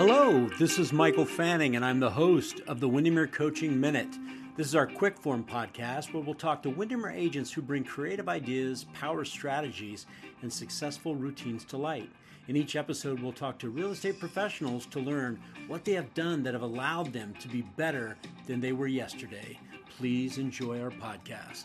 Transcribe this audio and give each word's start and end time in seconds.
Hello, 0.00 0.48
this 0.58 0.78
is 0.78 0.94
Michael 0.94 1.26
Fanning, 1.26 1.76
and 1.76 1.84
I'm 1.84 2.00
the 2.00 2.08
host 2.08 2.62
of 2.66 2.80
the 2.80 2.88
Windermere 2.88 3.26
Coaching 3.26 3.78
Minute. 3.78 4.08
This 4.56 4.66
is 4.66 4.74
our 4.74 4.86
quick 4.86 5.18
form 5.18 5.44
podcast 5.44 6.14
where 6.14 6.22
we'll 6.22 6.34
talk 6.34 6.62
to 6.62 6.70
Windermere 6.70 7.10
agents 7.10 7.52
who 7.52 7.60
bring 7.60 7.84
creative 7.84 8.26
ideas, 8.26 8.86
power 8.94 9.26
strategies, 9.26 10.06
and 10.40 10.50
successful 10.50 11.16
routines 11.16 11.66
to 11.66 11.76
light. 11.76 12.08
In 12.48 12.56
each 12.56 12.76
episode, 12.76 13.20
we'll 13.20 13.34
talk 13.34 13.58
to 13.58 13.68
real 13.68 13.90
estate 13.90 14.18
professionals 14.18 14.86
to 14.86 15.00
learn 15.00 15.38
what 15.68 15.84
they 15.84 15.92
have 15.92 16.14
done 16.14 16.42
that 16.44 16.54
have 16.54 16.62
allowed 16.62 17.12
them 17.12 17.34
to 17.38 17.48
be 17.48 17.60
better 17.60 18.16
than 18.46 18.58
they 18.58 18.72
were 18.72 18.88
yesterday. 18.88 19.58
Please 19.98 20.38
enjoy 20.38 20.80
our 20.80 20.92
podcast. 20.92 21.64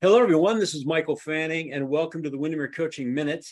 Hello, 0.00 0.22
everyone. 0.22 0.58
This 0.58 0.74
is 0.74 0.86
Michael 0.86 1.16
Fanning, 1.16 1.74
and 1.74 1.86
welcome 1.86 2.22
to 2.22 2.30
the 2.30 2.38
Windermere 2.38 2.70
Coaching 2.70 3.12
Minute. 3.12 3.44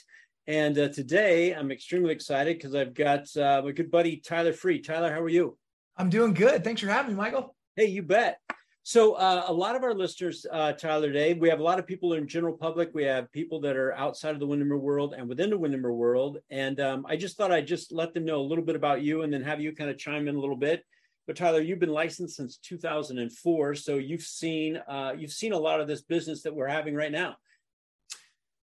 And 0.46 0.78
uh, 0.78 0.88
today 0.88 1.52
I'm 1.52 1.70
extremely 1.70 2.12
excited 2.12 2.56
because 2.56 2.74
I've 2.74 2.94
got 2.94 3.36
uh, 3.36 3.60
my 3.62 3.72
good 3.72 3.90
buddy 3.90 4.16
Tyler 4.16 4.54
Freed. 4.54 4.86
Tyler, 4.86 5.12
how 5.12 5.20
are 5.20 5.28
you? 5.28 5.58
I'm 5.98 6.08
doing 6.08 6.32
good. 6.32 6.64
Thanks 6.64 6.80
for 6.80 6.88
having 6.88 7.12
me, 7.12 7.18
Michael. 7.18 7.54
Hey, 7.74 7.86
you 7.86 8.02
bet. 8.02 8.40
So, 8.82 9.12
uh, 9.14 9.44
a 9.46 9.52
lot 9.52 9.76
of 9.76 9.82
our 9.82 9.92
listeners, 9.92 10.46
uh, 10.50 10.72
Tyler, 10.72 11.08
today, 11.08 11.34
we 11.34 11.50
have 11.50 11.60
a 11.60 11.64
lot 11.64 11.78
of 11.78 11.86
people 11.86 12.14
in 12.14 12.26
general 12.26 12.56
public. 12.56 12.92
We 12.94 13.04
have 13.04 13.30
people 13.32 13.60
that 13.60 13.76
are 13.76 13.92
outside 13.92 14.32
of 14.32 14.40
the 14.40 14.46
Windermere 14.46 14.78
world 14.78 15.14
and 15.18 15.28
within 15.28 15.50
the 15.50 15.58
Windermere 15.58 15.92
world. 15.92 16.38
And 16.48 16.80
um, 16.80 17.04
I 17.06 17.16
just 17.16 17.36
thought 17.36 17.52
I'd 17.52 17.66
just 17.66 17.92
let 17.92 18.14
them 18.14 18.24
know 18.24 18.40
a 18.40 18.48
little 18.48 18.64
bit 18.64 18.76
about 18.76 19.02
you 19.02 19.20
and 19.20 19.30
then 19.30 19.42
have 19.42 19.60
you 19.60 19.74
kind 19.74 19.90
of 19.90 19.98
chime 19.98 20.28
in 20.28 20.36
a 20.36 20.40
little 20.40 20.56
bit 20.56 20.82
but 21.26 21.36
Tyler, 21.36 21.60
you've 21.60 21.80
been 21.80 21.88
licensed 21.88 22.36
since 22.36 22.58
2004, 22.58 23.74
so 23.74 23.96
you've 23.96 24.22
seen 24.22 24.76
uh, 24.88 25.12
you've 25.16 25.32
seen 25.32 25.52
a 25.52 25.58
lot 25.58 25.80
of 25.80 25.88
this 25.88 26.02
business 26.02 26.42
that 26.42 26.54
we're 26.54 26.68
having 26.68 26.94
right 26.94 27.12
now. 27.12 27.36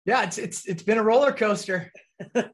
Yeah, 0.05 0.23
it's 0.23 0.37
it's 0.37 0.65
it's 0.65 0.83
been 0.83 0.97
a 0.97 1.03
roller 1.03 1.31
coaster. 1.31 1.91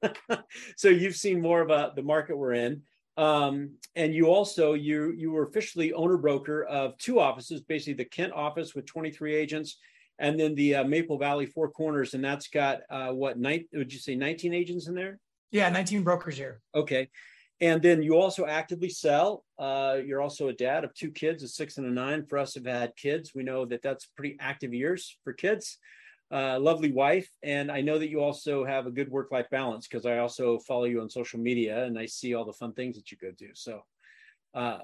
so 0.78 0.89
you've 0.89 1.16
seen 1.16 1.41
more 1.41 1.61
of 1.61 1.69
a, 1.69 1.91
the 1.95 2.03
market 2.03 2.38
we're 2.38 2.53
in, 2.53 2.83
um, 3.17 3.72
and 3.95 4.13
you 4.13 4.28
also 4.28 4.73
you 4.73 5.13
you 5.17 5.31
were 5.31 5.44
officially 5.44 5.94
owner 5.94 6.17
broker 6.17 6.63
of 6.63 6.97
two 6.97 7.19
offices, 7.19 7.61
basically 7.61 7.94
the 7.94 8.05
Kent 8.05 8.33
office 8.33 8.75
with 8.75 8.85
23 8.85 9.35
agents, 9.35 9.78
and 10.19 10.39
then 10.39 10.55
the 10.55 10.75
uh, 10.75 10.83
Maple 10.83 11.17
Valley 11.17 11.45
Four 11.45 11.72
Corners, 11.72 12.13
and 12.13 12.23
that's 12.23 12.47
got 12.47 12.80
uh, 12.89 13.09
what 13.09 13.38
night 13.38 13.67
would 13.73 13.91
you 13.91 14.00
say 14.00 14.16
19 14.16 14.53
agents 14.53 14.88
in 14.88 14.95
there? 14.95 15.19
Yeah, 15.52 15.69
19 15.69 16.03
brokers 16.03 16.38
here. 16.38 16.61
Okay, 16.75 17.09
and 17.59 17.81
then 17.81 18.03
you 18.03 18.17
also 18.17 18.45
actively 18.45 18.89
sell. 18.89 19.44
Uh, 19.58 19.97
you're 20.05 20.22
also 20.22 20.47
a 20.47 20.53
dad 20.53 20.83
of 20.83 20.94
two 20.94 21.11
kids, 21.11 21.44
a 21.44 21.47
six 21.47 21.77
and 21.77 21.88
a 21.88 21.91
nine. 21.91 22.25
For 22.25 22.38
us, 22.38 22.53
have 22.53 22.66
had 22.66 22.95
kids. 22.95 23.31
We 23.34 23.44
know 23.44 23.66
that 23.66 23.81
that's 23.81 24.06
pretty 24.06 24.38
active 24.40 24.73
years 24.73 25.18
for 25.23 25.34
kids. 25.34 25.78
Uh, 26.29 26.59
lovely 26.59 26.91
wife, 26.91 27.29
and 27.41 27.72
I 27.72 27.79
know 27.79 27.97
that 27.97 28.09
you 28.09 28.22
also 28.22 28.66
have 28.66 28.85
a 28.85 28.91
good 28.91 29.09
work-life 29.09 29.50
balance 29.50 29.88
because 29.88 30.06
I 30.06 30.18
also 30.18 30.59
follow 30.59 30.84
you 30.84 31.00
on 31.00 31.09
social 31.09 31.40
media 31.40 31.85
and 31.85 31.97
I 31.97 32.06
see 32.06 32.34
all 32.34 32.44
the 32.44 32.51
fun 32.51 32.73
things 32.73 32.97
that 32.97 33.12
you 33.12 33.18
go 33.18 33.31
do. 33.31 33.47
So, 33.53 33.81
uh, 34.53 34.79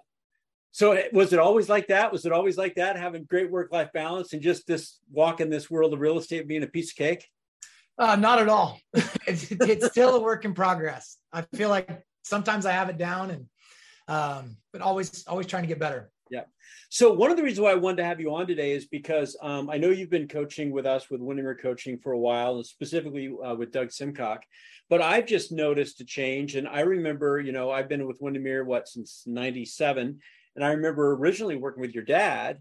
so 0.71 0.97
was 1.11 1.33
it 1.33 1.39
always 1.39 1.67
like 1.67 1.87
that? 1.87 2.13
Was 2.13 2.25
it 2.25 2.31
always 2.31 2.57
like 2.57 2.75
that, 2.75 2.97
having 2.97 3.25
great 3.25 3.51
work-life 3.51 3.91
balance 3.93 4.31
and 4.31 4.41
just 4.41 4.65
this 4.67 4.99
walk 5.11 5.41
in 5.41 5.49
this 5.49 5.69
world 5.69 5.93
of 5.93 5.99
real 5.99 6.17
estate 6.17 6.47
being 6.47 6.63
a 6.63 6.67
piece 6.67 6.91
of 6.91 6.95
cake? 6.95 7.27
Uh, 7.97 8.15
not 8.15 8.39
at 8.39 8.47
all. 8.47 8.79
it's, 9.27 9.51
it's 9.51 9.87
still 9.87 10.15
a 10.15 10.21
work 10.21 10.45
in 10.45 10.53
progress. 10.53 11.17
I 11.33 11.41
feel 11.55 11.67
like 11.67 11.89
sometimes 12.23 12.65
I 12.65 12.71
have 12.71 12.89
it 12.89 12.97
down 12.97 13.31
and 13.31 13.45
um, 14.07 14.57
but 14.71 14.81
always 14.81 15.25
always 15.27 15.47
trying 15.47 15.63
to 15.63 15.67
get 15.67 15.79
better. 15.79 16.11
Yeah. 16.29 16.43
So 16.89 17.13
one 17.13 17.31
of 17.31 17.37
the 17.37 17.43
reasons 17.43 17.61
why 17.61 17.71
I 17.71 17.75
wanted 17.75 17.97
to 17.97 18.05
have 18.05 18.19
you 18.19 18.33
on 18.33 18.47
today 18.47 18.71
is 18.71 18.85
because 18.85 19.37
um, 19.41 19.69
I 19.69 19.77
know 19.77 19.89
you've 19.89 20.09
been 20.09 20.27
coaching 20.27 20.71
with 20.71 20.85
us 20.85 21.09
with 21.09 21.21
Windermere 21.21 21.55
Coaching 21.55 21.99
for 21.99 22.13
a 22.13 22.19
while, 22.19 22.55
and 22.55 22.65
specifically 22.65 23.33
uh, 23.45 23.55
with 23.55 23.71
Doug 23.71 23.89
Simcock. 23.89 24.39
But 24.89 25.01
I've 25.01 25.25
just 25.25 25.51
noticed 25.51 26.01
a 26.01 26.05
change, 26.05 26.55
and 26.55 26.67
I 26.67 26.81
remember, 26.81 27.39
you 27.39 27.51
know, 27.51 27.71
I've 27.71 27.87
been 27.87 28.07
with 28.07 28.19
Windermere 28.19 28.65
what 28.65 28.87
since 28.87 29.23
'97, 29.25 30.19
and 30.55 30.65
I 30.65 30.69
remember 30.69 31.13
originally 31.13 31.55
working 31.55 31.81
with 31.81 31.93
your 31.93 32.03
dad, 32.03 32.59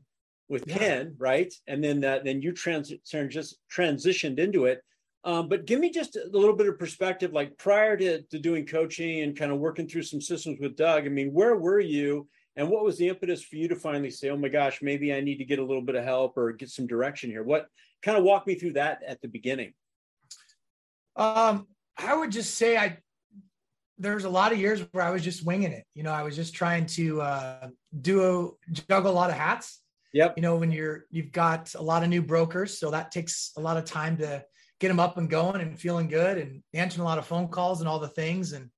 with 0.49 0.65
yeah. 0.67 0.79
Ken, 0.79 1.15
right? 1.19 1.53
And 1.67 1.83
then 1.83 2.00
that 2.00 2.25
then 2.25 2.43
you 2.43 2.53
trans, 2.53 2.93
trans 3.09 3.55
transitioned 3.75 4.39
into 4.39 4.67
it. 4.67 4.83
Um, 5.25 5.49
but 5.49 5.66
give 5.66 5.78
me 5.78 5.91
just 5.91 6.16
a 6.16 6.28
little 6.33 6.56
bit 6.56 6.66
of 6.66 6.78
perspective, 6.78 7.33
like 7.33 7.56
prior 7.56 7.97
to, 7.97 8.22
to 8.22 8.38
doing 8.38 8.66
coaching 8.66 9.21
and 9.21 9.37
kind 9.37 9.53
of 9.53 9.59
working 9.59 9.87
through 9.87 10.03
some 10.03 10.21
systems 10.21 10.59
with 10.60 10.77
Doug. 10.77 11.06
I 11.06 11.10
mean, 11.10 11.33
where 11.33 11.56
were 11.56 11.78
you 11.78 12.28
and 12.56 12.69
what 12.69 12.84
was 12.84 12.99
the 12.99 13.09
impetus 13.09 13.43
for 13.43 13.56
you 13.56 13.69
to 13.69 13.77
finally 13.77 14.11
say, 14.11 14.31
oh 14.31 14.37
my 14.37 14.49
gosh, 14.49 14.82
maybe 14.82 15.15
I 15.15 15.21
need 15.21 15.37
to 15.37 15.44
get 15.44 15.61
a 15.61 15.65
little 15.65 15.82
bit 15.82 15.94
of 15.94 16.05
help 16.05 16.37
or 16.37 16.53
get 16.53 16.71
some 16.71 16.87
direction 16.87 17.31
here? 17.31 17.44
What 17.44 17.69
kind 18.03 18.19
of 18.19 18.25
walk 18.25 18.47
me 18.47 18.56
through 18.56 18.72
that 18.72 19.03
at 19.06 19.22
the 19.22 19.28
beginning? 19.28 19.75
Um, 21.15 21.69
I 21.97 22.15
would 22.15 22.32
just 22.32 22.56
say 22.56 22.77
I 22.77 22.99
there's 23.99 24.25
a 24.25 24.28
lot 24.28 24.50
of 24.50 24.59
years 24.59 24.81
where 24.91 25.05
I 25.05 25.11
was 25.11 25.22
just 25.22 25.47
winging 25.47 25.71
it. 25.71 25.84
You 25.94 26.03
know, 26.03 26.12
I 26.12 26.22
was 26.25 26.34
just 26.34 26.55
trying 26.55 26.87
to 26.87 27.21
uh, 27.21 27.69
do 28.00 28.56
a 28.72 28.72
juggle 28.72 29.12
a 29.12 29.15
lot 29.15 29.31
of 29.31 29.37
hats. 29.37 29.81
Yep. 30.12 30.34
You 30.37 30.43
know, 30.43 30.56
when 30.56 30.72
you're 30.72 31.06
you've 31.11 31.32
got 31.32 31.72
a 31.75 31.82
lot 31.82 32.03
of 32.03 32.09
new 32.09 32.22
brokers, 32.22 32.78
so 32.78 32.91
that 32.91 33.12
takes 33.12 33.53
a 33.56 33.61
lot 33.61 33.77
of 33.77 33.84
time 33.84 34.16
to 34.19 34.44
get 34.82 34.88
them 34.88 35.00
up 35.00 35.16
and 35.16 35.31
going 35.31 35.60
and 35.60 35.78
feeling 35.78 36.09
good 36.09 36.38
and 36.38 36.60
answering 36.75 37.03
a 37.03 37.04
lot 37.04 37.16
of 37.16 37.25
phone 37.25 37.47
calls 37.47 37.81
and 37.81 37.88
all 37.88 38.00
the 38.00 38.09
things. 38.09 38.53
And, 38.53 38.69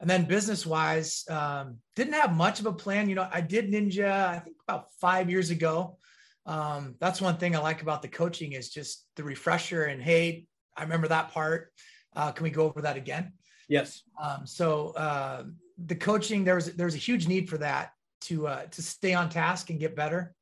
and 0.00 0.08
then 0.08 0.24
business 0.24 0.64
wise, 0.64 1.22
um, 1.28 1.76
didn't 1.94 2.14
have 2.14 2.34
much 2.34 2.60
of 2.60 2.66
a 2.66 2.72
plan. 2.72 3.10
You 3.10 3.14
know, 3.14 3.28
I 3.30 3.42
did 3.42 3.70
Ninja, 3.70 4.10
I 4.10 4.38
think 4.38 4.56
about 4.66 4.86
five 5.02 5.28
years 5.28 5.50
ago. 5.50 5.98
Um, 6.46 6.94
that's 6.98 7.20
one 7.20 7.36
thing 7.36 7.54
I 7.54 7.58
like 7.58 7.82
about 7.82 8.00
the 8.00 8.08
coaching 8.08 8.52
is 8.52 8.70
just 8.70 9.06
the 9.16 9.22
refresher 9.22 9.84
and, 9.84 10.02
Hey, 10.02 10.46
I 10.74 10.82
remember 10.82 11.08
that 11.08 11.30
part. 11.30 11.70
Uh, 12.16 12.32
can 12.32 12.44
we 12.44 12.50
go 12.50 12.64
over 12.64 12.80
that 12.80 12.96
again? 12.96 13.34
Yes. 13.68 14.02
Um, 14.20 14.46
so, 14.46 14.94
uh, 14.96 15.44
the 15.76 15.94
coaching, 15.94 16.44
there 16.44 16.54
was, 16.54 16.72
there 16.72 16.86
was 16.86 16.94
a 16.94 16.98
huge 16.98 17.28
need 17.28 17.50
for 17.50 17.58
that 17.58 17.90
to, 18.22 18.46
uh, 18.46 18.64
to 18.64 18.80
stay 18.82 19.12
on 19.12 19.28
task 19.28 19.68
and 19.68 19.78
get 19.78 19.94
better. 19.94 20.34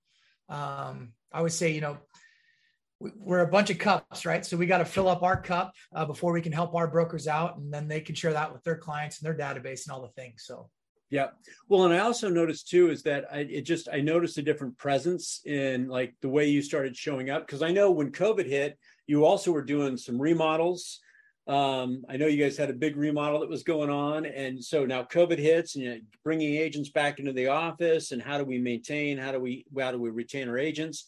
Um, 0.49 1.13
I 1.33 1.43
would 1.43 1.53
say, 1.53 1.73
you 1.73 1.81
know, 1.81 1.99
we're 3.17 3.41
a 3.41 3.49
bunch 3.49 3.71
of 3.71 3.79
cups, 3.79 4.25
right? 4.27 4.45
So 4.45 4.57
we 4.57 4.67
got 4.67 4.79
to 4.79 4.85
fill 4.85 5.09
up 5.09 5.23
our 5.23 5.41
cup 5.41 5.75
uh, 5.95 6.05
before 6.05 6.33
we 6.33 6.41
can 6.41 6.53
help 6.53 6.75
our 6.75 6.87
brokers 6.87 7.27
out, 7.27 7.59
and 7.59 7.73
then 7.73 7.89
they 7.89 8.01
can 8.01 8.15
share 8.15 8.33
that 8.33 8.53
with 8.53 8.63
their 8.65 8.77
clients 8.77 9.21
and 9.21 9.27
their 9.27 9.37
database 9.37 9.87
and 9.87 9.93
all 9.93 10.03
the 10.03 10.09
things. 10.09 10.45
So, 10.47 10.69
yeah. 11.11 11.29
Well, 11.69 11.85
and 11.85 11.95
I 11.95 11.99
also 11.99 12.29
noticed 12.29 12.69
too 12.69 12.91
is 12.91 13.03
that 13.03 13.27
I 13.33 13.41
it 13.41 13.63
just 13.63 13.89
I 13.93 14.01
noticed 14.01 14.39
a 14.39 14.43
different 14.43 14.79
presence 14.79 15.41
in 15.45 15.89
like 15.89 16.15
the 16.23 16.29
way 16.29 16.49
you 16.49 16.63
started 16.63 16.97
showing 16.97 17.31
up 17.31 17.47
because 17.47 17.63
I 17.63 17.73
know 17.73 17.91
when 17.91 18.13
COVID 18.13 18.47
hit, 18.47 18.79
you 19.07 19.25
also 19.25 19.53
were 19.53 19.63
doing 19.63 19.97
some 19.97 20.21
remodels. 20.21 21.01
Um, 21.49 22.05
I 22.09 22.17
know 22.17 22.29
you 22.29 22.43
guys 22.43 22.57
had 22.57 22.71
a 22.71 22.75
big 22.75 22.97
remodel 22.97 23.41
that 23.41 23.49
was 23.49 23.65
going 23.65 23.91
on, 23.91 24.27
and 24.27 24.63
so 24.63 24.87
now 24.87 25.03
COVID 25.03 25.39
hits, 25.39 25.75
and 25.75 25.85
you 25.85 26.01
bringing 26.23 26.55
agents 26.55 26.89
back 26.89 27.19
into 27.19 27.33
the 27.33 27.49
office, 27.49 28.13
and 28.13 28.23
how 28.23 28.39
do 28.39 28.45
we 28.45 28.59
maintain? 28.59 29.19
How 29.19 29.33
do 29.33 29.41
we 29.41 29.67
how 29.79 29.91
do 29.91 30.01
we 30.01 30.11
retain 30.11 30.49
our 30.49 30.57
agents? 30.57 31.07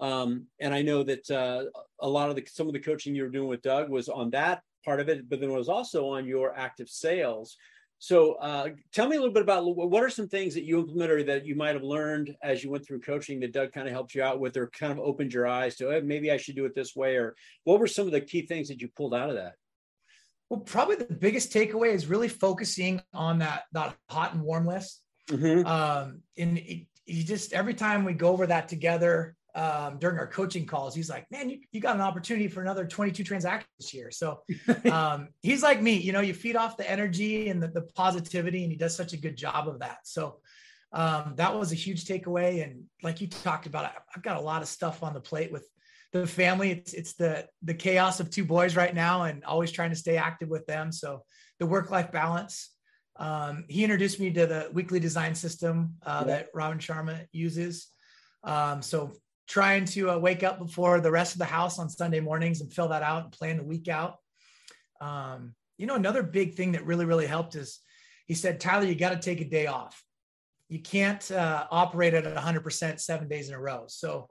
Um, 0.00 0.46
and 0.60 0.74
I 0.74 0.82
know 0.82 1.02
that 1.02 1.30
uh, 1.30 1.64
a 2.00 2.08
lot 2.08 2.28
of 2.28 2.36
the 2.36 2.44
some 2.46 2.66
of 2.66 2.72
the 2.72 2.80
coaching 2.80 3.14
you 3.14 3.22
were 3.22 3.30
doing 3.30 3.48
with 3.48 3.62
Doug 3.62 3.88
was 3.88 4.08
on 4.08 4.30
that 4.30 4.62
part 4.84 5.00
of 5.00 5.08
it, 5.08 5.28
but 5.28 5.40
then 5.40 5.50
it 5.50 5.56
was 5.56 5.68
also 5.68 6.08
on 6.08 6.26
your 6.26 6.56
active 6.56 6.88
sales. 6.88 7.56
So 7.98 8.34
uh, 8.34 8.68
tell 8.92 9.08
me 9.08 9.16
a 9.16 9.18
little 9.18 9.32
bit 9.32 9.42
about 9.42 9.64
what 9.64 10.02
are 10.02 10.10
some 10.10 10.28
things 10.28 10.52
that 10.54 10.64
you 10.64 10.78
implemented 10.78 11.18
or 11.18 11.22
that 11.24 11.46
you 11.46 11.54
might 11.54 11.74
have 11.74 11.82
learned 11.82 12.36
as 12.42 12.62
you 12.62 12.70
went 12.70 12.86
through 12.86 13.00
coaching 13.00 13.40
that 13.40 13.52
Doug 13.52 13.72
kind 13.72 13.86
of 13.86 13.94
helped 13.94 14.14
you 14.14 14.22
out 14.22 14.38
with 14.38 14.56
or 14.56 14.68
kind 14.68 14.92
of 14.92 14.98
opened 14.98 15.32
your 15.32 15.46
eyes 15.46 15.76
to 15.76 15.88
hey, 15.88 16.02
maybe 16.02 16.30
I 16.30 16.36
should 16.36 16.56
do 16.56 16.66
it 16.66 16.74
this 16.74 16.94
way 16.94 17.16
or 17.16 17.34
what 17.64 17.80
were 17.80 17.86
some 17.86 18.06
of 18.06 18.12
the 18.12 18.20
key 18.20 18.42
things 18.42 18.68
that 18.68 18.82
you 18.82 18.88
pulled 18.88 19.14
out 19.14 19.30
of 19.30 19.36
that? 19.36 19.54
Well, 20.50 20.60
probably 20.60 20.96
the 20.96 21.06
biggest 21.06 21.52
takeaway 21.52 21.92
is 21.94 22.06
really 22.06 22.28
focusing 22.28 23.00
on 23.14 23.38
that 23.38 23.64
that 23.72 23.96
hot 24.10 24.34
and 24.34 24.42
warm 24.42 24.66
list. 24.66 25.02
Mm-hmm. 25.30 25.66
Um, 25.66 26.20
and 26.36 26.58
it, 26.58 26.86
you 27.06 27.24
just 27.24 27.52
every 27.52 27.74
time 27.74 28.04
we 28.04 28.12
go 28.12 28.28
over 28.28 28.46
that 28.46 28.68
together, 28.68 29.34
um, 29.56 29.98
during 29.98 30.18
our 30.18 30.26
coaching 30.26 30.66
calls, 30.66 30.94
he's 30.94 31.08
like, 31.08 31.28
man, 31.30 31.48
you, 31.48 31.60
you 31.72 31.80
got 31.80 31.96
an 31.96 32.02
opportunity 32.02 32.46
for 32.46 32.60
another 32.60 32.86
22 32.86 33.24
transactions 33.24 33.70
this 33.80 33.94
year. 33.94 34.10
So 34.10 34.42
um, 34.92 35.28
he's 35.42 35.62
like 35.62 35.80
me, 35.80 35.94
you 35.94 36.12
know, 36.12 36.20
you 36.20 36.34
feed 36.34 36.56
off 36.56 36.76
the 36.76 36.88
energy 36.88 37.48
and 37.48 37.62
the, 37.62 37.68
the, 37.68 37.82
positivity 37.94 38.62
and 38.62 38.70
he 38.70 38.76
does 38.76 38.94
such 38.94 39.14
a 39.14 39.16
good 39.16 39.34
job 39.34 39.66
of 39.66 39.78
that. 39.78 40.00
So 40.04 40.40
um, 40.92 41.32
that 41.36 41.58
was 41.58 41.72
a 41.72 41.74
huge 41.74 42.04
takeaway. 42.04 42.62
And 42.62 42.84
like 43.02 43.22
you 43.22 43.28
talked 43.28 43.66
about, 43.66 43.90
I've 44.14 44.22
got 44.22 44.36
a 44.36 44.40
lot 44.40 44.60
of 44.60 44.68
stuff 44.68 45.02
on 45.02 45.14
the 45.14 45.20
plate 45.20 45.50
with 45.50 45.66
the 46.12 46.26
family. 46.26 46.70
It's 46.70 46.92
it's 46.92 47.14
the 47.14 47.46
the 47.62 47.74
chaos 47.74 48.20
of 48.20 48.30
two 48.30 48.44
boys 48.44 48.76
right 48.76 48.94
now, 48.94 49.22
and 49.22 49.44
always 49.44 49.70
trying 49.70 49.90
to 49.90 49.96
stay 49.96 50.16
active 50.16 50.48
with 50.48 50.66
them. 50.66 50.92
So 50.92 51.24
the 51.58 51.66
work 51.66 51.90
life 51.90 52.12
balance. 52.12 52.70
Um, 53.18 53.64
he 53.68 53.82
introduced 53.82 54.20
me 54.20 54.30
to 54.32 54.46
the 54.46 54.70
weekly 54.72 55.00
design 55.00 55.34
system 55.34 55.94
uh, 56.04 56.24
yeah. 56.26 56.32
that 56.34 56.48
Robin 56.52 56.78
Sharma 56.78 57.26
uses. 57.32 57.88
Um, 58.44 58.82
so 58.82 59.12
trying 59.46 59.84
to 59.84 60.10
uh, 60.10 60.18
wake 60.18 60.42
up 60.42 60.58
before 60.58 61.00
the 61.00 61.10
rest 61.10 61.34
of 61.34 61.38
the 61.38 61.44
house 61.44 61.78
on 61.78 61.88
Sunday 61.88 62.20
mornings 62.20 62.60
and 62.60 62.72
fill 62.72 62.88
that 62.88 63.02
out 63.02 63.24
and 63.24 63.32
plan 63.32 63.56
the 63.56 63.62
week 63.62 63.88
out. 63.88 64.16
Um, 65.00 65.54
you 65.78 65.86
know, 65.86 65.94
another 65.94 66.22
big 66.22 66.54
thing 66.54 66.72
that 66.72 66.86
really, 66.86 67.04
really 67.04 67.26
helped 67.26 67.54
is 67.54 67.80
he 68.26 68.34
said, 68.34 68.60
Tyler, 68.60 68.86
you 68.86 68.94
got 68.94 69.10
to 69.10 69.18
take 69.18 69.40
a 69.40 69.48
day 69.48 69.66
off. 69.66 70.02
You 70.68 70.80
can't 70.80 71.30
uh, 71.30 71.66
operate 71.70 72.14
at 72.14 72.24
100% 72.24 73.00
seven 73.00 73.28
days 73.28 73.48
in 73.48 73.54
a 73.54 73.60
row. 73.60 73.84
So 73.86 74.28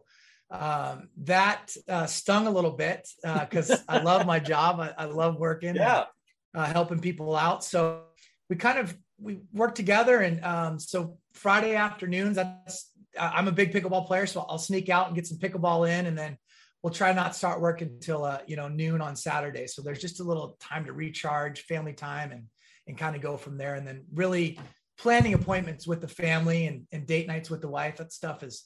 um, 0.51 1.09
that 1.23 1.75
uh, 1.87 2.05
stung 2.05 2.47
a 2.47 2.51
little 2.51 2.71
bit 2.71 3.07
because 3.23 3.71
uh, 3.71 3.77
I 3.87 3.99
love 3.99 4.25
my 4.25 4.39
job. 4.53 4.79
I, 4.79 4.93
I 4.97 5.05
love 5.05 5.37
working, 5.37 5.75
yeah, 5.75 6.05
and, 6.53 6.63
uh, 6.63 6.65
helping 6.65 6.99
people 6.99 7.35
out. 7.35 7.63
So 7.63 8.01
we 8.49 8.55
kind 8.55 8.79
of 8.79 8.95
we 9.19 9.39
work 9.53 9.75
together, 9.75 10.19
and 10.19 10.43
um, 10.43 10.79
so 10.79 11.17
Friday 11.33 11.75
afternoons. 11.75 12.35
That's 12.35 12.91
I'm 13.19 13.47
a 13.47 13.51
big 13.51 13.73
pickleball 13.73 14.07
player, 14.07 14.25
so 14.25 14.45
I'll 14.47 14.57
sneak 14.57 14.89
out 14.89 15.07
and 15.07 15.15
get 15.15 15.27
some 15.27 15.37
pickleball 15.37 15.89
in, 15.89 16.05
and 16.05 16.17
then 16.17 16.37
we'll 16.81 16.93
try 16.93 17.13
not 17.13 17.35
start 17.35 17.61
work 17.61 17.81
until 17.81 18.23
uh, 18.23 18.39
you 18.47 18.55
know 18.55 18.67
noon 18.67 19.01
on 19.01 19.15
Saturday. 19.15 19.67
So 19.67 19.81
there's 19.81 20.01
just 20.01 20.19
a 20.19 20.23
little 20.23 20.57
time 20.59 20.85
to 20.85 20.93
recharge, 20.93 21.61
family 21.61 21.93
time, 21.93 22.31
and 22.31 22.43
and 22.87 22.97
kind 22.97 23.15
of 23.15 23.21
go 23.21 23.37
from 23.37 23.57
there. 23.57 23.75
And 23.75 23.87
then 23.87 24.05
really 24.13 24.59
planning 24.97 25.33
appointments 25.33 25.87
with 25.87 26.01
the 26.01 26.07
family 26.07 26.67
and, 26.67 26.87
and 26.91 27.05
date 27.05 27.27
nights 27.27 27.49
with 27.49 27.61
the 27.61 27.67
wife. 27.67 27.97
That 27.97 28.13
stuff 28.13 28.41
has 28.41 28.63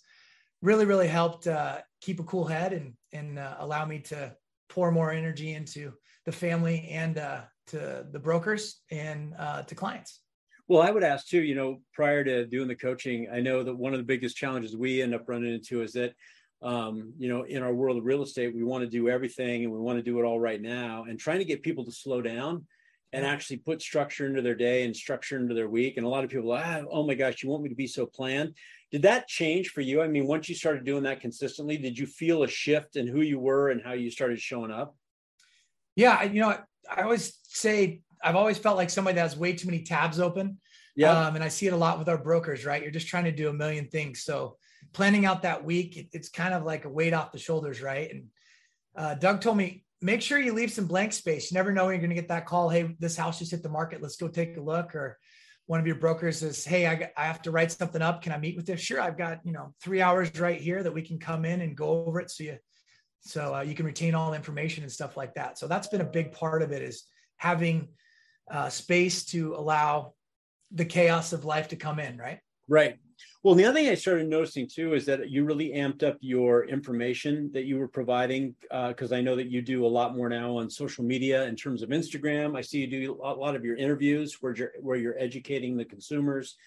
really 0.61 0.85
really 0.85 1.07
helped 1.07 1.47
uh, 1.47 1.79
keep 2.01 2.19
a 2.19 2.23
cool 2.23 2.45
head 2.45 2.73
and 2.73 2.93
and 3.13 3.39
uh, 3.39 3.55
allow 3.59 3.85
me 3.85 3.99
to 3.99 4.35
pour 4.69 4.91
more 4.91 5.11
energy 5.11 5.53
into 5.53 5.93
the 6.25 6.31
family 6.31 6.89
and 6.91 7.17
uh, 7.17 7.41
to 7.67 8.05
the 8.11 8.19
brokers 8.19 8.81
and 8.91 9.33
uh, 9.37 9.63
to 9.63 9.75
clients. 9.75 10.19
Well, 10.69 10.83
I 10.83 10.91
would 10.91 11.03
ask 11.03 11.27
too, 11.27 11.41
you 11.41 11.55
know, 11.55 11.81
prior 11.93 12.23
to 12.23 12.45
doing 12.45 12.67
the 12.67 12.75
coaching, 12.75 13.27
I 13.33 13.41
know 13.41 13.63
that 13.63 13.75
one 13.75 13.93
of 13.93 13.99
the 13.99 14.05
biggest 14.05 14.37
challenges 14.37 14.77
we 14.77 15.01
end 15.01 15.15
up 15.15 15.27
running 15.27 15.51
into 15.51 15.81
is 15.81 15.93
that 15.93 16.13
um, 16.61 17.13
you 17.17 17.27
know, 17.29 17.43
in 17.43 17.63
our 17.63 17.73
world 17.73 17.97
of 17.97 18.05
real 18.05 18.21
estate, 18.21 18.53
we 18.53 18.63
want 18.63 18.83
to 18.83 18.89
do 18.89 19.09
everything 19.09 19.63
and 19.63 19.73
we 19.73 19.79
want 19.79 19.97
to 19.97 20.03
do 20.03 20.19
it 20.19 20.25
all 20.25 20.39
right 20.39 20.61
now. 20.61 21.05
And 21.07 21.17
trying 21.17 21.39
to 21.39 21.45
get 21.45 21.63
people 21.63 21.85
to 21.85 21.91
slow 21.91 22.21
down 22.21 22.65
and 23.13 23.25
actually 23.25 23.57
put 23.57 23.81
structure 23.81 24.27
into 24.27 24.41
their 24.41 24.55
day 24.55 24.83
and 24.83 24.95
structure 24.95 25.37
into 25.37 25.55
their 25.55 25.69
week. 25.69 25.97
And 25.97 26.05
a 26.05 26.09
lot 26.09 26.23
of 26.23 26.29
people, 26.29 26.51
ah, 26.51 26.81
oh 26.91 27.07
my 27.07 27.15
gosh, 27.15 27.41
you 27.41 27.49
want 27.49 27.63
me 27.63 27.69
to 27.69 27.75
be 27.75 27.87
so 27.87 28.05
planned? 28.05 28.53
Did 28.91 29.03
that 29.03 29.27
change 29.27 29.69
for 29.69 29.81
you? 29.81 30.01
I 30.01 30.07
mean, 30.07 30.27
once 30.27 30.49
you 30.49 30.55
started 30.55 30.83
doing 30.83 31.03
that 31.03 31.21
consistently, 31.21 31.77
did 31.77 31.97
you 31.97 32.05
feel 32.05 32.43
a 32.43 32.47
shift 32.47 32.95
in 32.95 33.07
who 33.07 33.21
you 33.21 33.39
were 33.39 33.69
and 33.69 33.81
how 33.81 33.93
you 33.93 34.11
started 34.11 34.39
showing 34.39 34.71
up? 34.71 34.95
Yeah, 35.95 36.21
you 36.23 36.41
know, 36.41 36.57
I 36.89 37.01
always 37.01 37.39
say 37.43 38.01
I've 38.23 38.35
always 38.35 38.57
felt 38.57 38.77
like 38.77 38.89
somebody 38.89 39.15
that 39.15 39.21
has 39.21 39.37
way 39.37 39.53
too 39.53 39.67
many 39.67 39.83
tabs 39.83 40.19
open. 40.19 40.59
Yeah. 40.95 41.27
Um, 41.27 41.35
and 41.35 41.43
I 41.43 41.47
see 41.47 41.67
it 41.67 41.73
a 41.73 41.77
lot 41.77 41.99
with 41.99 42.09
our 42.09 42.17
brokers, 42.17 42.65
right? 42.65 42.81
You're 42.81 42.91
just 42.91 43.07
trying 43.07 43.23
to 43.25 43.31
do 43.31 43.49
a 43.49 43.53
million 43.53 43.87
things. 43.87 44.23
So 44.23 44.57
planning 44.93 45.25
out 45.25 45.43
that 45.43 45.63
week, 45.63 45.97
it, 45.97 46.07
it's 46.11 46.29
kind 46.29 46.53
of 46.53 46.63
like 46.63 46.85
a 46.85 46.89
weight 46.89 47.13
off 47.13 47.31
the 47.31 47.39
shoulders, 47.39 47.81
right? 47.81 48.11
And 48.11 48.25
uh, 48.95 49.15
Doug 49.15 49.41
told 49.41 49.57
me, 49.57 49.85
make 50.01 50.21
sure 50.21 50.39
you 50.39 50.53
leave 50.53 50.71
some 50.71 50.85
blank 50.85 51.13
space. 51.13 51.51
You 51.51 51.55
never 51.55 51.71
know 51.71 51.85
when 51.85 51.93
you're 51.93 52.01
going 52.01 52.09
to 52.09 52.15
get 52.15 52.29
that 52.29 52.45
call. 52.45 52.69
Hey, 52.69 52.95
this 52.99 53.17
house 53.17 53.39
just 53.39 53.51
hit 53.51 53.63
the 53.63 53.69
market. 53.69 54.01
Let's 54.01 54.17
go 54.17 54.27
take 54.27 54.57
a 54.57 54.61
look. 54.61 54.95
Or 54.95 55.17
one 55.67 55.79
of 55.79 55.87
your 55.87 55.97
brokers 55.97 56.39
says, 56.39 56.65
Hey, 56.65 56.87
I, 56.87 57.11
I 57.15 57.25
have 57.25 57.41
to 57.43 57.51
write 57.51 57.71
something 57.71 58.01
up. 58.01 58.21
Can 58.21 58.31
I 58.31 58.37
meet 58.37 58.55
with 58.55 58.67
you? 58.69 58.77
Sure. 58.77 58.99
I've 58.99 59.17
got, 59.17 59.39
you 59.45 59.51
know, 59.51 59.73
three 59.81 60.01
hours 60.01 60.37
right 60.39 60.59
here 60.59 60.81
that 60.83 60.93
we 60.93 61.01
can 61.01 61.19
come 61.19 61.45
in 61.45 61.61
and 61.61 61.77
go 61.77 62.05
over 62.05 62.19
it. 62.19 62.31
So 62.31 62.43
you, 62.43 62.57
so 63.21 63.55
uh, 63.55 63.61
you 63.61 63.75
can 63.75 63.85
retain 63.85 64.15
all 64.15 64.33
information 64.33 64.83
and 64.83 64.91
stuff 64.91 65.17
like 65.17 65.35
that. 65.35 65.57
So 65.57 65.67
that's 65.67 65.87
been 65.87 66.01
a 66.01 66.05
big 66.05 66.31
part 66.31 66.61
of 66.61 66.71
it 66.71 66.81
is 66.81 67.03
having 67.37 67.89
uh, 68.49 68.69
space 68.69 69.23
to 69.25 69.55
allow 69.55 70.13
the 70.71 70.85
chaos 70.85 71.33
of 71.33 71.45
life 71.45 71.69
to 71.69 71.75
come 71.75 71.99
in. 71.99 72.17
Right. 72.17 72.39
Right. 72.67 72.97
Well, 73.41 73.55
the 73.55 73.65
other 73.65 73.79
thing 73.79 73.89
I 73.89 73.95
started 73.95 74.27
noticing 74.27 74.67
too 74.67 74.93
is 74.93 75.05
that 75.05 75.29
you 75.29 75.43
really 75.43 75.69
amped 75.69 76.03
up 76.03 76.17
your 76.19 76.65
information 76.65 77.49
that 77.53 77.65
you 77.65 77.77
were 77.77 77.87
providing 77.87 78.55
because 78.61 79.11
uh, 79.11 79.15
I 79.15 79.21
know 79.21 79.35
that 79.35 79.49
you 79.49 79.61
do 79.61 79.85
a 79.85 79.87
lot 79.87 80.15
more 80.15 80.29
now 80.29 80.57
on 80.57 80.69
social 80.69 81.03
media 81.03 81.45
in 81.45 81.55
terms 81.55 81.81
of 81.81 81.89
Instagram. 81.89 82.57
I 82.57 82.61
see 82.61 82.79
you 82.79 82.87
do 82.87 83.19
a 83.23 83.33
lot 83.33 83.55
of 83.55 83.65
your 83.65 83.77
interviews 83.77 84.37
where 84.41 84.55
you're 84.55 84.71
where 84.81 84.97
you're 84.97 85.17
educating 85.17 85.77
the 85.77 85.85
consumers, 85.85 86.57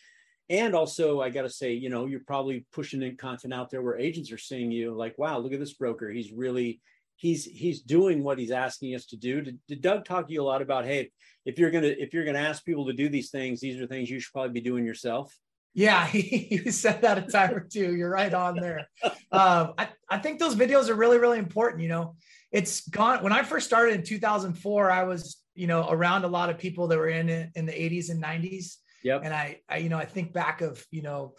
and 0.49 0.75
also 0.75 1.21
I 1.21 1.31
got 1.31 1.43
to 1.43 1.51
say, 1.51 1.73
you 1.73 1.89
know, 1.89 2.07
you're 2.07 2.21
probably 2.21 2.65
pushing 2.73 3.03
in 3.03 3.17
content 3.17 3.55
out 3.55 3.71
there 3.71 3.83
where 3.83 3.99
agents 3.99 4.33
are 4.33 4.39
seeing 4.39 4.71
you 4.71 4.93
like, 4.95 5.17
wow, 5.19 5.39
look 5.39 5.53
at 5.53 5.61
this 5.61 5.75
broker. 5.75 6.11
He's 6.11 6.33
really 6.33 6.81
he's 7.23 7.45
he's 7.45 7.81
doing 7.81 8.25
what 8.25 8.37
he's 8.37 8.51
asking 8.51 8.97
us 8.97 9.07
to 9.07 9.17
do. 9.17 9.41
Did, 9.41 9.61
did 9.69 9.81
Doug 9.81 10.05
talk 10.05 10.27
to 10.27 10.33
you 10.33 10.43
a 10.43 10.45
lot 10.45 10.61
about 10.61 10.85
hey, 10.85 11.13
if 11.47 11.57
you're 11.57 11.71
gonna 11.71 11.87
if 11.87 12.13
you're 12.13 12.25
gonna 12.25 12.41
ask 12.41 12.65
people 12.65 12.87
to 12.87 12.93
do 12.93 13.09
these 13.09 13.31
things, 13.31 13.61
these 13.61 13.81
are 13.81 13.87
things 13.87 14.11
you 14.11 14.19
should 14.19 14.33
probably 14.33 14.51
be 14.51 14.61
doing 14.61 14.85
yourself? 14.85 15.33
Yeah, 15.73 16.05
he, 16.09 16.71
said 16.73 17.03
that 17.03 17.19
a 17.19 17.23
time 17.23 17.55
or 17.55 17.61
two. 17.61 17.95
You're 17.95 18.11
right 18.11 18.35
on 18.35 18.57
there. 18.57 18.89
Um, 19.31 19.75
I, 19.79 19.89
I 20.11 20.19
think 20.19 20.41
those 20.41 20.57
videos 20.57 20.89
are 20.89 20.95
really, 20.95 21.19
really 21.19 21.39
important. 21.39 21.83
You 21.83 21.89
know, 21.91 22.17
it's 22.51 22.89
gone. 22.89 23.23
When 23.23 23.33
I 23.33 23.45
first 23.45 23.67
started 23.67 23.95
in 23.95 24.03
2004, 24.03 24.91
I 24.91 25.05
was, 25.05 25.41
you 25.55 25.69
know, 25.69 25.89
around 25.89 26.25
a 26.25 26.29
lot 26.29 26.51
of 26.51 26.59
people 26.59 26.89
that 26.89 26.99
were 26.99 27.09
in 27.09 27.31
in 27.55 27.67
the 27.67 27.73
80s 27.73 28.11
and 28.11 28.23
90s. 28.23 28.79
Yep. 29.05 29.23
And 29.25 29.33
I, 29.33 29.61
I 29.69 29.79
you 29.79 29.89
know, 29.89 29.99
I 29.99 30.05
think 30.05 30.33
back 30.33 30.61
of, 30.61 30.85
you 30.91 31.03
know, 31.03 31.35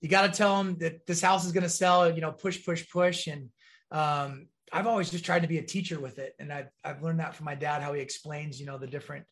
you 0.00 0.08
got 0.08 0.22
to 0.22 0.36
tell 0.36 0.62
them 0.62 0.76
that 0.78 1.06
this 1.06 1.22
house 1.22 1.46
is 1.46 1.52
going 1.52 1.62
to 1.62 1.70
sell, 1.70 2.12
you 2.12 2.20
know, 2.20 2.32
push, 2.32 2.64
push, 2.64 2.88
push. 2.90 3.28
And 3.28 3.50
um, 3.90 4.48
I've 4.72 4.86
always 4.86 5.10
just 5.10 5.24
tried 5.24 5.42
to 5.42 5.48
be 5.48 5.58
a 5.58 5.62
teacher 5.62 6.00
with 6.00 6.18
it. 6.18 6.34
And 6.38 6.52
I've, 6.52 6.68
I've 6.84 7.02
learned 7.02 7.20
that 7.20 7.34
from 7.34 7.44
my 7.44 7.54
dad, 7.54 7.82
how 7.82 7.92
he 7.92 8.00
explains, 8.00 8.60
you 8.60 8.66
know, 8.66 8.78
the 8.78 8.86
different 8.86 9.24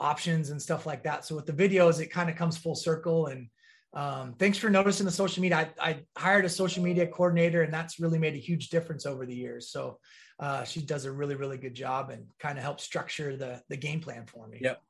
options 0.00 0.50
and 0.50 0.60
stuff 0.60 0.86
like 0.86 1.04
that. 1.04 1.24
So 1.24 1.36
with 1.36 1.46
the 1.46 1.52
videos, 1.52 2.00
it 2.00 2.06
kind 2.06 2.28
of 2.28 2.36
comes 2.36 2.56
full 2.56 2.74
circle 2.74 3.26
and, 3.26 3.48
um, 3.94 4.34
thanks 4.40 4.58
for 4.58 4.70
noticing 4.70 5.06
the 5.06 5.12
social 5.12 5.40
media. 5.40 5.70
I, 5.80 5.90
I, 5.90 5.98
hired 6.16 6.44
a 6.44 6.48
social 6.48 6.82
media 6.82 7.06
coordinator, 7.06 7.62
and 7.62 7.72
that's 7.72 8.00
really 8.00 8.18
made 8.18 8.34
a 8.34 8.38
huge 8.38 8.68
difference 8.68 9.06
over 9.06 9.24
the 9.24 9.34
years. 9.34 9.70
So 9.70 10.00
uh, 10.40 10.64
she 10.64 10.82
does 10.82 11.04
a 11.04 11.12
really, 11.12 11.36
really 11.36 11.58
good 11.58 11.74
job 11.74 12.10
and 12.10 12.26
kind 12.40 12.58
of 12.58 12.64
helps 12.64 12.82
structure 12.82 13.36
the 13.36 13.62
the 13.68 13.76
game 13.76 14.00
plan 14.00 14.26
for 14.26 14.48
me. 14.48 14.58
Yep. 14.60 14.82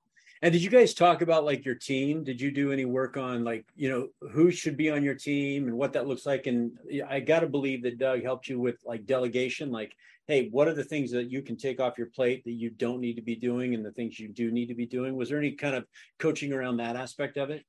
And 0.43 0.53
did 0.53 0.63
you 0.63 0.71
guys 0.71 0.95
talk 0.95 1.23
about 1.23 1.45
like 1.45 1.65
your 1.65 1.75
team? 1.75 2.23
Did 2.23 2.41
you 2.41 2.51
do 2.51 2.73
any 2.73 2.85
work 2.85 3.17
on 3.17 3.45
like 3.45 3.65
you 3.77 3.89
know 3.89 4.09
who 4.31 4.51
should 4.51 4.77
be 4.77 4.91
on 4.91 5.03
your 5.03 5.15
team 5.15 5.69
and 5.69 5.77
what 5.77 5.93
that 5.95 6.07
looks 6.07 6.27
like? 6.27 6.47
And 6.47 6.73
I 7.09 7.21
got 7.21 7.41
to 7.41 7.47
believe 7.47 7.83
that 7.85 7.99
Doug 7.99 8.23
helped 8.23 8.49
you 8.49 8.61
with 8.61 8.77
like 8.85 9.07
delegation, 9.07 9.71
like 9.71 9.93
hey, 10.27 10.49
what 10.51 10.69
are 10.69 10.75
the 10.75 10.85
things 10.85 11.11
that 11.11 11.31
you 11.31 11.43
can 11.43 11.57
take 11.57 11.81
off 11.81 11.99
your 11.99 12.07
plate 12.07 12.45
that 12.45 12.53
you 12.53 12.71
don't 12.71 13.01
need 13.01 13.15
to 13.15 13.23
be 13.23 13.37
doing, 13.37 13.75
and 13.75 13.85
the 13.85 13.93
things 13.93 14.19
you 14.19 14.29
do 14.29 14.51
need 14.51 14.67
to 14.67 14.75
be 14.75 14.87
doing? 14.87 15.17
Was 15.17 15.29
there 15.29 15.39
any 15.39 15.53
kind 15.53 15.75
of 15.75 15.85
coaching 16.19 16.53
around 16.53 16.79
that 16.79 16.97
aspect 16.97 17.37
of 17.37 17.51
it? 17.51 17.65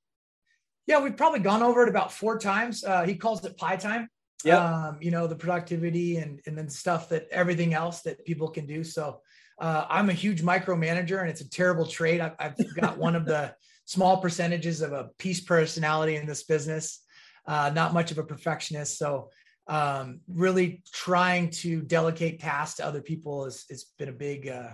Yeah, 0.87 1.01
we've 1.01 1.17
probably 1.17 1.39
gone 1.39 1.63
over 1.63 1.83
it 1.83 1.89
about 1.89 2.11
four 2.11 2.37
times. 2.37 2.83
Uh, 2.83 3.05
he 3.05 3.15
calls 3.15 3.43
it 3.43 3.57
pie 3.57 3.75
time. 3.75 4.09
Yeah. 4.43 4.59
Um, 4.59 4.97
you 5.01 5.11
know, 5.11 5.27
the 5.27 5.35
productivity 5.35 6.17
and 6.17 6.39
and 6.45 6.57
then 6.57 6.69
stuff 6.69 7.09
that 7.09 7.27
everything 7.31 7.73
else 7.73 8.01
that 8.01 8.23
people 8.25 8.49
can 8.49 8.65
do. 8.67 8.83
So 8.83 9.21
uh, 9.59 9.85
I'm 9.89 10.09
a 10.09 10.13
huge 10.13 10.41
micromanager 10.41 11.21
and 11.21 11.29
it's 11.29 11.41
a 11.41 11.49
terrible 11.49 11.85
trait. 11.85 12.21
I've, 12.21 12.35
I've 12.39 12.75
got 12.75 12.97
one 12.97 13.15
of 13.15 13.25
the 13.25 13.55
small 13.85 14.17
percentages 14.17 14.81
of 14.81 14.91
a 14.91 15.09
peace 15.17 15.41
personality 15.41 16.15
in 16.15 16.25
this 16.25 16.43
business. 16.43 17.01
Uh, 17.47 17.71
not 17.73 17.93
much 17.93 18.11
of 18.11 18.17
a 18.17 18.23
perfectionist. 18.23 18.97
So 18.97 19.29
um, 19.67 20.19
really 20.27 20.83
trying 20.91 21.49
to 21.51 21.81
delegate 21.81 22.39
tasks 22.39 22.77
to 22.77 22.85
other 22.85 23.01
people 23.01 23.45
has, 23.45 23.65
has 23.69 23.85
been 23.97 24.09
a 24.09 24.13
big 24.13 24.47
uh, 24.47 24.71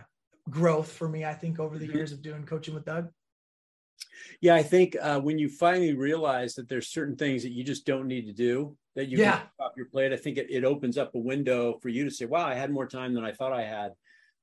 growth 0.49 0.91
for 0.91 1.07
me, 1.07 1.25
I 1.25 1.33
think, 1.33 1.59
over 1.59 1.77
the 1.77 1.85
mm-hmm. 1.85 1.97
years 1.97 2.11
of 2.11 2.21
doing 2.21 2.45
coaching 2.45 2.73
with 2.73 2.85
Doug. 2.85 3.09
Yeah, 4.41 4.55
I 4.55 4.63
think 4.63 4.95
uh, 5.01 5.19
when 5.19 5.37
you 5.37 5.49
finally 5.49 5.93
realize 5.93 6.55
that 6.55 6.67
there's 6.67 6.87
certain 6.87 7.15
things 7.15 7.43
that 7.43 7.51
you 7.51 7.63
just 7.63 7.85
don't 7.85 8.07
need 8.07 8.25
to 8.25 8.33
do 8.33 8.75
that 8.95 9.07
you 9.07 9.17
yeah. 9.17 9.37
can 9.37 9.47
off 9.59 9.71
your 9.77 9.85
plate, 9.87 10.11
I 10.11 10.17
think 10.17 10.37
it, 10.37 10.47
it 10.49 10.65
opens 10.65 10.97
up 10.97 11.15
a 11.15 11.19
window 11.19 11.77
for 11.81 11.89
you 11.89 12.03
to 12.03 12.11
say, 12.11 12.25
"Wow, 12.25 12.45
I 12.45 12.55
had 12.55 12.71
more 12.71 12.87
time 12.87 13.13
than 13.13 13.23
I 13.23 13.31
thought 13.31 13.53
I 13.53 13.63
had." 13.63 13.93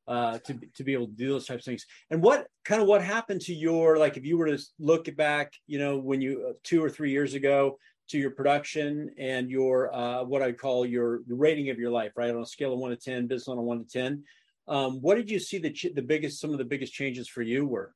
Uh, 0.09 0.39
to 0.39 0.59
to 0.75 0.85
be 0.85 0.95
able 0.95 1.07
to 1.07 1.13
do 1.13 1.29
those 1.29 1.47
types 1.47 1.61
of 1.61 1.65
things. 1.67 1.85
And 2.09 2.23
what 2.23 2.47
kind 2.65 2.81
of 2.81 2.89
what 2.89 3.05
happened 3.05 3.43
to 3.43 3.55
your 3.55 3.99
like 3.99 4.17
if 4.17 4.25
you 4.25 4.39
were 4.39 4.47
to 4.47 4.59
look 4.79 5.15
back, 5.17 5.53
you 5.67 5.79
know, 5.79 5.99
when 5.99 6.23
you 6.23 6.47
uh, 6.49 6.53
two 6.65 6.83
or 6.83 6.89
three 6.89 7.11
years 7.11 7.35
ago 7.35 7.79
to 8.09 8.19
your 8.19 8.31
production 8.31 9.11
and 9.19 9.51
your 9.51 9.95
uh, 9.95 10.25
what 10.25 10.41
I 10.41 10.53
call 10.53 10.87
your 10.87 11.21
rating 11.29 11.69
of 11.69 11.79
your 11.79 11.91
life, 11.91 12.13
right 12.17 12.35
on 12.35 12.41
a 12.41 12.47
scale 12.47 12.73
of 12.73 12.79
one 12.79 12.91
to 12.91 12.97
ten, 12.97 13.27
business 13.27 13.49
on 13.49 13.59
a 13.59 13.63
one 13.63 13.85
to 13.85 13.91
ten. 13.91 14.25
Um, 14.67 15.03
what 15.03 15.17
did 15.17 15.31
you 15.31 15.39
see 15.39 15.59
the 15.59 15.77
the 15.95 16.01
biggest 16.01 16.41
some 16.41 16.53
of 16.53 16.59
the 16.59 16.65
biggest 16.65 16.95
changes 16.95 17.29
for 17.29 17.43
you 17.43 17.67
were? 17.67 17.93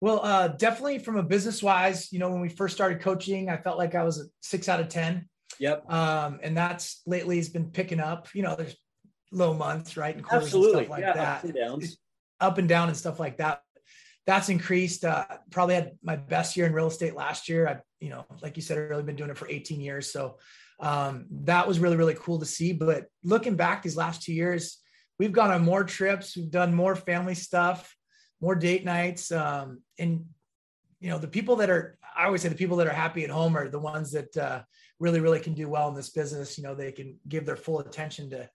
Well, 0.00 0.20
uh, 0.22 0.48
definitely 0.48 0.98
from 0.98 1.16
a 1.16 1.22
business 1.22 1.62
wise, 1.62 2.12
you 2.12 2.18
know, 2.18 2.30
when 2.30 2.40
we 2.40 2.48
first 2.48 2.74
started 2.74 3.00
coaching, 3.00 3.48
I 3.48 3.58
felt 3.58 3.78
like 3.78 3.94
I 3.94 4.02
was 4.02 4.20
a 4.20 4.24
six 4.40 4.68
out 4.68 4.80
of 4.80 4.88
10. 4.88 5.28
Yep. 5.58 5.90
Um, 5.90 6.38
and 6.42 6.56
that's 6.56 7.00
lately 7.06 7.36
has 7.38 7.48
been 7.48 7.70
picking 7.70 8.00
up, 8.00 8.28
you 8.34 8.42
know, 8.42 8.54
there's 8.54 8.76
low 9.32 9.54
months, 9.54 9.96
right. 9.96 10.16
And 10.16 10.24
Absolutely. 10.30 10.84
And 10.84 10.86
stuff 10.86 10.90
like 10.90 11.00
yeah, 11.00 11.12
that. 11.12 11.38
Up 11.38 11.44
and, 11.44 11.54
downs. 11.54 11.98
up 12.40 12.58
and 12.58 12.68
down 12.68 12.88
and 12.88 12.96
stuff 12.96 13.20
like 13.20 13.38
that. 13.38 13.62
That's 14.26 14.48
increased. 14.48 15.04
Uh, 15.04 15.24
probably 15.50 15.76
had 15.76 15.92
my 16.02 16.16
best 16.16 16.56
year 16.56 16.66
in 16.66 16.72
real 16.72 16.88
estate 16.88 17.14
last 17.14 17.48
year. 17.48 17.68
I 17.68 17.80
you 18.00 18.10
know, 18.10 18.24
like 18.42 18.56
you 18.56 18.62
said, 18.62 18.78
I've 18.78 18.90
really 18.90 19.02
been 19.02 19.16
doing 19.16 19.30
it 19.30 19.38
for 19.38 19.48
18 19.48 19.80
years. 19.80 20.12
So 20.12 20.38
um, 20.80 21.26
that 21.30 21.66
was 21.66 21.78
really, 21.78 21.96
really 21.96 22.14
cool 22.14 22.38
to 22.38 22.46
see. 22.46 22.72
But 22.72 23.06
looking 23.24 23.56
back 23.56 23.82
these 23.82 23.96
last 23.96 24.22
two 24.22 24.34
years, 24.34 24.78
we've 25.18 25.32
gone 25.32 25.50
on 25.50 25.64
more 25.64 25.84
trips, 25.84 26.36
we've 26.36 26.50
done 26.50 26.74
more 26.74 26.94
family 26.94 27.34
stuff, 27.34 27.94
more 28.40 28.54
date 28.54 28.84
nights. 28.84 29.32
Um, 29.32 29.82
and, 29.98 30.26
you 31.00 31.08
know, 31.08 31.18
the 31.18 31.28
people 31.28 31.56
that 31.56 31.70
are, 31.70 31.98
I 32.16 32.26
always 32.26 32.42
say 32.42 32.48
the 32.48 32.54
people 32.54 32.76
that 32.78 32.86
are 32.86 32.92
happy 32.92 33.24
at 33.24 33.30
home 33.30 33.56
are 33.56 33.68
the 33.68 33.78
ones 33.78 34.12
that 34.12 34.36
uh, 34.36 34.62
really, 34.98 35.20
really 35.20 35.40
can 35.40 35.54
do 35.54 35.68
well 35.68 35.88
in 35.88 35.94
this 35.94 36.10
business. 36.10 36.58
You 36.58 36.64
know, 36.64 36.74
they 36.74 36.92
can 36.92 37.18
give 37.28 37.46
their 37.46 37.56
full 37.56 37.80
attention 37.80 38.30
to 38.30 38.48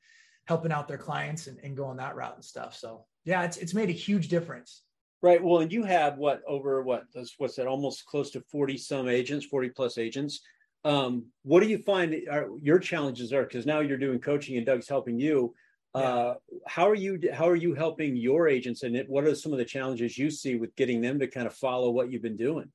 helping 0.45 0.71
out 0.71 0.87
their 0.87 0.97
clients 0.97 1.47
and, 1.47 1.59
and 1.63 1.77
go 1.77 1.85
on 1.85 1.97
that 1.97 2.15
route 2.15 2.35
and 2.35 2.43
stuff. 2.43 2.75
So 2.75 3.05
yeah, 3.25 3.43
it's, 3.43 3.57
it's 3.57 3.73
made 3.73 3.89
a 3.89 3.93
huge 3.93 4.27
difference. 4.27 4.83
Right. 5.21 5.43
Well, 5.43 5.61
and 5.61 5.71
you 5.71 5.83
have 5.83 6.17
what 6.17 6.41
over 6.47 6.81
what 6.81 7.03
what's 7.37 7.55
that? 7.55 7.67
Almost 7.67 8.05
close 8.05 8.31
to 8.31 8.41
forty 8.41 8.75
some 8.77 9.07
agents, 9.07 9.45
forty 9.45 9.69
plus 9.69 9.99
agents. 9.99 10.41
Um, 10.83 11.27
what 11.43 11.61
do 11.61 11.69
you 11.69 11.77
find 11.77 12.15
are 12.29 12.47
your 12.59 12.79
challenges 12.79 13.31
are? 13.31 13.43
Because 13.43 13.67
now 13.67 13.81
you're 13.81 13.97
doing 13.97 14.19
coaching 14.19 14.57
and 14.57 14.65
Doug's 14.65 14.89
helping 14.89 15.19
you. 15.19 15.53
Uh, 15.93 16.35
how 16.67 16.89
are 16.89 16.95
you 16.95 17.19
how 17.33 17.47
are 17.47 17.55
you 17.55 17.75
helping 17.75 18.15
your 18.15 18.47
agents 18.47 18.81
and 18.83 18.97
what 19.07 19.25
are 19.25 19.35
some 19.35 19.51
of 19.51 19.59
the 19.59 19.65
challenges 19.65 20.17
you 20.17 20.31
see 20.31 20.55
with 20.55 20.75
getting 20.75 21.01
them 21.01 21.19
to 21.19 21.27
kind 21.27 21.45
of 21.45 21.53
follow 21.53 21.91
what 21.91 22.11
you've 22.11 22.21
been 22.21 22.37
doing? 22.37 22.71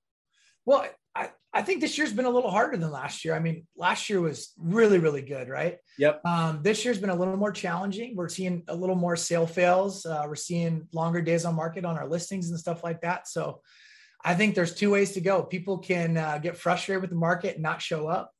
Well, 0.66 0.86
I, 1.14 1.30
I 1.56 1.62
think 1.62 1.80
this 1.80 1.96
year's 1.96 2.12
been 2.12 2.26
a 2.26 2.30
little 2.30 2.50
harder 2.50 2.76
than 2.76 2.90
last 2.90 3.24
year. 3.24 3.34
I 3.34 3.38
mean, 3.38 3.66
last 3.76 4.10
year 4.10 4.20
was 4.20 4.52
really, 4.58 4.98
really 4.98 5.22
good, 5.22 5.48
right? 5.48 5.78
Yep. 5.98 6.20
Um, 6.26 6.60
this 6.62 6.84
year's 6.84 6.98
been 6.98 7.10
a 7.10 7.14
little 7.14 7.36
more 7.36 7.50
challenging. 7.50 8.14
We're 8.14 8.28
seeing 8.28 8.62
a 8.68 8.74
little 8.74 8.94
more 8.94 9.16
sale 9.16 9.46
fails. 9.46 10.04
Uh, 10.04 10.24
we're 10.28 10.36
seeing 10.36 10.86
longer 10.92 11.22
days 11.22 11.46
on 11.46 11.54
market 11.54 11.86
on 11.86 11.96
our 11.96 12.06
listings 12.06 12.50
and 12.50 12.58
stuff 12.58 12.84
like 12.84 13.00
that. 13.00 13.26
So 13.26 13.62
I 14.22 14.34
think 14.34 14.54
there's 14.54 14.74
two 14.74 14.90
ways 14.90 15.12
to 15.12 15.22
go. 15.22 15.42
People 15.42 15.78
can 15.78 16.18
uh, 16.18 16.38
get 16.38 16.58
frustrated 16.58 17.00
with 17.00 17.10
the 17.10 17.16
market 17.16 17.54
and 17.54 17.62
not 17.62 17.80
show 17.80 18.06
up. 18.06 18.32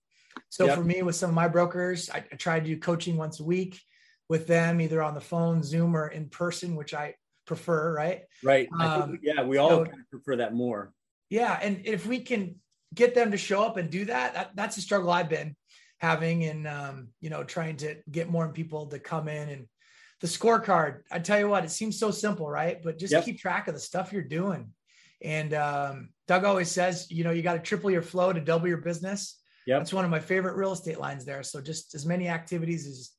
So 0.51 0.67
yep. 0.67 0.77
for 0.77 0.85
me, 0.85 1.03
with 1.03 1.17
some 1.17 1.31
of 1.31 1.35
my 1.35 1.49
brokers, 1.49 2.11
I, 2.11 2.19
I 2.19 2.37
try 2.37 2.61
to 2.61 2.67
do 2.67 2.79
coaching 2.79 3.17
once 3.17 3.41
a 3.41 3.45
week 3.45 3.81
with 4.29 4.47
them, 4.47 4.81
either 4.81 5.03
on 5.03 5.15
the 5.15 5.21
phone, 5.23 5.63
Zoom, 5.63 5.97
or 5.97 6.09
in 6.09 6.29
person, 6.29 6.77
which 6.77 6.93
I 6.93 7.15
prefer. 7.47 7.95
Right. 7.95 8.23
Right. 8.43 8.69
Um, 8.79 9.13
think, 9.13 9.21
yeah, 9.23 9.43
we 9.43 9.57
all 9.57 9.71
so, 9.71 9.85
kind 9.87 10.01
of 10.01 10.11
prefer 10.11 10.37
that 10.37 10.53
more. 10.53 10.93
Yeah, 11.31 11.59
and 11.61 11.83
if 11.85 12.07
we 12.07 12.21
can 12.21 12.57
get 12.95 13.15
them 13.15 13.31
to 13.31 13.37
show 13.37 13.63
up 13.63 13.77
and 13.77 13.91
do 13.91 14.05
that, 14.07 14.35
that 14.35 14.51
that's 14.55 14.77
a 14.77 14.81
struggle 14.81 15.11
I've 15.11 15.29
been 15.29 15.57
having 15.99 16.45
and 16.45 16.67
um, 16.67 17.09
you 17.21 17.31
know 17.31 17.45
trying 17.45 17.77
to 17.79 17.97
get 18.11 18.29
more 18.29 18.49
people 18.49 18.87
to 18.87 18.99
come 18.99 19.29
in. 19.29 19.49
And 19.49 19.67
the 20.23 20.27
scorecard 20.27 21.01
i 21.13 21.19
tell 21.19 21.39
you 21.39 21.47
what 21.47 21.65
it 21.65 21.71
seems 21.71 21.99
so 21.99 22.11
simple 22.11 22.49
right? 22.49 22.83
But 22.83 22.99
just 22.99 23.13
yep. 23.13 23.25
keep 23.25 23.39
track 23.39 23.69
of 23.69 23.75
the 23.75 23.81
stuff 23.81 24.13
you're 24.13 24.23
doing. 24.23 24.73
And 25.23 25.55
um, 25.55 26.11
doug 26.29 26.45
always 26.45 26.71
says 26.71 27.11
you 27.11 27.25
know 27.25 27.31
you 27.31 27.43
got 27.43 27.55
to 27.55 27.61
triple 27.61 27.91
your 27.91 28.03
flow 28.03 28.33
to 28.33 28.41
double 28.41 28.69
your 28.69 28.79
business. 28.79 29.41
Yeah 29.67 29.79
that's 29.79 29.93
one 29.93 30.05
of 30.05 30.11
my 30.11 30.21
favorite 30.21 30.57
real 30.57 30.73
estate 30.73 31.01
lines 31.01 31.25
there. 31.25 31.43
So 31.43 31.61
just 31.61 31.95
as 31.95 32.07
many 32.07 32.29
activities 32.29 32.87
as 32.87 33.11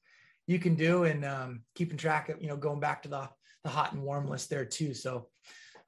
you 0.48 0.60
can 0.60 0.76
do 0.76 1.04
and 1.04 1.26
um, 1.26 1.62
keeping 1.76 1.98
track 1.98 2.30
of 2.30 2.42
you 2.42 2.48
know 2.48 2.58
going 2.58 2.80
back 2.80 3.04
to 3.04 3.10
the 3.10 3.30
the 3.64 3.70
hot 3.70 3.94
and 3.94 4.02
warm 4.02 4.28
list 4.28 4.50
there 4.50 4.66
too. 4.66 4.94
So 4.94 5.28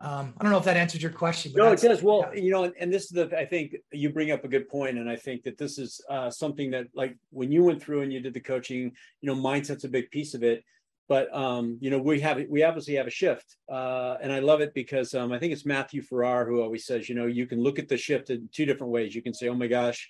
um, 0.01 0.33
I 0.37 0.43
don't 0.43 0.51
know 0.51 0.57
if 0.57 0.63
that 0.63 0.77
answers 0.77 1.01
your 1.01 1.11
question. 1.11 1.51
no, 1.55 1.73
it 1.73 1.81
does. 1.81 2.01
Well, 2.01 2.29
yeah. 2.33 2.41
you 2.41 2.51
know, 2.51 2.71
and 2.79 2.91
this 2.91 3.03
is 3.03 3.09
the, 3.09 3.37
I 3.37 3.45
think 3.45 3.75
you 3.91 4.09
bring 4.09 4.31
up 4.31 4.45
a 4.45 4.47
good 4.47 4.69
point, 4.69 4.97
and 4.97 5.09
I 5.09 5.17
think 5.17 5.43
that 5.43 5.57
this 5.57 5.77
is 5.77 5.99
uh, 6.09 6.29
something 6.29 6.71
that, 6.71 6.87
like, 6.93 7.17
when 7.31 7.51
you 7.51 7.63
went 7.65 7.83
through 7.83 8.01
and 8.01 8.13
you 8.13 8.21
did 8.21 8.33
the 8.33 8.39
coaching, 8.39 8.93
you 9.21 9.27
know, 9.27 9.35
mindset's 9.35 9.83
a 9.83 9.89
big 9.89 10.09
piece 10.09 10.33
of 10.33 10.43
it. 10.43 10.63
But 11.09 11.35
um, 11.35 11.79
you 11.81 11.89
know, 11.89 11.97
we 11.97 12.19
have 12.19 12.39
we 12.49 12.61
obviously 12.61 12.93
have 12.93 13.07
a 13.07 13.11
shift, 13.11 13.57
uh, 13.67 14.17
and 14.21 14.31
I 14.31 14.39
love 14.39 14.61
it 14.61 14.75
because 14.75 15.15
um, 15.15 15.31
I 15.31 15.39
think 15.39 15.51
it's 15.51 15.65
Matthew 15.65 16.03
Ferrara 16.03 16.45
who 16.45 16.61
always 16.61 16.85
says, 16.85 17.09
you 17.09 17.15
know, 17.15 17.25
you 17.25 17.47
can 17.47 17.61
look 17.61 17.79
at 17.79 17.89
the 17.89 17.97
shift 17.97 18.29
in 18.29 18.47
two 18.53 18.67
different 18.67 18.93
ways. 18.93 19.15
You 19.15 19.23
can 19.23 19.33
say, 19.33 19.49
oh 19.49 19.55
my 19.55 19.65
gosh, 19.65 20.07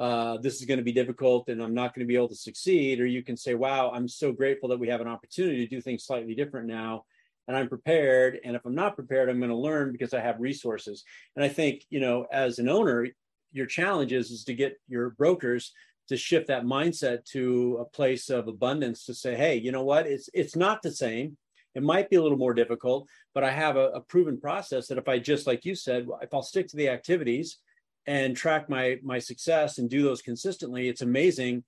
uh, 0.00 0.38
this 0.38 0.56
is 0.56 0.66
going 0.66 0.78
to 0.78 0.84
be 0.84 0.92
difficult 0.92 1.48
and 1.48 1.62
I'm 1.62 1.72
not 1.72 1.94
going 1.94 2.04
to 2.04 2.08
be 2.08 2.16
able 2.16 2.30
to 2.30 2.34
succeed. 2.34 3.00
Or 3.00 3.06
you 3.06 3.22
can 3.22 3.36
say, 3.36 3.54
wow, 3.54 3.92
I'm 3.94 4.08
so 4.08 4.32
grateful 4.32 4.68
that 4.70 4.80
we 4.80 4.88
have 4.88 5.00
an 5.00 5.06
opportunity 5.06 5.58
to 5.58 5.66
do 5.68 5.80
things 5.80 6.04
slightly 6.04 6.34
different 6.34 6.66
now 6.66 7.04
and 7.48 7.56
I'm 7.56 7.68
prepared. 7.68 8.38
And 8.44 8.54
if 8.54 8.64
I'm 8.64 8.74
not 8.74 8.94
prepared, 8.94 9.28
I'm 9.28 9.38
going 9.38 9.50
to 9.50 9.56
learn 9.56 9.92
because 9.92 10.14
I 10.14 10.20
have 10.20 10.40
resources. 10.40 11.04
And 11.36 11.44
I 11.44 11.48
think, 11.48 11.84
you 11.90 12.00
know, 12.00 12.26
as 12.32 12.58
an 12.58 12.68
owner, 12.68 13.08
your 13.52 13.66
challenge 13.66 14.12
is, 14.12 14.30
is 14.30 14.44
to 14.44 14.54
get 14.54 14.78
your 14.88 15.10
brokers 15.10 15.72
to 16.08 16.16
shift 16.16 16.48
that 16.48 16.64
mindset 16.64 17.24
to 17.24 17.78
a 17.80 17.84
place 17.84 18.30
of 18.30 18.48
abundance 18.48 19.04
to 19.04 19.14
say, 19.14 19.36
hey, 19.36 19.56
you 19.56 19.70
know 19.70 19.84
what? 19.84 20.06
It's 20.06 20.28
it's 20.34 20.56
not 20.56 20.82
the 20.82 20.90
same. 20.90 21.36
It 21.76 21.84
might 21.84 22.10
be 22.10 22.16
a 22.16 22.22
little 22.22 22.36
more 22.36 22.52
difficult, 22.52 23.08
but 23.32 23.44
I 23.44 23.52
have 23.52 23.76
a, 23.76 23.90
a 23.90 24.00
proven 24.00 24.40
process 24.40 24.88
that 24.88 24.98
if 24.98 25.08
I 25.08 25.20
just 25.20 25.46
like 25.46 25.64
you 25.64 25.76
said, 25.76 26.08
if 26.20 26.34
I'll 26.34 26.42
stick 26.42 26.66
to 26.68 26.76
the 26.76 26.88
activities 26.88 27.58
and 28.06 28.36
track 28.36 28.68
my 28.68 28.98
my 29.04 29.20
success 29.20 29.78
and 29.78 29.88
do 29.88 30.02
those 30.02 30.20
consistently, 30.20 30.88
it's 30.88 31.02
amazing 31.02 31.62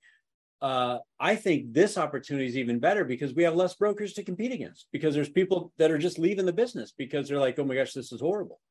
uh, 0.63 0.99
I 1.19 1.35
think 1.35 1.73
this 1.73 1.97
opportunity 1.97 2.45
is 2.45 2.57
even 2.57 2.79
better 2.79 3.03
because 3.03 3.33
we 3.33 3.43
have 3.43 3.53
less 3.53 3.75
brokers 3.75 4.13
to 4.13 4.23
compete 4.23 4.53
against 4.53 4.87
because 4.93 5.13
there's 5.13 5.27
people 5.27 5.73
that 5.77 5.91
are 5.91 5.97
just 5.97 6.17
leaving 6.17 6.45
the 6.45 6.53
business 6.53 6.93
because 6.97 7.27
they're 7.27 7.37
like, 7.37 7.59
oh 7.59 7.65
my 7.65 7.75
gosh, 7.75 7.91
this 7.91 8.13
is 8.13 8.21
horrible. 8.21 8.61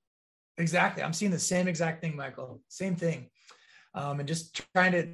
Exactly. 0.57 1.03
I'm 1.03 1.13
seeing 1.13 1.31
the 1.31 1.39
same 1.39 1.69
exact 1.69 2.01
thing, 2.01 2.17
Michael. 2.17 2.63
Same 2.69 2.97
thing. 2.97 3.29
Um, 3.95 4.21
and 4.21 4.27
just 4.27 4.63
trying 4.75 4.93
to 4.93 5.09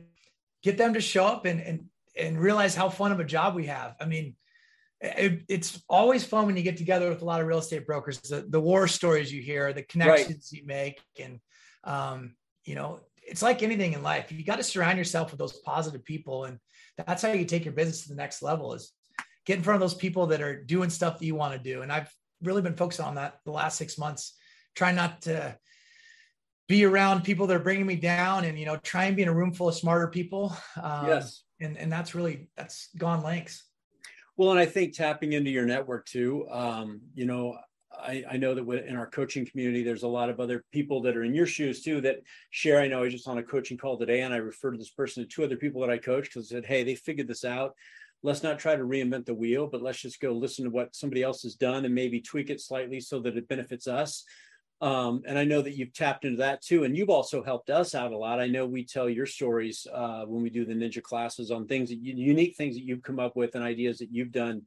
get 0.63 0.79
them 0.79 0.95
to 0.95 1.01
show 1.01 1.27
up 1.27 1.47
and, 1.47 1.61
and, 1.61 1.85
and 2.17 2.39
realize 2.39 2.77
how 2.77 2.89
fun 2.89 3.11
of 3.11 3.19
a 3.19 3.25
job 3.25 3.57
we 3.57 3.67
have. 3.67 3.97
I 4.01 4.05
mean, 4.05 4.37
it, 5.01 5.43
it's 5.49 5.83
always 5.89 6.25
fun 6.25 6.47
when 6.47 6.57
you 6.57 6.63
get 6.63 6.77
together 6.77 7.09
with 7.09 7.23
a 7.23 7.25
lot 7.25 7.41
of 7.41 7.49
real 7.49 7.59
estate 7.59 7.87
brokers, 7.87 8.21
the, 8.21 8.47
the 8.49 8.61
war 8.61 8.87
stories 8.87 9.33
you 9.33 9.43
hear, 9.43 9.73
the 9.73 9.83
connections 9.83 10.51
right. 10.53 10.61
you 10.61 10.65
make. 10.65 11.03
And, 11.21 11.41
um, 11.83 12.37
you 12.65 12.77
know, 12.77 13.01
it's 13.29 13.43
like 13.43 13.63
anything 13.65 13.95
in 13.95 14.03
life. 14.03 14.31
You 14.31 14.45
got 14.45 14.57
to 14.57 14.63
surround 14.63 14.97
yourself 14.97 15.33
with 15.33 15.39
those 15.39 15.59
positive 15.61 16.05
people. 16.05 16.45
And 16.45 16.59
that's 17.07 17.23
how 17.23 17.33
you 17.33 17.45
take 17.45 17.64
your 17.64 17.75
business 17.75 18.02
to 18.02 18.09
the 18.09 18.17
next 18.17 18.43
level 18.43 18.75
is 18.75 18.93
get 19.47 19.57
in 19.57 19.62
front 19.62 19.76
of 19.76 19.81
those 19.81 19.95
people 19.95 20.26
that 20.26 20.43
are 20.43 20.62
doing 20.62 20.90
stuff 20.90 21.19
that 21.19 21.25
you 21.25 21.35
want 21.35 21.55
to 21.55 21.59
do. 21.59 21.83
And 21.83 21.90
I've 21.90 22.12
really 22.43 22.62
been 22.62 22.76
focused 22.76 23.00
on 23.00 23.14
that 23.14 23.38
the 23.45 23.52
last 23.52 23.78
six 23.78 23.97
months, 23.97 24.35
trying 24.75 24.97
not 24.97 25.23
to 25.23 25.57
be 26.69 26.85
around 26.85 27.25
people 27.25 27.47
that 27.47 27.57
are 27.57 27.61
bringing 27.61 27.87
me 27.87 27.97
down 27.97 28.45
and, 28.45 28.59
you 28.59 28.67
know, 28.67 28.76
try 28.76 29.05
and 29.05 29.17
be 29.17 29.23
in 29.23 29.28
a 29.28 29.35
room 29.35 29.52
full 29.52 29.69
of 29.69 29.75
smarter 29.75 30.09
people. 30.09 30.55
Um, 30.81 31.07
yes. 31.07 31.43
And, 31.61 31.78
and 31.78 31.90
that's 31.90 32.14
really, 32.14 32.50
that's 32.57 32.90
gone 32.97 33.23
lengths. 33.23 33.64
Well, 34.37 34.50
and 34.50 34.61
I 34.61 34.67
think 34.67 34.93
tapping 34.93 35.33
into 35.33 35.50
your 35.50 35.67
network 35.67 36.07
too, 36.07 36.47
um, 36.50 37.00
you 37.14 37.25
know, 37.25 37.59
I, 37.90 38.25
I, 38.33 38.37
know 38.37 38.54
that 38.54 38.87
in 38.87 38.97
our 38.97 39.07
coaching 39.07 39.47
community, 39.47 39.83
there's 39.83 40.02
a 40.02 40.09
lot 40.09 40.28
of 40.28 40.40
other 40.40 40.64
people 40.73 41.00
that 41.02 41.16
are 41.16 41.25
in 41.25 41.35
your 41.35 41.47
shoes 41.47 41.83
too 41.83 42.00
that 42.02 42.18
share. 42.50 42.80
I 42.80 42.88
know 42.88 42.99
I 42.99 43.02
was 43.02 43.12
just 43.12 43.28
on 43.28 43.38
a 43.38 43.42
coaching 43.42 43.78
call 43.78 43.99
today 43.99 44.21
and 44.21 44.33
I 44.33 44.38
referred 44.38 44.73
to 44.73 44.78
this 44.78 44.90
person 44.90 45.23
to 45.23 45.28
two 45.28 45.45
other 45.45 45.57
people 45.57 45.80
that 45.80 45.90
I 45.90 45.99
coach 45.99 46.25
because 46.25 46.52
I 46.52 46.57
said, 46.57 46.66
Hey, 46.66 46.85
they 46.85 46.95
figured 46.95 47.28
this 47.28 47.45
out. 47.45 47.75
Let's 48.23 48.42
not 48.42 48.59
try 48.59 48.76
to 48.76 48.83
reinvent 48.83 49.26
the 49.26 49.35
wheel, 49.35 49.68
but 49.68 49.83
let's 49.83 50.00
just 50.00 50.21
go 50.21 50.33
listen 50.33 50.64
to 50.64 50.71
what 50.71 50.95
somebody 50.95 51.23
else 51.23 51.42
has 51.42 51.54
done 51.54 51.85
and 51.85 51.95
maybe 51.95 52.21
tweak 52.21 52.50
it 52.50 52.61
slightly 52.61 53.00
so 53.00 53.21
that 53.21 53.37
it 53.37 53.49
benefits 53.49 53.87
us. 53.87 54.25
Um, 54.80 55.23
and 55.26 55.38
I 55.38 55.45
know 55.45 55.61
that 55.62 55.76
you've 55.76 55.92
tapped 55.92 56.25
into 56.25 56.38
that 56.38 56.62
too. 56.62 56.85
And 56.85 56.97
you've 56.97 57.11
also 57.11 57.42
helped 57.42 57.71
us 57.71 57.95
out 57.95 58.12
a 58.12 58.18
lot. 58.18 58.40
I 58.40 58.47
know 58.47 58.66
we 58.66 58.85
tell 58.85 59.09
your 59.09 59.26
stories 59.26 59.87
uh, 59.92 60.25
when 60.26 60.42
we 60.42 60.50
do 60.50 60.64
the 60.64 60.75
ninja 60.75 61.02
classes 61.02 61.50
on 61.50 61.66
things 61.66 61.90
that 61.90 61.99
unique 62.00 62.57
things 62.57 62.76
that 62.76 62.85
you've 62.85 63.02
come 63.02 63.18
up 63.18 63.35
with 63.35 63.54
and 63.54 63.64
ideas 63.64 63.99
that 63.99 64.12
you've 64.12 64.33
done 64.33 64.62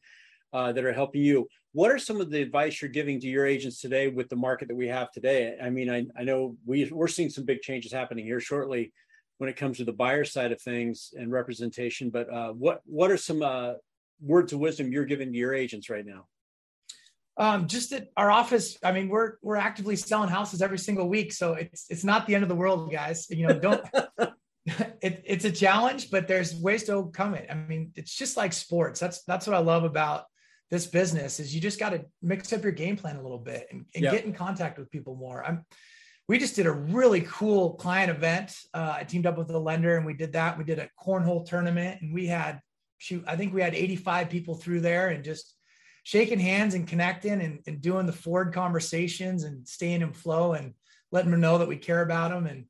uh, 0.54 0.72
that 0.74 0.84
are 0.84 0.94
helping 0.94 1.22
you. 1.22 1.48
What 1.74 1.92
are 1.92 2.00
some 2.00 2.20
of 2.20 2.30
the 2.30 2.42
advice 2.42 2.82
you're 2.82 2.92
giving 2.92 3.20
to 3.22 3.28
your 3.28 3.46
agents 3.46 3.80
today 3.80 4.10
with 4.10 4.28
the 4.28 4.36
market 4.36 4.68
that 4.68 4.76
we 4.76 4.90
have 4.90 5.10
today? 5.12 5.56
I 5.62 5.70
mean, 5.70 5.90
I, 5.90 6.06
I 6.20 6.24
know 6.24 6.58
we, 6.66 6.92
we're 6.92 7.08
seeing 7.08 7.30
some 7.30 7.46
big 7.46 7.62
changes 7.62 7.94
happening 7.94 8.26
here 8.26 8.42
shortly 8.42 8.92
when 9.38 9.50
it 9.50 9.56
comes 9.56 9.78
to 9.78 9.86
the 9.86 9.94
buyer 9.94 10.26
side 10.26 10.52
of 10.52 10.62
things 10.62 11.14
and 11.18 11.32
representation. 11.32 12.10
But 12.10 12.32
uh, 12.32 12.50
what 12.50 12.82
what 12.86 13.10
are 13.10 13.18
some 13.18 13.42
uh, 13.42 13.74
words 14.22 14.52
of 14.52 14.60
wisdom 14.60 14.92
you're 14.92 15.06
giving 15.06 15.32
to 15.32 15.38
your 15.38 15.54
agents 15.54 15.90
right 15.90 16.06
now? 16.06 16.26
Um, 17.38 17.68
just 17.68 17.94
at 17.94 18.10
our 18.18 18.30
office, 18.30 18.78
I 18.84 18.92
mean, 18.92 19.08
we're 19.08 19.36
we're 19.42 19.56
actively 19.56 19.96
selling 19.96 20.30
houses 20.30 20.62
every 20.62 20.78
single 20.78 21.08
week, 21.08 21.32
so 21.32 21.54
it's 21.54 21.86
it's 21.90 22.04
not 22.04 22.28
the 22.28 22.36
end 22.36 22.44
of 22.44 22.50
the 22.50 22.56
world, 22.56 22.92
guys. 22.92 23.30
You 23.30 23.48
know, 23.48 23.58
don't. 23.58 23.82
it, 24.66 25.24
it's 25.26 25.46
a 25.46 25.52
challenge, 25.52 26.12
but 26.12 26.28
there's 26.28 26.54
ways 26.54 26.84
to 26.84 26.94
overcome 26.94 27.34
it. 27.34 27.48
I 27.50 27.56
mean, 27.56 27.94
it's 27.96 28.14
just 28.14 28.36
like 28.36 28.52
sports. 28.52 29.00
That's 29.00 29.24
that's 29.24 29.48
what 29.48 29.56
I 29.56 29.60
love 29.60 29.86
about 29.86 30.26
this 30.72 30.88
business 30.88 31.40
is 31.40 31.54
you 31.54 31.60
just 31.60 31.80
got 31.80 31.90
to 31.90 32.06
mix 32.22 32.52
up 32.54 32.64
your 32.64 32.72
game 32.72 32.96
plan 32.96 33.18
a 33.18 33.22
little 33.22 33.38
bit 33.38 33.68
and, 33.72 33.86
and 33.94 34.04
yep. 34.06 34.14
get 34.14 34.26
in 34.26 34.34
contact 34.34 34.80
with 34.80 34.90
people 34.90 35.16
more. 35.16 35.46
I'm, 35.46 35.66
we 36.30 36.40
just 36.40 36.56
did 36.56 36.66
a 36.66 36.72
really 36.72 37.22
cool 37.22 37.74
client 37.74 38.10
event. 38.10 38.56
Uh, 38.74 38.96
I 38.98 39.04
teamed 39.04 39.26
up 39.26 39.38
with 39.38 39.50
a 39.50 39.60
lender 39.60 39.98
and 39.98 40.06
we 40.06 40.14
did 40.14 40.32
that. 40.32 40.58
We 40.58 40.64
did 40.64 40.80
a 40.80 40.90
cornhole 40.98 41.46
tournament 41.46 42.02
and 42.02 42.14
we 42.14 42.26
had, 42.26 42.62
shoot, 43.00 43.22
I 43.28 43.36
think 43.36 43.54
we 43.54 43.62
had 43.62 43.76
85 43.76 44.30
people 44.30 44.56
through 44.56 44.80
there 44.80 45.10
and 45.10 45.26
just 45.26 45.54
shaking 46.04 46.40
hands 46.40 46.74
and 46.74 46.88
connecting 46.88 47.42
and, 47.42 47.60
and 47.68 47.82
doing 47.82 48.06
the 48.06 48.14
Ford 48.14 48.54
conversations 48.54 49.44
and 49.44 49.68
staying 49.68 50.02
in 50.02 50.14
flow 50.14 50.54
and 50.54 50.74
letting 51.12 51.32
them 51.32 51.42
know 51.42 51.58
that 51.58 51.68
we 51.68 51.76
care 51.76 52.02
about 52.02 52.32
them. 52.32 52.48
And, 52.48 52.66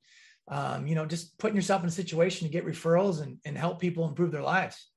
um, 0.47 0.87
you 0.87 0.95
know, 0.95 1.05
just 1.05 1.37
putting 1.37 1.55
yourself 1.55 1.83
in 1.83 1.87
a 1.87 1.91
situation 1.91 2.47
to 2.47 2.51
get 2.51 2.65
referrals 2.65 3.21
and, 3.21 3.37
and 3.45 3.55
help 3.55 3.79
people 3.79 4.07
improve 4.07 4.31
their 4.31 4.41
lives. 4.41 4.90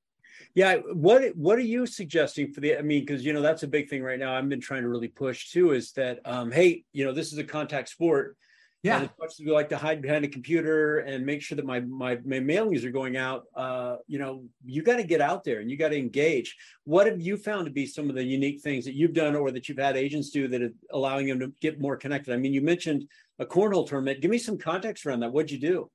Yeah, 0.55 0.77
what 0.93 1.35
what 1.35 1.57
are 1.57 1.61
you 1.61 1.85
suggesting 1.85 2.53
for 2.53 2.61
the? 2.61 2.77
I 2.77 2.81
mean, 2.81 3.01
because 3.01 3.25
you 3.25 3.33
know 3.33 3.41
that's 3.41 3.63
a 3.63 3.67
big 3.67 3.89
thing 3.89 4.01
right 4.01 4.17
now. 4.17 4.33
I've 4.33 4.47
been 4.47 4.61
trying 4.61 4.83
to 4.83 4.87
really 4.87 5.09
push 5.09 5.51
too. 5.51 5.73
Is 5.73 5.91
that 5.93 6.19
um, 6.23 6.49
hey, 6.49 6.85
you 6.93 7.03
know, 7.03 7.11
this 7.11 7.33
is 7.33 7.37
a 7.37 7.43
contact 7.43 7.89
sport. 7.89 8.37
Yeah. 8.81 8.97
And 8.97 9.05
as 9.05 9.09
much 9.19 9.31
as 9.31 9.39
we 9.43 9.51
like 9.51 9.69
to 9.69 9.77
hide 9.77 9.99
behind 9.99 10.25
a 10.25 10.27
computer 10.27 10.99
and 10.99 11.25
make 11.25 11.41
sure 11.41 11.55
that 11.55 11.65
my 11.65 11.79
my, 11.81 12.19
my 12.23 12.37
mailings 12.37 12.85
are 12.85 12.91
going 12.91 13.17
out, 13.17 13.45
uh, 13.55 13.95
you 14.07 14.19
know, 14.19 14.43
you 14.63 14.83
got 14.83 14.97
to 14.97 15.03
get 15.03 15.21
out 15.21 15.43
there 15.43 15.59
and 15.59 15.69
you 15.69 15.75
got 15.75 15.89
to 15.89 15.97
engage. 15.97 16.55
What 16.83 17.07
have 17.07 17.19
you 17.19 17.35
found 17.35 17.65
to 17.65 17.71
be 17.71 17.87
some 17.87 18.09
of 18.09 18.15
the 18.15 18.23
unique 18.23 18.61
things 18.61 18.85
that 18.85 18.93
you've 18.93 19.13
done 19.13 19.35
or 19.35 19.49
that 19.51 19.67
you've 19.67 19.79
had 19.79 19.97
agents 19.97 20.29
do 20.29 20.47
that 20.49 20.61
are 20.61 20.73
allowing 20.91 21.27
them 21.27 21.39
to 21.39 21.51
get 21.61 21.81
more 21.81 21.97
connected? 21.97 22.33
I 22.33 22.37
mean, 22.37 22.53
you 22.53 22.61
mentioned 22.61 23.07
a 23.39 23.45
cornhole 23.45 23.87
tournament. 23.89 24.21
Give 24.21 24.31
me 24.31 24.37
some 24.37 24.57
context 24.57 25.05
around 25.05 25.21
that. 25.21 25.33
What'd 25.33 25.51
you 25.51 25.59
do? 25.59 25.89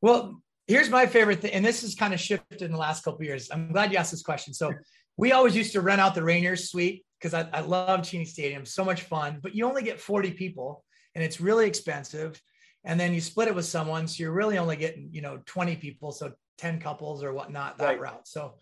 Well, 0.00 0.42
here's 0.66 0.90
my 0.90 1.06
favorite 1.06 1.40
thing, 1.40 1.52
and 1.52 1.64
this 1.64 1.82
has 1.82 1.94
kind 1.94 2.12
of 2.12 2.20
shifted 2.20 2.62
in 2.62 2.72
the 2.72 2.78
last 2.78 3.04
couple 3.04 3.24
years. 3.24 3.50
I'm 3.50 3.72
glad 3.72 3.92
you 3.92 3.98
asked 3.98 4.10
this 4.10 4.22
question. 4.22 4.52
So 4.54 4.72
we 5.16 5.32
always 5.32 5.56
used 5.56 5.72
to 5.72 5.80
rent 5.80 6.00
out 6.00 6.14
the 6.14 6.20
Rainiers 6.20 6.68
suite 6.68 7.04
because 7.18 7.34
I, 7.34 7.48
I 7.52 7.60
love 7.60 8.02
Cheney 8.02 8.24
Stadium, 8.24 8.64
so 8.64 8.84
much 8.84 9.02
fun, 9.02 9.38
but 9.42 9.54
you 9.54 9.66
only 9.66 9.82
get 9.82 10.00
40 10.00 10.32
people 10.32 10.84
and 11.14 11.24
it's 11.24 11.40
really 11.40 11.66
expensive. 11.66 12.40
And 12.84 13.00
then 13.00 13.12
you 13.12 13.20
split 13.20 13.48
it 13.48 13.54
with 13.54 13.64
someone, 13.64 14.06
so 14.06 14.22
you're 14.22 14.32
really 14.32 14.58
only 14.58 14.76
getting 14.76 15.08
you 15.10 15.20
know 15.20 15.40
20 15.46 15.76
people, 15.76 16.12
so 16.12 16.32
10 16.58 16.78
couples 16.80 17.24
or 17.24 17.32
whatnot 17.32 17.78
that 17.78 17.84
right. 17.84 18.00
route. 18.00 18.28
So 18.28 18.54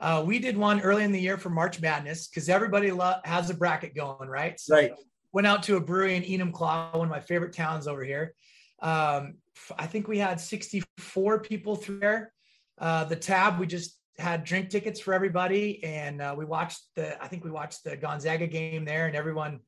uh, 0.00 0.22
we 0.26 0.38
did 0.38 0.56
one 0.56 0.80
early 0.80 1.04
in 1.04 1.12
the 1.12 1.20
year 1.20 1.38
for 1.38 1.48
March 1.48 1.80
Madness 1.80 2.28
because 2.28 2.48
everybody 2.48 2.90
lo- 2.90 3.20
has 3.24 3.48
a 3.50 3.54
bracket 3.54 3.94
going, 3.94 4.28
right? 4.28 4.58
So 4.60 4.74
right. 4.74 4.92
Went 5.32 5.46
out 5.46 5.62
to 5.62 5.76
a 5.76 5.80
brewery 5.80 6.16
in 6.16 6.22
Enumclaw, 6.24 6.92
one 6.92 7.06
of 7.06 7.10
my 7.10 7.20
favorite 7.20 7.54
towns 7.54 7.88
over 7.88 8.04
here. 8.04 8.34
Um, 8.82 9.34
I 9.78 9.86
think 9.86 10.08
we 10.08 10.18
had 10.18 10.40
64 10.40 11.40
people 11.40 11.76
through 11.76 12.00
there. 12.00 12.32
Uh, 12.78 13.04
the 13.04 13.16
tab, 13.16 13.58
we 13.58 13.66
just 13.66 13.96
had 14.18 14.44
drink 14.44 14.70
tickets 14.70 15.00
for 15.00 15.14
everybody, 15.14 15.82
and 15.84 16.20
uh, 16.20 16.34
we 16.36 16.44
watched 16.44 16.80
the. 16.96 17.22
I 17.22 17.28
think 17.28 17.44
we 17.44 17.50
watched 17.50 17.84
the 17.84 17.96
Gonzaga 17.96 18.46
game 18.46 18.84
there, 18.84 19.06
and 19.06 19.14
everyone 19.14 19.60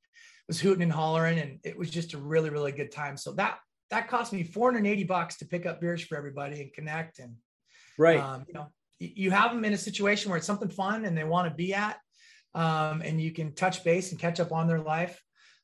was 0.48 0.60
hooting 0.60 0.82
and 0.82 0.92
hollering, 0.92 1.38
and 1.38 1.60
it 1.64 1.78
was 1.78 1.90
just 1.90 2.14
a 2.14 2.18
really, 2.18 2.50
really 2.50 2.72
good 2.72 2.90
time. 2.90 3.16
So 3.16 3.32
that 3.34 3.58
that 3.90 4.08
cost 4.08 4.32
me 4.32 4.42
480 4.42 5.04
bucks 5.04 5.36
to 5.38 5.46
pick 5.46 5.66
up 5.66 5.80
beers 5.80 6.02
for 6.02 6.16
everybody 6.16 6.60
and 6.60 6.72
connect. 6.72 7.20
And 7.20 7.36
right, 7.98 8.18
um, 8.18 8.44
you 8.48 8.54
know, 8.54 8.66
you 8.98 9.30
have 9.30 9.52
them 9.52 9.64
in 9.64 9.72
a 9.72 9.78
situation 9.78 10.30
where 10.30 10.38
it's 10.38 10.46
something 10.46 10.68
fun 10.68 11.04
and 11.04 11.16
they 11.16 11.24
want 11.24 11.48
to 11.48 11.54
be 11.54 11.74
at, 11.74 11.98
um, 12.54 13.02
and 13.02 13.20
you 13.20 13.32
can 13.32 13.54
touch 13.54 13.84
base 13.84 14.10
and 14.10 14.20
catch 14.20 14.40
up 14.40 14.52
on 14.52 14.66
their 14.66 14.80
life. 14.80 15.20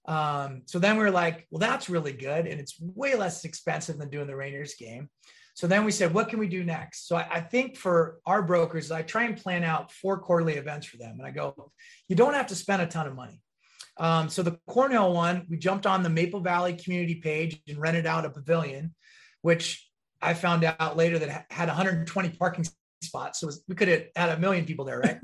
Um, 0.07 0.63
so 0.67 0.79
then 0.79 0.97
we 0.97 1.05
are 1.05 1.11
like, 1.11 1.47
well, 1.51 1.61
that's 1.61 1.91
really 1.91 2.13
good, 2.13 2.47
and 2.47 2.61
it's 2.61 2.81
way 2.81 3.15
less 3.15 3.45
expensive 3.45 3.99
than 3.99 4.11
doing 4.11 4.27
the 4.27 4.33
Rainiers 4.33 4.77
game. 4.79 5.09
So 5.55 5.67
then 5.67 5.85
we 5.85 5.91
said, 5.91 6.15
what 6.15 6.29
can 6.29 6.39
we 6.39 6.49
do 6.49 6.65
next? 6.65 7.07
So 7.07 7.17
I, 7.17 7.27
I, 7.31 7.41
think 7.41 7.77
for 7.77 8.19
our 8.25 8.41
brokers, 8.41 8.91
I 8.91 9.03
try 9.03 9.25
and 9.25 9.37
plan 9.37 9.63
out 9.63 9.93
four 9.93 10.19
quarterly 10.19 10.55
events 10.55 10.87
for 10.87 10.97
them. 10.97 11.17
And 11.19 11.27
I 11.27 11.33
go, 11.33 11.71
you 12.09 12.17
don't 12.17 12.33
have 12.33 12.47
to 12.47 12.55
spend 12.55 12.81
a 12.81 12.87
ton 12.87 13.07
of 13.07 13.15
money. 13.15 13.43
Um, 13.99 14.31
so 14.31 14.43
the 14.43 14.59
cornhole 14.69 15.13
one, 15.13 15.47
we 15.51 15.59
jumped 15.59 15.87
on 15.87 16.03
the 16.03 16.09
Maple 16.09 16.41
Valley 16.41 16.73
community 16.73 17.17
page 17.17 17.61
and 17.69 17.79
rented 17.79 18.07
out 18.07 18.25
a 18.25 18.31
pavilion, 18.31 18.95
which 19.43 19.87
I 20.23 20.33
found 20.33 20.65
out 20.65 20.97
later 20.97 21.19
that 21.19 21.47
had 21.51 21.69
120 21.69 22.31
parking 22.31 22.65
spots. 23.03 23.41
So 23.41 23.47
was, 23.47 23.63
we 23.69 23.75
could 23.75 23.89
have 23.89 24.05
had 24.17 24.29
a 24.31 24.39
million 24.39 24.65
people 24.65 24.87
there, 24.87 25.01
right? 25.01 25.19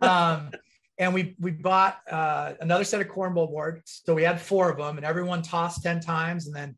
um, 0.00 0.50
and 0.98 1.12
we 1.12 1.36
we 1.38 1.50
bought 1.50 1.98
uh, 2.10 2.54
another 2.60 2.84
set 2.84 3.00
of 3.00 3.08
cornhole 3.08 3.50
boards. 3.50 4.02
So 4.04 4.14
we 4.14 4.22
had 4.22 4.40
four 4.40 4.70
of 4.70 4.78
them, 4.78 4.96
and 4.96 5.04
everyone 5.04 5.42
tossed 5.42 5.82
10 5.82 6.00
times, 6.00 6.46
and 6.46 6.56
then 6.56 6.76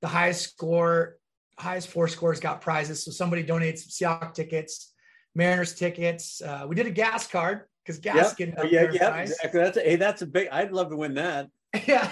the 0.00 0.08
highest 0.08 0.50
score, 0.50 1.16
highest 1.58 1.88
four 1.88 2.08
scores 2.08 2.40
got 2.40 2.60
prizes. 2.60 3.04
So 3.04 3.10
somebody 3.10 3.42
donated 3.42 3.78
some 3.78 3.90
Seahawk 3.90 4.34
tickets, 4.34 4.92
Mariners 5.34 5.74
tickets. 5.74 6.42
Uh, 6.42 6.66
we 6.68 6.74
did 6.74 6.86
a 6.86 6.90
gas 6.90 7.26
card 7.26 7.62
because 7.84 7.98
gas 7.98 8.16
yep. 8.16 8.36
getting 8.36 8.72
yeah, 8.72 8.90
yeah, 8.92 9.16
exactly. 9.16 9.60
That's 9.60 9.76
a, 9.76 9.80
hey, 9.80 9.96
that's 9.96 10.22
a 10.22 10.26
big. 10.26 10.48
I'd 10.48 10.72
love 10.72 10.90
to 10.90 10.96
win 10.96 11.14
that. 11.14 11.48
yeah, 11.86 12.10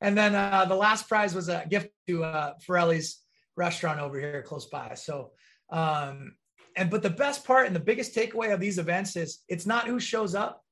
and 0.00 0.16
then 0.16 0.34
uh, 0.34 0.66
the 0.66 0.74
last 0.74 1.08
prize 1.08 1.34
was 1.34 1.48
a 1.48 1.64
gift 1.68 1.88
to 2.08 2.24
uh, 2.24 2.54
Forelli's 2.66 3.20
restaurant 3.56 4.00
over 4.00 4.18
here 4.18 4.42
close 4.42 4.66
by. 4.66 4.94
So, 4.94 5.30
um, 5.70 6.34
and 6.76 6.90
but 6.90 7.02
the 7.02 7.10
best 7.10 7.46
part 7.46 7.66
and 7.66 7.74
the 7.74 7.80
biggest 7.80 8.14
takeaway 8.14 8.52
of 8.52 8.60
these 8.60 8.78
events 8.78 9.16
is 9.16 9.38
it's 9.48 9.66
not 9.66 9.86
who 9.86 9.98
shows 9.98 10.34
up, 10.34 10.62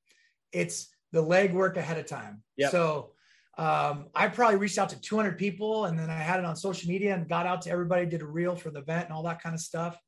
it's 0.51 0.89
the 1.11 1.23
legwork 1.23 1.77
ahead 1.77 1.97
of 1.97 2.05
time. 2.05 2.43
Yep. 2.57 2.71
So. 2.71 3.11
Um, 3.57 4.05
I 4.15 4.29
probably 4.29 4.55
reached 4.55 4.77
out 4.77 4.87
to 4.87 5.01
200 5.01 5.37
people 5.37 5.83
and 5.83 5.99
then 5.99 6.09
I 6.09 6.13
had 6.13 6.39
it 6.39 6.45
on 6.45 6.55
social 6.55 6.87
media 6.87 7.13
and 7.13 7.27
got 7.27 7.45
out 7.45 7.61
to 7.63 7.69
everybody, 7.69 8.05
did 8.05 8.21
a 8.21 8.25
reel 8.25 8.55
for 8.55 8.69
the 8.69 8.79
event 8.79 9.07
and 9.07 9.13
all 9.13 9.23
that 9.23 9.43
kind 9.43 9.53
of 9.53 9.59
stuff. 9.59 9.99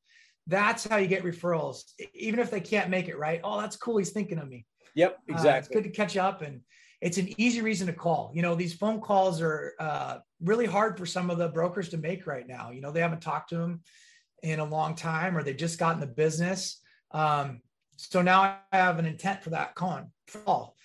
That's 0.48 0.88
how 0.88 0.98
you 0.98 1.08
get 1.08 1.24
referrals, 1.24 1.84
even 2.14 2.40
if 2.40 2.50
they 2.50 2.62
can't 2.62 2.90
make 2.90 3.08
it 3.08 3.18
right. 3.18 3.42
Oh, 3.44 3.60
that's 3.60 3.76
cool. 3.76 3.98
He's 3.98 4.12
thinking 4.12 4.40
of 4.40 4.48
me. 4.48 4.66
Yep, 4.96 5.20
exactly. 5.28 5.52
Uh, 5.52 5.58
it's 5.58 5.68
good 5.68 5.84
to 5.84 5.90
catch 5.90 6.18
up, 6.18 6.42
and 6.42 6.62
it's 7.00 7.18
an 7.18 7.30
easy 7.38 7.62
reason 7.62 7.88
to 7.88 7.94
call. 7.94 8.32
You 8.34 8.42
know, 8.42 8.56
these 8.56 8.74
phone 8.74 9.00
calls 9.00 9.42
are 9.42 9.74
uh, 9.80 10.18
really 10.42 10.66
hard 10.66 10.98
for 10.98 11.06
some 11.06 11.30
of 11.30 11.38
the 11.38 11.50
brokers 11.50 11.90
to 11.90 11.98
make 11.98 12.28
right 12.28 12.48
now. 12.48 12.72
You 12.72 12.82
know, 12.82 12.92
they 12.92 13.02
haven't 13.02 13.22
talked 13.22 13.50
to 13.50 13.58
them 13.58 13.82
in 14.44 14.60
a 14.60 14.66
long 14.66 14.96
time, 14.96 15.38
or 15.38 15.44
they 15.44 15.54
just 15.54 15.80
got 15.80 15.96
in 15.96 16.02
the 16.02 16.08
business. 16.08 16.80
Um, 17.12 17.62
so 17.98 18.22
now 18.22 18.60
I 18.72 18.78
have 18.78 19.00
an 19.00 19.06
intent 19.06 19.44
for 19.44 19.52
that 19.52 19.76
con 19.76 20.12
call. 20.40 20.76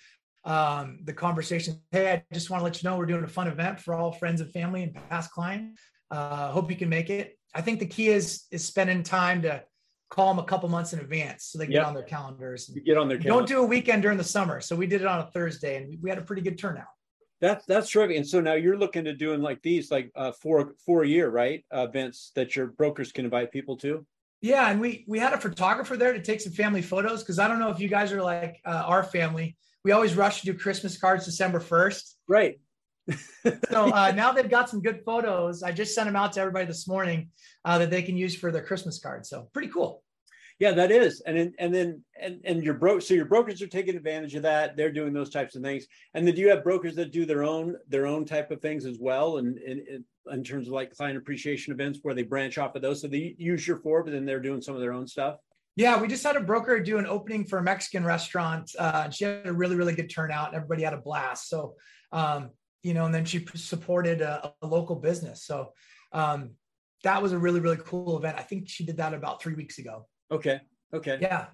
Um, 0.45 0.99
the 1.03 1.13
conversation. 1.13 1.81
Hey, 1.91 2.11
I 2.13 2.23
just 2.33 2.49
want 2.49 2.61
to 2.61 2.63
let 2.63 2.81
you 2.81 2.89
know 2.89 2.97
we're 2.97 3.05
doing 3.05 3.23
a 3.23 3.27
fun 3.27 3.47
event 3.47 3.79
for 3.79 3.93
all 3.93 4.11
friends 4.11 4.39
and 4.39 4.51
family 4.51 4.83
and 4.83 4.95
past 5.09 5.31
clients. 5.31 5.81
Uh, 6.09 6.51
hope 6.51 6.69
you 6.69 6.77
can 6.77 6.89
make 6.89 7.09
it. 7.09 7.37
I 7.53 7.61
think 7.61 7.79
the 7.79 7.85
key 7.85 8.09
is 8.09 8.45
is 8.51 8.63
spending 8.63 9.03
time 9.03 9.41
to 9.41 9.63
call 10.09 10.33
them 10.33 10.39
a 10.43 10.47
couple 10.47 10.69
months 10.69 10.93
in 10.93 10.99
advance 10.99 11.45
so 11.45 11.57
they 11.57 11.65
can 11.65 11.73
yep. 11.73 11.83
get 11.83 11.87
on 11.87 11.93
their 11.93 12.03
calendars. 12.03 12.69
Get 12.85 12.97
on 12.97 13.07
their 13.07 13.17
calendar. 13.17 13.39
Don't 13.39 13.47
do 13.47 13.61
a 13.61 13.65
weekend 13.65 14.01
during 14.01 14.17
the 14.17 14.23
summer. 14.23 14.61
So 14.61 14.75
we 14.75 14.87
did 14.87 15.01
it 15.01 15.07
on 15.07 15.19
a 15.19 15.25
Thursday 15.31 15.77
and 15.77 15.97
we 16.01 16.09
had 16.09 16.17
a 16.17 16.21
pretty 16.21 16.41
good 16.41 16.57
turnout. 16.57 16.85
That's 17.41 17.65
that's 17.65 17.89
terrific. 17.89 18.17
And 18.17 18.27
so 18.27 18.41
now 18.41 18.53
you're 18.53 18.77
looking 18.77 19.03
to 19.05 19.13
doing 19.13 19.41
like 19.41 19.61
these, 19.61 19.91
like 19.91 20.11
uh, 20.15 20.31
four 20.31 20.75
four 20.85 21.03
year, 21.03 21.29
right? 21.29 21.63
Uh, 21.73 21.87
events 21.87 22.31
that 22.35 22.55
your 22.55 22.67
brokers 22.67 23.11
can 23.11 23.25
invite 23.25 23.51
people 23.51 23.77
to. 23.77 24.05
Yeah, 24.41 24.69
and 24.69 24.79
we 24.79 25.03
we 25.07 25.19
had 25.19 25.33
a 25.33 25.39
photographer 25.39 25.97
there 25.97 26.13
to 26.13 26.21
take 26.21 26.41
some 26.41 26.53
family 26.53 26.81
photos 26.81 27.23
because 27.23 27.39
I 27.39 27.47
don't 27.47 27.59
know 27.59 27.69
if 27.69 27.79
you 27.79 27.87
guys 27.87 28.11
are 28.11 28.21
like 28.21 28.61
uh, 28.65 28.83
our 28.85 29.03
family. 29.03 29.57
We 29.83 29.91
always 29.91 30.15
rush 30.15 30.41
to 30.41 30.45
do 30.45 30.53
Christmas 30.53 30.97
cards 30.97 31.25
December 31.25 31.59
first. 31.59 32.17
Right 32.27 32.59
so 33.71 33.93
uh, 33.93 34.11
now 34.15 34.31
they've 34.31 34.49
got 34.49 34.69
some 34.69 34.81
good 34.81 35.01
photos. 35.05 35.63
I 35.63 35.71
just 35.71 35.95
sent 35.95 36.07
them 36.07 36.15
out 36.15 36.33
to 36.33 36.41
everybody 36.41 36.65
this 36.65 36.87
morning 36.87 37.29
uh, 37.65 37.77
that 37.79 37.89
they 37.89 38.01
can 38.01 38.17
use 38.17 38.35
for 38.35 38.51
their 38.51 38.63
Christmas 38.63 38.99
card. 38.99 39.25
So 39.25 39.49
pretty 39.53 39.69
cool. 39.69 40.03
Yeah, 40.59 40.71
that 40.71 40.91
is, 40.91 41.21
and 41.21 41.37
then 41.37 41.53
and 41.59 41.73
then 41.73 42.03
and 42.19 42.41
and 42.43 42.63
your 42.63 42.73
bro. 42.73 42.99
So 42.99 43.13
your 43.13 43.25
brokers 43.25 43.61
are 43.61 43.67
taking 43.67 43.95
advantage 43.95 44.33
of 44.33 44.41
that. 44.41 44.75
They're 44.75 44.91
doing 44.91 45.13
those 45.13 45.29
types 45.29 45.55
of 45.55 45.61
things. 45.61 45.85
And 46.15 46.25
then 46.25 46.33
do 46.33 46.41
you 46.41 46.49
have 46.49 46.63
brokers 46.63 46.95
that 46.95 47.11
do 47.11 47.25
their 47.25 47.43
own 47.43 47.75
their 47.87 48.07
own 48.07 48.25
type 48.25 48.49
of 48.49 48.59
things 48.59 48.85
as 48.85 48.97
well? 48.99 49.37
And 49.37 49.59
in, 49.59 50.03
in 50.31 50.43
terms 50.43 50.67
of 50.67 50.73
like 50.73 50.95
client 50.95 51.17
appreciation 51.17 51.73
events 51.73 51.99
where 52.01 52.15
they 52.15 52.23
branch 52.23 52.57
off 52.57 52.75
of 52.75 52.81
those, 52.81 53.01
so 53.01 53.07
they 53.07 53.35
use 53.37 53.67
your 53.67 53.77
four, 53.77 54.03
but 54.03 54.13
then 54.13 54.25
they're 54.25 54.39
doing 54.39 54.61
some 54.61 54.73
of 54.73 54.81
their 54.81 54.93
own 54.93 55.07
stuff. 55.07 55.37
Yeah, 55.75 56.01
we 56.01 56.07
just 56.07 56.23
had 56.23 56.35
a 56.35 56.41
broker 56.41 56.79
do 56.79 56.97
an 56.97 57.05
opening 57.05 57.45
for 57.45 57.59
a 57.59 57.63
Mexican 57.63 58.03
restaurant. 58.03 58.71
Uh, 58.79 59.11
she 59.11 59.25
had 59.25 59.45
a 59.45 59.53
really, 59.53 59.75
really 59.75 59.93
good 59.93 60.09
turnout, 60.09 60.47
and 60.47 60.55
everybody 60.55 60.81
had 60.81 60.93
a 60.93 60.97
blast. 60.97 61.49
So 61.49 61.75
um, 62.11 62.49
you 62.83 62.93
know, 62.93 63.05
and 63.05 63.13
then 63.13 63.25
she 63.25 63.45
supported 63.55 64.21
a, 64.21 64.53
a 64.61 64.67
local 64.67 64.95
business. 64.95 65.43
So 65.43 65.73
um, 66.13 66.51
that 67.03 67.21
was 67.21 67.31
a 67.31 67.37
really, 67.37 67.59
really 67.59 67.77
cool 67.77 68.17
event. 68.17 68.37
I 68.37 68.43
think 68.43 68.69
she 68.69 68.85
did 68.85 68.97
that 68.97 69.13
about 69.13 69.41
three 69.41 69.53
weeks 69.53 69.77
ago. 69.77 70.07
Okay. 70.31 70.59
Okay. 70.93 71.17
Yeah. 71.21 71.47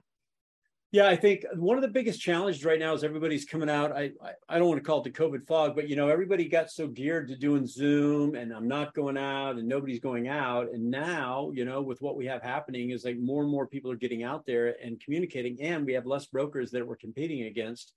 Yeah, 0.91 1.07
I 1.07 1.15
think 1.15 1.43
one 1.55 1.75
of 1.75 1.81
the 1.81 1.87
biggest 1.87 2.21
challenges 2.21 2.63
right 2.63 2.77
now 2.77 2.93
is 2.93 3.03
everybody's 3.03 3.45
coming 3.45 3.67
out. 3.67 3.91
I, 3.91 4.11
I, 4.23 4.33
I 4.47 4.59
don't 4.59 4.67
want 4.67 4.79
to 4.79 4.85
call 4.85 4.99
it 4.99 5.05
the 5.05 5.09
COVID 5.09 5.43
fog, 5.47 5.73
but 5.75 5.89
you 5.89 5.95
know, 5.95 6.07
everybody 6.07 6.47
got 6.47 6.69
so 6.69 6.85
geared 6.85 7.27
to 7.29 7.35
doing 7.35 7.65
Zoom 7.65 8.35
and 8.35 8.53
I'm 8.53 8.67
not 8.67 8.93
going 8.93 9.17
out 9.17 9.55
and 9.57 9.67
nobody's 9.67 9.99
going 9.99 10.27
out. 10.27 10.71
And 10.71 10.91
now, 10.91 11.49
you 11.51 11.65
know, 11.65 11.81
with 11.81 11.99
what 12.03 12.15
we 12.15 12.27
have 12.27 12.43
happening 12.43 12.91
is 12.91 13.05
like 13.05 13.17
more 13.17 13.41
and 13.41 13.49
more 13.49 13.65
people 13.65 13.89
are 13.91 13.95
getting 13.95 14.21
out 14.21 14.45
there 14.45 14.75
and 14.83 15.01
communicating, 15.03 15.59
and 15.63 15.83
we 15.83 15.93
have 15.93 16.05
less 16.05 16.27
brokers 16.27 16.69
that 16.69 16.87
we're 16.87 16.95
competing 16.95 17.47
against. 17.47 17.93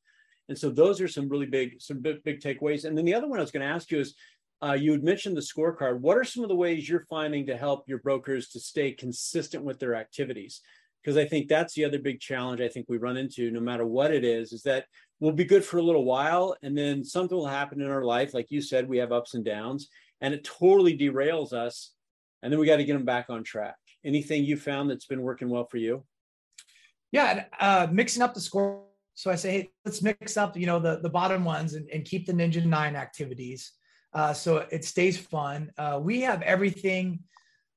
And 0.49 0.57
so 0.57 0.71
those 0.71 0.99
are 1.03 1.09
some 1.09 1.29
really 1.29 1.45
big, 1.45 1.83
some 1.83 2.01
big, 2.01 2.23
big 2.25 2.41
takeaways. 2.41 2.87
And 2.87 2.97
then 2.97 3.05
the 3.05 3.15
other 3.15 3.29
one 3.29 3.39
I 3.39 3.43
was 3.43 3.51
going 3.51 3.67
to 3.67 3.75
ask 3.75 3.91
you 3.91 4.01
is, 4.01 4.15
uh, 4.67 4.73
you 4.73 4.93
had 4.93 5.05
mentioned 5.05 5.37
the 5.37 5.41
scorecard. 5.41 6.01
What 6.01 6.17
are 6.17 6.25
some 6.25 6.43
of 6.43 6.49
the 6.49 6.57
ways 6.57 6.89
you're 6.89 7.07
finding 7.09 7.47
to 7.47 7.57
help 7.57 7.89
your 7.89 7.99
brokers 7.99 8.49
to 8.51 8.61
stay 8.61 8.93
consistent 8.93 9.65
with 9.65 9.79
their 9.79 9.95
activities? 9.95 10.61
Because 11.03 11.17
I 11.17 11.25
think 11.25 11.49
that's 11.49 11.75
the 11.75 11.85
other 11.85 11.99
big 11.99 12.21
challenge 12.21 12.61
I 12.61 12.69
think 12.69 12.87
we 12.89 12.97
run 12.97 13.17
into, 13.17 13.51
no 13.51 13.61
matter 13.61 13.87
what 13.87 14.13
it 14.13 14.25
is, 14.25 14.53
is 14.53 14.63
that 14.63 14.87
we'll 15.21 15.33
be 15.33 15.45
good 15.45 15.65
for 15.65 15.79
a 15.79 15.83
little 15.83 16.05
while, 16.05 16.57
and 16.63 16.77
then 16.77 17.05
something 17.05 17.37
will 17.37 17.47
happen 17.47 17.81
in 17.81 17.91
our 17.91 18.05
life. 18.05 18.35
Like 18.35 18.51
you 18.51 18.61
said, 18.61 18.89
we 18.89 18.99
have 18.99 19.13
ups 19.13 19.35
and 19.35 19.45
downs, 19.45 19.89
and 20.21 20.35
it 20.35 20.43
totally 20.43 20.97
derails 20.97 21.53
us. 21.53 21.93
And 22.43 22.53
then 22.53 22.59
we 22.59 22.67
got 22.67 22.77
to 22.77 22.85
get 22.85 22.95
them 22.95 23.05
back 23.05 23.27
on 23.29 23.45
track. 23.45 23.77
Anything 24.05 24.45
you 24.45 24.57
found 24.57 24.91
that's 24.91 25.07
been 25.07 25.23
working 25.23 25.49
well 25.49 25.67
for 25.67 25.77
you? 25.77 26.05
Yeah, 27.13 27.45
uh, 27.61 27.87
mixing 27.91 28.23
up 28.23 28.35
the 28.35 28.41
score 28.41 28.83
so 29.17 29.31
I 29.31 29.35
say, 29.35 29.51
hey, 29.51 29.71
let's 29.87 30.03
mix 30.03 30.37
up, 30.37 30.59
you 30.59 30.67
know, 30.67 30.79
the, 30.79 31.01
the 31.03 31.09
bottom 31.09 31.43
ones 31.43 31.73
and, 31.73 31.89
and 31.89 32.05
keep 32.05 32.27
the 32.27 32.35
Ninja 32.35 32.63
Nine 32.65 32.95
activities. 32.95 33.73
Uh, 34.17 34.33
so 34.33 34.67
it 34.71 34.83
stays 34.83 35.19
fun. 35.19 35.71
Uh, 35.77 36.01
we 36.03 36.23
have 36.23 36.41
everything 36.41 37.21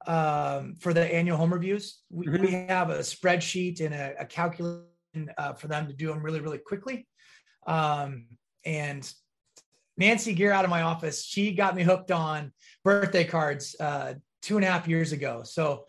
um, 0.08 0.74
for 0.80 0.94
the 0.94 1.14
annual 1.14 1.36
home 1.36 1.54
reviews. 1.54 2.00
We, 2.10 2.28
mm-hmm. 2.28 2.42
we 2.42 2.52
have 2.70 2.90
a 2.90 3.00
spreadsheet 3.00 3.82
and 3.82 3.94
a, 3.94 4.14
a 4.22 4.26
calculation 4.26 4.86
uh, 5.38 5.52
for 5.54 5.68
them 5.68 5.86
to 5.88 5.94
do 5.94 6.08
them 6.08 6.24
really, 6.24 6.40
really 6.40 6.58
quickly. 6.58 7.06
Um, 7.68 8.28
and 8.64 9.12
Nancy 9.98 10.34
Gear 10.34 10.54
out 10.54 10.64
of 10.64 10.72
my 10.72 10.84
office, 10.84 11.26
she 11.26 11.52
got 11.52 11.76
me 11.76 11.84
hooked 11.84 12.10
on 12.10 12.54
birthday 12.86 13.26
cards 13.26 13.76
uh, 13.82 14.14
two 14.42 14.56
and 14.56 14.64
a 14.64 14.70
half 14.70 14.88
years 14.88 15.12
ago. 15.12 15.42
So 15.44 15.84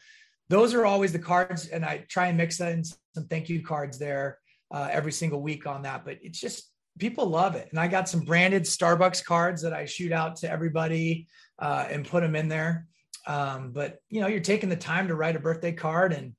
those 0.49 0.75
are 0.75 0.85
always 0.85 1.13
the 1.13 1.21
cards, 1.21 1.69
and 1.69 1.85
I 1.85 2.05
try 2.09 2.27
and 2.27 2.37
mix 2.37 2.59
in 2.59 2.83
some 2.83 3.29
thank 3.29 3.49
you 3.49 3.63
cards 3.63 4.01
there 4.01 4.39
uh, 4.73 4.89
every 4.91 5.13
single 5.13 5.41
week 5.41 5.69
on 5.69 5.83
that. 5.83 6.05
But 6.05 6.19
it's 6.23 6.41
just 6.41 6.73
people 7.01 7.27
love 7.27 7.57
it, 7.57 7.69
and 7.71 7.81
I 7.81 7.89
got 7.89 8.09
some 8.09 8.21
branded 8.21 8.63
Starbucks 8.63 9.25
cards 9.25 9.63
that 9.63 9.73
I 9.73 9.87
shoot 9.87 10.13
out 10.13 10.37
to 10.37 10.51
everybody 10.51 11.27
uh, 11.59 11.87
and 11.91 12.07
put 12.07 12.23
them 12.23 12.37
in 12.37 12.49
there. 12.49 12.87
Um, 13.27 13.73
but 13.73 13.99
you 14.09 14.21
know, 14.21 14.29
you're 14.29 14.41
taking 14.41 14.69
the 14.69 14.77
time 14.77 15.09
to 15.09 15.15
write 15.15 15.37
a 15.37 15.41
birthday 15.41 15.73
card, 15.73 16.13
and 16.13 16.35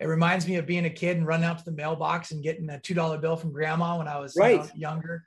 it 0.00 0.06
reminds 0.06 0.46
me 0.46 0.56
of 0.56 0.66
being 0.66 0.86
a 0.86 0.90
kid 0.90 1.16
and 1.16 1.26
running 1.26 1.46
out 1.46 1.58
to 1.58 1.64
the 1.64 1.72
mailbox 1.72 2.32
and 2.32 2.42
getting 2.42 2.68
a 2.70 2.80
two 2.80 2.94
dollar 2.94 3.18
bill 3.18 3.36
from 3.36 3.52
grandma 3.52 3.98
when 3.98 4.08
I 4.08 4.18
was 4.18 4.34
right. 4.36 4.54
you 4.54 4.58
know, 4.58 4.70
younger. 4.74 5.24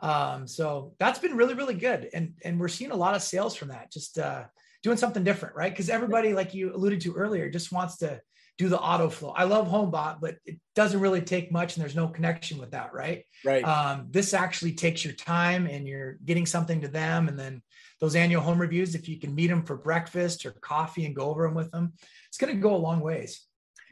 Um, 0.00 0.48
so 0.48 0.94
that's 0.98 1.18
been 1.20 1.36
really, 1.36 1.54
really 1.54 1.74
good, 1.74 2.10
and 2.12 2.34
and 2.44 2.60
we're 2.60 2.68
seeing 2.68 2.90
a 2.90 2.96
lot 2.96 3.14
of 3.14 3.22
sales 3.22 3.54
from 3.54 3.68
that. 3.68 3.92
Just 3.92 4.18
uh, 4.18 4.44
doing 4.82 4.96
something 4.96 5.24
different, 5.24 5.54
right? 5.54 5.72
Because 5.72 5.88
everybody, 5.88 6.34
like 6.34 6.54
you 6.54 6.74
alluded 6.74 7.00
to 7.02 7.14
earlier, 7.14 7.48
just 7.48 7.72
wants 7.72 7.98
to 7.98 8.20
do 8.58 8.68
the 8.68 8.78
auto 8.78 9.08
flow. 9.08 9.30
I 9.30 9.44
love 9.44 9.68
HomeBot, 9.68 10.20
but 10.20 10.36
it 10.44 10.58
doesn't 10.74 11.00
really 11.00 11.22
take 11.22 11.50
much, 11.50 11.76
and 11.76 11.82
there's 11.82 11.96
no 11.96 12.08
connection 12.08 12.58
with 12.58 12.72
that, 12.72 12.92
right? 12.92 13.24
Right. 13.44 13.64
Um, 13.64 14.08
this 14.10 14.34
actually 14.34 14.72
takes 14.72 15.04
your 15.04 15.14
time, 15.14 15.66
and 15.66 15.86
you're 15.86 16.18
getting 16.24 16.46
something 16.46 16.80
to 16.82 16.88
them, 16.88 17.28
and 17.28 17.38
then 17.38 17.62
those 18.00 18.14
annual 18.14 18.42
home 18.42 18.60
reviews, 18.60 18.94
if 18.94 19.08
you 19.08 19.18
can 19.18 19.34
meet 19.34 19.46
them 19.48 19.64
for 19.64 19.76
breakfast 19.76 20.44
or 20.44 20.52
coffee 20.52 21.06
and 21.06 21.16
go 21.16 21.30
over 21.30 21.44
them 21.44 21.54
with 21.54 21.70
them, 21.70 21.92
it's 22.28 22.38
going 22.38 22.54
to 22.54 22.60
go 22.60 22.74
a 22.74 22.76
long 22.76 23.00
ways. 23.00 23.46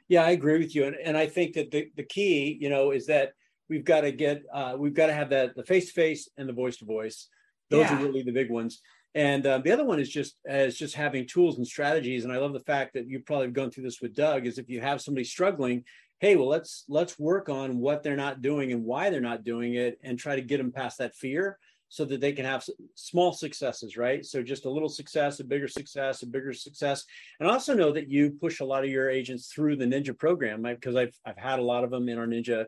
Yeah, 0.08 0.24
I 0.24 0.30
agree 0.30 0.58
with 0.58 0.74
you, 0.74 0.84
and 0.86 0.96
and 0.96 1.16
I 1.16 1.26
think 1.26 1.54
that 1.54 1.70
the 1.70 1.90
the 1.96 2.02
key, 2.02 2.58
you 2.60 2.68
know, 2.68 2.90
is 2.90 3.06
that 3.06 3.32
we've 3.68 3.84
got 3.84 4.02
to 4.02 4.12
get 4.12 4.42
uh, 4.52 4.74
we've 4.76 4.94
got 4.94 5.06
to 5.06 5.14
have 5.14 5.30
that 5.30 5.54
the 5.56 5.64
face 5.64 5.86
to 5.86 5.92
face 5.92 6.28
and 6.36 6.48
the 6.48 6.52
voice 6.52 6.76
to 6.78 6.84
voice. 6.84 7.28
Those 7.70 7.82
yeah. 7.82 7.96
are 7.96 8.02
really 8.02 8.22
the 8.22 8.32
big 8.32 8.50
ones. 8.50 8.80
And 9.14 9.44
uh, 9.44 9.58
the 9.58 9.72
other 9.72 9.84
one 9.84 9.98
is 9.98 10.08
just 10.08 10.36
is 10.44 10.78
just 10.78 10.94
having 10.94 11.26
tools 11.26 11.58
and 11.58 11.66
strategies. 11.66 12.24
And 12.24 12.32
I 12.32 12.38
love 12.38 12.52
the 12.52 12.60
fact 12.60 12.94
that 12.94 13.08
you 13.08 13.20
probably 13.20 13.46
have 13.46 13.54
gone 13.54 13.70
through 13.70 13.84
this 13.84 14.00
with 14.00 14.14
Doug. 14.14 14.46
Is 14.46 14.58
if 14.58 14.68
you 14.68 14.80
have 14.80 15.00
somebody 15.00 15.24
struggling, 15.24 15.84
hey, 16.20 16.36
well 16.36 16.48
let's 16.48 16.84
let's 16.88 17.18
work 17.18 17.48
on 17.48 17.78
what 17.78 18.02
they're 18.02 18.16
not 18.16 18.42
doing 18.42 18.72
and 18.72 18.84
why 18.84 19.10
they're 19.10 19.20
not 19.20 19.44
doing 19.44 19.74
it, 19.74 19.98
and 20.02 20.18
try 20.18 20.36
to 20.36 20.42
get 20.42 20.58
them 20.58 20.70
past 20.70 20.98
that 20.98 21.16
fear 21.16 21.58
so 21.88 22.04
that 22.04 22.20
they 22.20 22.32
can 22.32 22.44
have 22.44 22.64
small 22.94 23.32
successes, 23.32 23.96
right? 23.96 24.24
So 24.24 24.44
just 24.44 24.64
a 24.64 24.70
little 24.70 24.88
success, 24.88 25.40
a 25.40 25.44
bigger 25.44 25.66
success, 25.66 26.22
a 26.22 26.26
bigger 26.26 26.52
success, 26.52 27.04
and 27.40 27.50
also 27.50 27.74
know 27.74 27.90
that 27.90 28.08
you 28.08 28.30
push 28.30 28.60
a 28.60 28.64
lot 28.64 28.84
of 28.84 28.90
your 28.90 29.10
agents 29.10 29.48
through 29.48 29.74
the 29.74 29.86
Ninja 29.86 30.16
program 30.16 30.62
because 30.62 30.94
I've 30.94 31.18
I've 31.26 31.36
had 31.36 31.58
a 31.58 31.62
lot 31.62 31.82
of 31.82 31.90
them 31.90 32.08
in 32.08 32.16
our 32.16 32.28
Ninja 32.28 32.66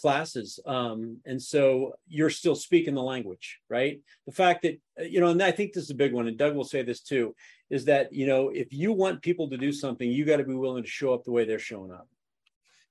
classes 0.00 0.58
um, 0.66 1.18
and 1.26 1.40
so 1.40 1.94
you're 2.08 2.30
still 2.30 2.54
speaking 2.54 2.94
the 2.94 3.02
language 3.02 3.60
right? 3.68 4.00
The 4.26 4.32
fact 4.32 4.62
that 4.62 4.80
uh, 4.98 5.04
you 5.04 5.20
know 5.20 5.28
and 5.28 5.42
i 5.42 5.50
think 5.50 5.72
this 5.72 5.84
is 5.84 5.90
a 5.90 5.94
big 5.94 6.12
one 6.12 6.28
and 6.28 6.36
doug 6.36 6.54
will 6.54 6.64
say 6.64 6.82
this 6.82 7.00
too 7.00 7.34
is 7.70 7.84
that 7.86 8.12
you 8.12 8.26
know 8.26 8.50
if 8.50 8.72
you 8.72 8.92
want 8.92 9.22
people 9.22 9.48
to 9.50 9.56
do 9.56 9.72
something 9.72 10.10
you 10.10 10.24
got 10.24 10.38
to 10.38 10.44
be 10.44 10.54
willing 10.54 10.82
to 10.82 10.88
show 10.88 11.12
up 11.14 11.24
the 11.24 11.32
way 11.32 11.44
they're 11.44 11.58
showing 11.58 11.92
up. 11.92 12.08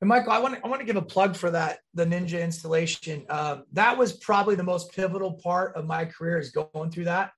And 0.02 0.08
michael 0.08 0.32
i 0.32 0.40
want 0.40 0.56
to 0.56 0.66
i 0.66 0.68
want 0.68 0.82
to 0.82 0.86
give 0.86 0.96
a 0.96 1.02
plug 1.02 1.36
for 1.36 1.52
that 1.52 1.80
the 1.94 2.06
ninja 2.06 2.42
installation. 2.42 3.26
Um, 3.30 3.64
that 3.74 3.98
was 3.98 4.14
probably 4.14 4.56
the 4.56 4.64
most 4.64 4.94
pivotal 4.94 5.34
part 5.34 5.76
of 5.76 5.86
my 5.86 6.06
career 6.06 6.38
is 6.40 6.52
going 6.52 6.92
through 6.92 7.06
that. 7.06 7.32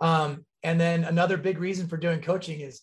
Um, 0.00 0.44
and 0.62 0.80
then 0.80 1.04
another 1.04 1.36
big 1.36 1.58
reason 1.58 1.88
for 1.88 1.96
doing 1.96 2.20
coaching 2.20 2.60
is 2.60 2.82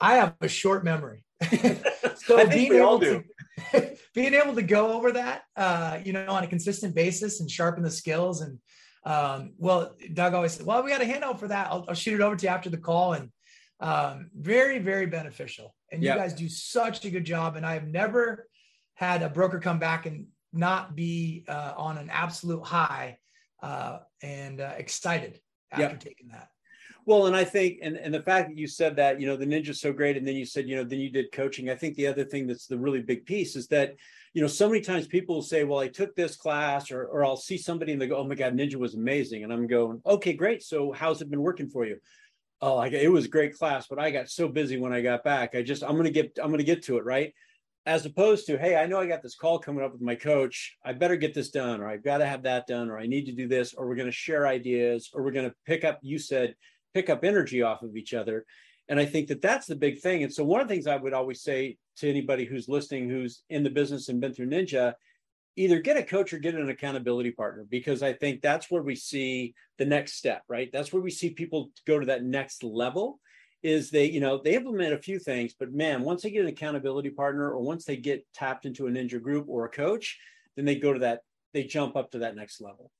i 0.00 0.14
have 0.14 0.34
a 0.40 0.48
short 0.48 0.84
memory. 0.84 1.24
So 2.24 2.46
being 2.48 2.74
able 2.74 3.00
to 3.00 3.22
being 4.14 4.34
able 4.34 4.54
to 4.54 4.62
go 4.62 4.92
over 4.92 5.12
that, 5.12 5.42
uh, 5.56 5.98
you 6.04 6.12
know, 6.12 6.26
on 6.28 6.44
a 6.44 6.46
consistent 6.46 6.94
basis 6.94 7.40
and 7.40 7.50
sharpen 7.50 7.82
the 7.82 7.90
skills. 7.90 8.40
And 8.40 8.58
um, 9.04 9.52
well, 9.58 9.94
Doug 10.12 10.34
always 10.34 10.52
said, 10.52 10.66
"Well, 10.66 10.82
we 10.82 10.90
got 10.90 11.02
a 11.02 11.06
handout 11.06 11.38
for 11.38 11.48
that. 11.48 11.68
I'll, 11.70 11.84
I'll, 11.88 11.94
shoot 11.94 12.14
it 12.14 12.20
over 12.20 12.36
to 12.36 12.42
you 12.46 12.48
after 12.48 12.70
the 12.70 12.78
call." 12.78 13.14
And 13.14 13.30
um, 13.80 14.30
very, 14.34 14.78
very 14.78 15.06
beneficial. 15.06 15.74
And 15.92 16.02
you 16.02 16.08
yep. 16.08 16.18
guys 16.18 16.32
do 16.32 16.48
such 16.48 17.04
a 17.04 17.10
good 17.10 17.24
job. 17.24 17.56
And 17.56 17.66
I've 17.66 17.86
never 17.86 18.48
had 18.94 19.22
a 19.22 19.28
broker 19.28 19.58
come 19.58 19.78
back 19.78 20.06
and 20.06 20.26
not 20.52 20.94
be 20.94 21.44
uh, 21.48 21.74
on 21.76 21.98
an 21.98 22.08
absolute 22.10 22.62
high 22.62 23.18
uh, 23.62 23.98
and 24.22 24.60
uh, 24.60 24.72
excited 24.76 25.40
after 25.70 25.82
yep. 25.82 26.00
taking 26.00 26.28
that. 26.28 26.48
Well, 27.06 27.26
and 27.26 27.36
I 27.36 27.44
think, 27.44 27.80
and, 27.82 27.98
and 27.98 28.14
the 28.14 28.22
fact 28.22 28.48
that 28.48 28.56
you 28.56 28.66
said 28.66 28.96
that, 28.96 29.20
you 29.20 29.26
know, 29.26 29.36
the 29.36 29.44
ninja's 29.44 29.80
so 29.80 29.92
great, 29.92 30.16
and 30.16 30.26
then 30.26 30.36
you 30.36 30.46
said, 30.46 30.66
you 30.66 30.76
know, 30.76 30.84
then 30.84 31.00
you 31.00 31.10
did 31.10 31.32
coaching. 31.32 31.68
I 31.68 31.74
think 31.74 31.96
the 31.96 32.06
other 32.06 32.24
thing 32.24 32.46
that's 32.46 32.66
the 32.66 32.78
really 32.78 33.02
big 33.02 33.26
piece 33.26 33.56
is 33.56 33.66
that, 33.68 33.96
you 34.32 34.40
know, 34.40 34.48
so 34.48 34.68
many 34.68 34.80
times 34.80 35.06
people 35.06 35.34
will 35.34 35.42
say, 35.42 35.64
well, 35.64 35.80
I 35.80 35.88
took 35.88 36.16
this 36.16 36.34
class, 36.34 36.90
or, 36.90 37.04
or 37.04 37.24
I'll 37.24 37.36
see 37.36 37.58
somebody 37.58 37.92
and 37.92 38.00
they 38.00 38.06
go, 38.06 38.16
oh 38.16 38.26
my 38.26 38.34
God, 38.34 38.56
ninja 38.56 38.76
was 38.76 38.94
amazing. 38.94 39.44
And 39.44 39.52
I'm 39.52 39.66
going, 39.66 40.00
okay, 40.06 40.32
great. 40.32 40.62
So 40.62 40.92
how's 40.92 41.20
it 41.20 41.30
been 41.30 41.42
working 41.42 41.68
for 41.68 41.84
you? 41.84 41.98
Oh, 42.62 42.78
I, 42.78 42.86
it 42.86 43.12
was 43.12 43.26
a 43.26 43.28
great 43.28 43.54
class, 43.54 43.86
but 43.86 43.98
I 43.98 44.10
got 44.10 44.30
so 44.30 44.48
busy 44.48 44.78
when 44.78 44.94
I 44.94 45.02
got 45.02 45.24
back. 45.24 45.54
I 45.54 45.62
just, 45.62 45.82
I'm 45.82 45.92
going 45.92 46.04
to 46.04 46.10
get, 46.10 46.38
I'm 46.42 46.48
going 46.48 46.58
to 46.58 46.64
get 46.64 46.84
to 46.84 46.96
it. 46.96 47.04
Right. 47.04 47.34
As 47.84 48.06
opposed 48.06 48.46
to, 48.46 48.56
hey, 48.56 48.76
I 48.76 48.86
know 48.86 48.98
I 48.98 49.06
got 49.06 49.22
this 49.22 49.34
call 49.34 49.58
coming 49.58 49.84
up 49.84 49.92
with 49.92 50.00
my 50.00 50.14
coach. 50.14 50.74
I 50.82 50.94
better 50.94 51.16
get 51.16 51.34
this 51.34 51.50
done, 51.50 51.82
or 51.82 51.88
I've 51.88 52.02
got 52.02 52.18
to 52.18 52.26
have 52.26 52.44
that 52.44 52.66
done, 52.66 52.88
or 52.88 52.98
I 52.98 53.06
need 53.06 53.26
to 53.26 53.32
do 53.32 53.46
this, 53.46 53.74
or 53.74 53.86
we're 53.86 53.94
going 53.94 54.08
to 54.08 54.12
share 54.12 54.46
ideas, 54.46 55.10
or 55.12 55.22
we're 55.22 55.32
going 55.32 55.50
to 55.50 55.54
pick 55.66 55.84
up, 55.84 55.98
you 56.00 56.18
said, 56.18 56.54
pick 56.94 57.10
up 57.10 57.24
energy 57.24 57.60
off 57.62 57.82
of 57.82 57.96
each 57.96 58.14
other. 58.14 58.46
And 58.88 59.00
I 59.00 59.04
think 59.04 59.28
that 59.28 59.42
that's 59.42 59.66
the 59.66 59.76
big 59.76 60.00
thing. 60.00 60.22
And 60.22 60.32
so 60.32 60.44
one 60.44 60.60
of 60.60 60.68
the 60.68 60.74
things 60.74 60.86
I 60.86 60.96
would 60.96 61.12
always 61.12 61.42
say 61.42 61.78
to 61.96 62.08
anybody 62.08 62.44
who's 62.44 62.68
listening, 62.68 63.08
who's 63.08 63.42
in 63.50 63.62
the 63.62 63.70
business 63.70 64.08
and 64.08 64.20
been 64.20 64.34
through 64.34 64.50
Ninja, 64.50 64.94
either 65.56 65.80
get 65.80 65.96
a 65.96 66.02
coach 66.02 66.32
or 66.32 66.38
get 66.38 66.54
an 66.54 66.68
accountability 66.68 67.30
partner 67.30 67.64
because 67.68 68.02
I 68.02 68.12
think 68.12 68.40
that's 68.40 68.70
where 68.70 68.82
we 68.82 68.96
see 68.96 69.54
the 69.78 69.84
next 69.84 70.14
step, 70.14 70.42
right? 70.48 70.70
That's 70.72 70.92
where 70.92 71.02
we 71.02 71.10
see 71.10 71.30
people 71.30 71.70
go 71.86 71.98
to 71.98 72.06
that 72.06 72.24
next 72.24 72.62
level 72.62 73.20
is 73.62 73.90
they, 73.90 74.04
you 74.04 74.20
know, 74.20 74.40
they 74.42 74.56
implement 74.56 74.92
a 74.92 74.98
few 74.98 75.18
things, 75.18 75.54
but 75.58 75.72
man, 75.72 76.02
once 76.02 76.22
they 76.22 76.30
get 76.30 76.42
an 76.42 76.48
accountability 76.48 77.08
partner 77.10 77.50
or 77.50 77.60
once 77.60 77.84
they 77.84 77.96
get 77.96 78.26
tapped 78.34 78.66
into 78.66 78.86
a 78.86 78.90
ninja 78.90 79.22
group 79.22 79.46
or 79.48 79.64
a 79.64 79.70
coach, 79.70 80.18
then 80.54 80.66
they 80.66 80.74
go 80.74 80.92
to 80.92 80.98
that, 80.98 81.20
they 81.54 81.64
jump 81.64 81.96
up 81.96 82.10
to 82.10 82.18
that 82.18 82.36
next 82.36 82.60
level. 82.60 82.90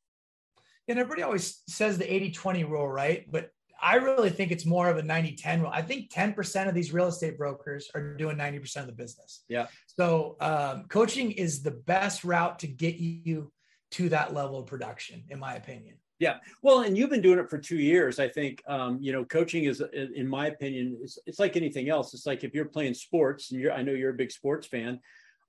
And 0.88 0.98
everybody 0.98 1.22
always 1.22 1.62
says 1.68 1.98
the 1.98 2.12
80 2.12 2.30
20 2.30 2.64
rule, 2.64 2.88
right? 2.88 3.30
But 3.30 3.50
I 3.84 3.96
really 3.96 4.30
think 4.30 4.50
it's 4.50 4.64
more 4.64 4.88
of 4.88 4.96
a 4.96 5.02
90 5.02 5.36
10 5.36 5.60
rule. 5.60 5.70
I 5.72 5.82
think 5.82 6.10
10% 6.10 6.68
of 6.68 6.74
these 6.74 6.92
real 6.92 7.08
estate 7.08 7.36
brokers 7.36 7.90
are 7.94 8.16
doing 8.16 8.36
90% 8.36 8.76
of 8.78 8.86
the 8.86 8.92
business. 8.92 9.44
Yeah. 9.46 9.66
So 9.86 10.36
um, 10.40 10.86
coaching 10.88 11.32
is 11.32 11.62
the 11.62 11.70
best 11.70 12.24
route 12.24 12.58
to 12.60 12.66
get 12.66 12.96
you 12.96 13.52
to 13.92 14.08
that 14.08 14.32
level 14.32 14.58
of 14.58 14.66
production, 14.66 15.24
in 15.28 15.38
my 15.38 15.54
opinion. 15.56 15.96
Yeah. 16.18 16.38
Well, 16.62 16.80
and 16.80 16.96
you've 16.96 17.10
been 17.10 17.20
doing 17.20 17.38
it 17.38 17.50
for 17.50 17.58
two 17.58 17.76
years. 17.76 18.18
I 18.18 18.28
think, 18.28 18.62
um, 18.66 18.98
you 19.02 19.12
know, 19.12 19.24
coaching 19.24 19.64
is, 19.64 19.82
in 19.92 20.26
my 20.26 20.46
opinion, 20.46 20.96
it's, 21.02 21.18
it's 21.26 21.38
like 21.38 21.56
anything 21.56 21.90
else. 21.90 22.14
It's 22.14 22.24
like 22.24 22.42
if 22.42 22.54
you're 22.54 22.64
playing 22.64 22.94
sports 22.94 23.52
and 23.52 23.60
you're, 23.60 23.72
I 23.72 23.82
know 23.82 23.92
you're 23.92 24.10
a 24.10 24.14
big 24.14 24.32
sports 24.32 24.66
fan. 24.66 25.00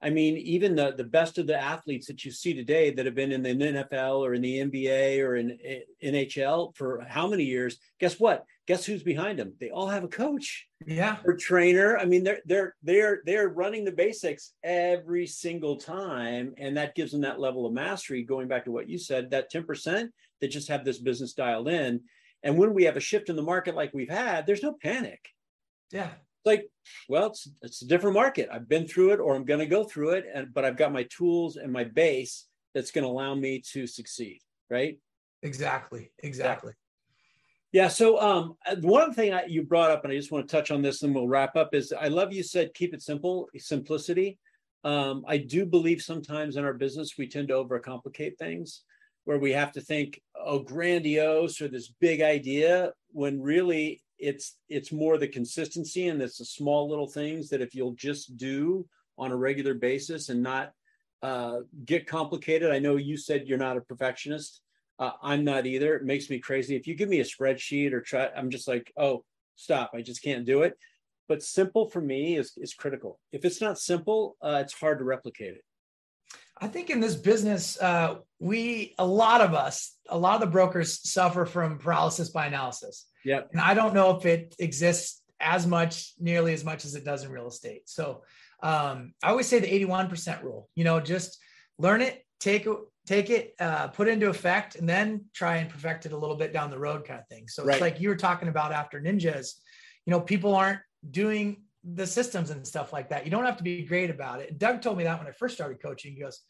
I 0.06 0.12
mean, 0.12 0.38
even 0.38 0.76
the, 0.76 0.94
the 0.96 1.04
best 1.04 1.40
of 1.40 1.48
the 1.48 1.60
athletes 1.60 2.06
that 2.06 2.24
you 2.24 2.30
see 2.30 2.54
today 2.54 2.92
that 2.92 3.08
have 3.08 3.16
been 3.16 3.32
in 3.32 3.42
the 3.42 3.50
NFL 3.50 4.20
or 4.20 4.36
in 4.36 4.44
the 4.44 4.60
NBA 4.60 5.20
or 5.26 5.36
in, 5.36 5.58
in 6.00 6.14
NHL 6.14 6.76
for 6.76 7.04
how 7.10 7.26
many 7.26 7.44
years? 7.44 7.80
Guess 8.00 8.20
what? 8.20 8.46
Guess 8.68 8.86
who's 8.86 9.02
behind 9.02 9.40
them? 9.40 9.56
They 9.60 9.72
all 9.72 9.88
have 9.88 10.04
a 10.04 10.08
coach, 10.08 10.68
yeah, 10.86 11.18
or 11.26 11.36
trainer. 11.36 11.98
I 11.98 12.06
mean, 12.06 12.24
they're 12.24 12.42
they're 12.46 12.76
they're 12.84 13.22
they're 13.26 13.50
running 13.50 13.84
the 13.84 13.92
basics 13.92 14.54
every 14.64 15.26
single 15.26 15.78
time, 15.78 16.54
and 16.60 16.78
that 16.78 16.94
gives 16.94 17.12
them 17.12 17.22
that 17.22 17.40
level 17.40 17.66
of 17.66 17.74
mastery. 17.74 18.22
Going 18.22 18.48
back 18.48 18.66
to 18.66 18.72
what 18.72 18.88
you 18.88 19.00
said, 19.00 19.32
that 19.32 19.50
ten 19.50 19.64
percent 19.64 20.12
that 20.40 20.50
just 20.50 20.68
have 20.68 20.86
this 20.86 21.00
business 21.00 21.34
dialed 21.34 21.68
in, 21.68 22.02
and 22.44 22.60
when 22.60 22.76
we 22.76 22.84
have 22.84 22.96
a 22.96 23.00
shift 23.00 23.30
in 23.30 23.36
the 23.36 23.42
market 23.42 23.76
like 23.76 23.92
we've 23.92 24.10
had, 24.10 24.46
there's 24.46 24.64
no 24.64 24.76
panic. 24.80 25.30
Yeah, 25.92 26.12
like 26.46 26.70
well 27.10 27.28
it's 27.28 27.50
it's 27.62 27.82
a 27.82 27.88
different 27.88 28.14
market. 28.14 28.50
I've 28.52 28.70
been 28.70 28.88
through 28.88 29.12
it 29.12 29.20
or 29.20 29.36
i'm 29.36 29.46
going 29.46 29.60
to 29.60 29.66
go 29.66 29.84
through 29.84 30.12
it 30.12 30.26
and 30.34 30.54
but 30.54 30.66
i've 30.66 30.78
got 30.78 30.94
my 30.94 31.04
tools 31.04 31.58
and 31.58 31.72
my 31.72 31.84
base 31.84 32.46
that's 32.74 32.92
going 32.92 33.04
to 33.04 33.10
allow 33.10 33.36
me 33.36 33.62
to 33.74 33.88
succeed 33.88 34.40
right? 34.70 34.98
Exactly 35.44 36.12
exactly. 36.20 36.74
Yeah 37.72 37.88
so 37.88 38.20
um 38.20 38.56
one 38.82 39.14
thing 39.14 39.34
I, 39.34 39.46
you 39.48 39.64
brought 39.64 39.92
up 39.92 40.04
and 40.04 40.14
i 40.14 40.16
just 40.16 40.32
want 40.32 40.48
to 40.48 40.56
touch 40.56 40.72
on 40.72 40.82
this 40.82 41.04
and 41.04 41.14
we'll 41.14 41.28
wrap 41.28 41.56
up 41.56 41.74
is 41.74 41.94
i 42.00 42.08
love 42.08 42.34
you 42.34 42.44
said 42.44 42.74
keep 42.74 42.94
it 42.94 43.02
simple 43.02 43.50
simplicity. 43.58 44.40
Um, 44.84 45.24
i 45.28 45.38
do 45.38 45.66
believe 45.66 46.02
sometimes 46.02 46.58
in 46.58 46.64
our 46.64 46.74
business 46.74 47.18
we 47.18 47.28
tend 47.28 47.50
to 47.50 47.56
overcomplicate 47.56 48.38
things 48.38 48.84
where 49.26 49.40
we 49.40 49.52
have 49.52 49.72
to 49.74 49.82
think 49.82 50.22
oh 50.40 50.60
grandiose 50.60 51.60
or 51.62 51.68
this 51.68 51.90
big 52.00 52.22
idea 52.22 52.94
when 53.12 53.42
really 53.42 54.02
it's 54.18 54.58
it's 54.70 54.92
more 54.92 55.18
the 55.18 55.28
consistency 55.28 56.08
and 56.08 56.22
it's 56.22 56.38
the 56.38 56.46
small 56.46 56.90
little 56.90 57.08
things 57.08 57.50
that 57.50 57.62
if 57.62 57.76
you'll 57.76 57.94
just 57.94 58.38
do 58.38 58.88
on 59.18 59.32
a 59.32 59.36
regular 59.36 59.74
basis 59.74 60.30
and 60.30 60.42
not 60.42 60.72
uh, 61.22 61.62
get 61.86 62.08
complicated. 62.08 62.72
I 62.72 62.80
know 62.80 62.98
you 62.98 63.18
said 63.18 63.48
you're 63.48 63.58
not 63.58 63.78
a 63.78 63.82
perfectionist. 63.82 64.62
Uh, 65.00 65.12
I'm 65.22 65.44
not 65.44 65.66
either. 65.66 65.96
It 65.96 66.04
makes 66.04 66.30
me 66.30 66.40
crazy. 66.40 66.76
If 66.76 66.88
you 66.88 66.96
give 66.96 67.10
me 67.10 67.20
a 67.20 67.24
spreadsheet 67.24 67.94
or 67.94 68.02
try, 68.02 68.30
I'm 68.36 68.50
just 68.50 68.68
like, 68.68 68.92
oh, 68.96 69.24
stop. 69.56 69.92
I 69.94 70.02
just 70.02 70.22
can't 70.22 70.46
do 70.46 70.62
it. 70.62 70.78
But 71.28 71.42
simple 71.42 71.90
for 71.90 72.02
me 72.02 72.38
is 72.38 72.54
is 72.58 72.74
critical. 72.74 73.20
If 73.32 73.46
it's 73.46 73.60
not 73.60 73.80
simple, 73.80 74.38
uh, 74.42 74.60
it's 74.62 74.74
hard 74.74 75.00
to 75.00 75.06
replicate 75.06 75.56
it. 75.56 75.64
I 76.58 76.68
think 76.68 76.90
in 76.90 77.00
this 77.00 77.16
business, 77.16 77.80
uh, 77.82 78.18
we 78.40 78.94
a 79.00 79.06
lot 79.06 79.42
of 79.42 79.54
us, 79.54 79.98
a 80.08 80.18
lot 80.18 80.36
of 80.36 80.42
the 80.42 80.48
brokers 80.48 81.10
suffer 81.10 81.46
from 81.46 81.80
paralysis 81.80 82.30
by 82.30 82.46
analysis. 82.46 83.08
Yeah. 83.26 83.42
And 83.52 83.60
I 83.60 83.74
don't 83.74 83.94
know 83.94 84.16
if 84.18 84.26
it 84.26 84.56
exists 84.60 85.22
as 85.40 85.68
much, 85.68 86.14
nearly 86.20 86.54
as 86.54 86.64
much 86.64 86.86
as 86.86 86.96
it 86.96 87.04
does 87.04 87.24
in 87.24 87.32
real 87.32 87.48
estate. 87.48 87.90
So 87.90 88.24
um, 88.64 89.14
I 89.22 89.30
always 89.30 89.48
say 89.48 89.60
the 89.60 89.86
81% 89.86 90.44
rule, 90.44 90.70
you 90.76 90.84
know, 90.84 91.00
just 91.00 91.40
learn 91.78 92.02
it, 92.02 92.24
take 92.40 92.66
it, 92.66 92.78
take 93.06 93.30
it, 93.30 93.54
uh, 93.60 93.88
put 93.90 94.08
it 94.08 94.12
into 94.12 94.30
effect, 94.30 94.76
and 94.76 94.88
then 94.88 95.26
try 95.34 95.58
and 95.58 95.70
perfect 95.70 96.06
it 96.06 96.14
a 96.14 96.18
little 96.18 96.36
bit 96.36 96.54
down 96.54 96.70
the 96.70 96.80
road 96.80 97.06
kind 97.06 97.20
of 97.20 97.28
thing. 97.28 97.48
So 97.48 97.64
right. 97.64 97.74
it's 97.74 97.82
like 97.82 98.00
you 98.00 98.10
were 98.10 98.16
talking 98.16 98.48
about 98.48 98.72
after 98.72 99.02
ninjas, 99.02 99.54
you 100.06 100.12
know, 100.12 100.22
people 100.22 100.56
aren't 100.56 100.80
doing 101.10 101.64
the 101.84 102.08
systems 102.08 102.50
and 102.50 102.66
stuff 102.66 102.94
like 102.94 103.10
that. 103.10 103.26
You 103.26 103.32
don't 103.32 103.46
have 103.46 103.58
to 103.58 103.64
be 103.64 103.84
great 103.84 104.10
about 104.10 104.42
it. 104.42 104.58
Doug 104.58 104.82
told 104.82 104.98
me 104.98 105.04
that 105.04 105.20
when 105.20 105.28
I 105.28 105.32
first 105.32 105.56
started 105.56 105.82
coaching, 105.82 106.14
he 106.14 106.22
goes, 106.22 106.42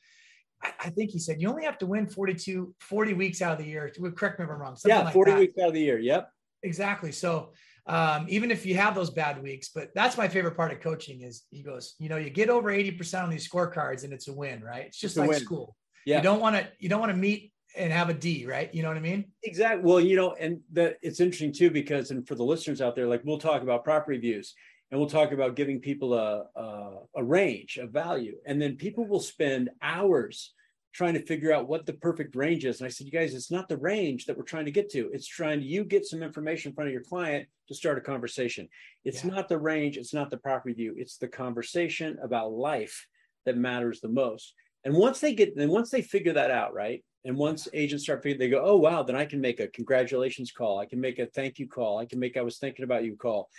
I 0.80 0.90
think 0.90 1.12
he 1.12 1.20
said 1.20 1.42
you 1.42 1.50
only 1.50 1.66
have 1.66 1.78
to 1.80 1.86
win 1.86 2.08
42, 2.08 2.74
40 2.80 3.14
weeks 3.14 3.42
out 3.42 3.54
of 3.54 3.58
the 3.58 3.70
year. 3.70 3.92
Correct 4.16 4.40
me 4.40 4.46
if 4.46 4.52
I'm 4.52 4.58
wrong. 4.58 4.78
Yeah, 4.86 5.10
40 5.10 5.32
like 5.32 5.40
weeks 5.40 5.54
out 5.62 5.68
of 5.68 5.74
the 5.74 5.82
year. 5.82 6.00
Yep. 6.00 6.30
Exactly. 6.66 7.12
So 7.12 7.54
um, 7.88 8.26
even 8.28 8.50
if 8.50 8.66
you 8.66 8.76
have 8.76 8.96
those 8.96 9.12
bad 9.12 9.42
weeks, 9.42 9.70
but 9.70 9.90
that's 9.94 10.18
my 10.18 10.28
favorite 10.28 10.58
part 10.58 10.72
of 10.72 10.80
coaching 10.80 11.22
is 11.22 11.44
he 11.52 11.62
goes, 11.62 11.96
you 12.00 12.10
know, 12.10 12.18
you 12.18 12.32
get 12.32 12.50
over 12.50 12.72
80% 12.72 13.24
on 13.24 13.30
these 13.30 13.48
scorecards 13.48 14.04
and 14.04 14.12
it's 14.12 14.28
a 14.28 14.34
win, 14.34 14.64
right? 14.64 14.86
It's 14.88 15.00
just 15.00 15.16
it's 15.16 15.20
like 15.20 15.30
win. 15.30 15.40
school. 15.40 15.76
Yeah. 16.06 16.18
You 16.18 16.24
don't 16.24 16.40
want 16.40 16.56
to, 16.56 16.68
you 16.80 16.90
don't 16.90 17.00
want 17.00 17.12
to 17.12 17.18
meet 17.18 17.54
and 17.78 17.94
have 17.94 18.10
a 18.10 18.14
D, 18.14 18.48
right? 18.48 18.74
You 18.74 18.82
know 18.82 18.88
what 18.88 18.98
I 18.98 19.02
mean? 19.02 19.26
Exactly. 19.44 19.84
Well, 19.84 20.00
you 20.00 20.16
know, 20.16 20.34
and 20.34 20.62
that 20.74 20.98
it's 21.04 21.20
interesting 21.20 21.54
too, 21.54 21.70
because, 21.70 22.10
and 22.10 22.28
for 22.28 22.34
the 22.34 22.44
listeners 22.44 22.82
out 22.82 22.96
there, 22.96 23.08
like 23.08 23.22
we'll 23.24 23.38
talk 23.38 23.62
about 23.62 23.84
property 23.84 24.18
views 24.18 24.56
and 24.90 25.00
we'll 25.00 25.10
talk 25.10 25.32
about 25.32 25.56
giving 25.56 25.80
people 25.80 26.16
a, 26.16 26.46
a, 26.56 26.92
a 27.18 27.24
range 27.24 27.78
of 27.78 27.92
value. 27.92 28.38
And 28.48 28.60
then 28.60 28.78
people 28.78 29.06
will 29.06 29.20
spend 29.20 29.70
hours 29.82 30.55
trying 30.96 31.14
to 31.14 31.26
figure 31.26 31.52
out 31.52 31.68
what 31.68 31.86
the 31.86 31.92
perfect 31.92 32.38
range 32.38 32.64
is. 32.64 32.80
And 32.80 32.88
I 32.88 32.90
said, 32.90 33.06
you 33.06 33.12
guys, 33.12 33.34
it's 33.34 33.52
not 33.52 33.68
the 33.68 33.76
range 33.76 34.26
that 34.26 34.38
we're 34.38 34.44
trying 34.44 34.64
to 34.64 34.72
get 34.72 34.90
to. 34.92 35.12
It's 35.12 35.28
trying 35.28 35.60
to 35.60 35.66
you 35.66 35.84
get 35.84 36.06
some 36.06 36.24
information 36.24 36.70
in 36.70 36.76
front 36.76 36.88
of 36.88 36.94
your 36.94 37.04
client 37.04 37.50
to 37.68 37.76
start 37.76 37.98
a 37.98 38.02
conversation. 38.02 38.70
It's 39.04 39.26
yeah. 39.26 39.32
not 39.32 39.50
the 39.50 39.58
range, 39.58 39.98
it's 39.98 40.14
not 40.14 40.30
the 40.30 40.38
property 40.38 40.74
view, 40.74 40.96
it's 40.98 41.18
the 41.18 41.28
conversation 41.28 42.18
about 42.24 42.54
life 42.54 43.08
that 43.46 43.58
matters 43.58 44.00
the 44.00 44.08
most. 44.08 44.54
And 44.86 44.96
once 44.96 45.20
they 45.20 45.36
get, 45.36 45.58
then 45.58 45.70
once 45.70 45.90
they 45.90 46.02
figure 46.02 46.32
that 46.32 46.50
out, 46.50 46.74
right? 46.74 47.04
And 47.26 47.36
once 47.36 47.68
agents 47.74 48.06
start 48.06 48.24
figuring, 48.24 48.40
they 48.40 48.56
go, 48.56 48.64
oh 48.64 48.78
wow, 48.78 49.04
then 49.04 49.18
I 49.18 49.26
can 49.26 49.42
make 49.42 49.60
a 49.60 49.68
congratulations 49.68 50.54
call. 50.54 50.80
I 50.80 50.86
can 50.86 51.02
make 51.02 51.20
a 51.20 51.26
thank 51.26 51.60
you 51.60 51.68
call. 51.68 51.98
I 51.98 52.06
can 52.06 52.20
make 52.20 52.38
I 52.38 52.42
was 52.42 52.58
thinking 52.58 52.86
about 52.86 53.04
you 53.04 53.18
call. 53.18 53.50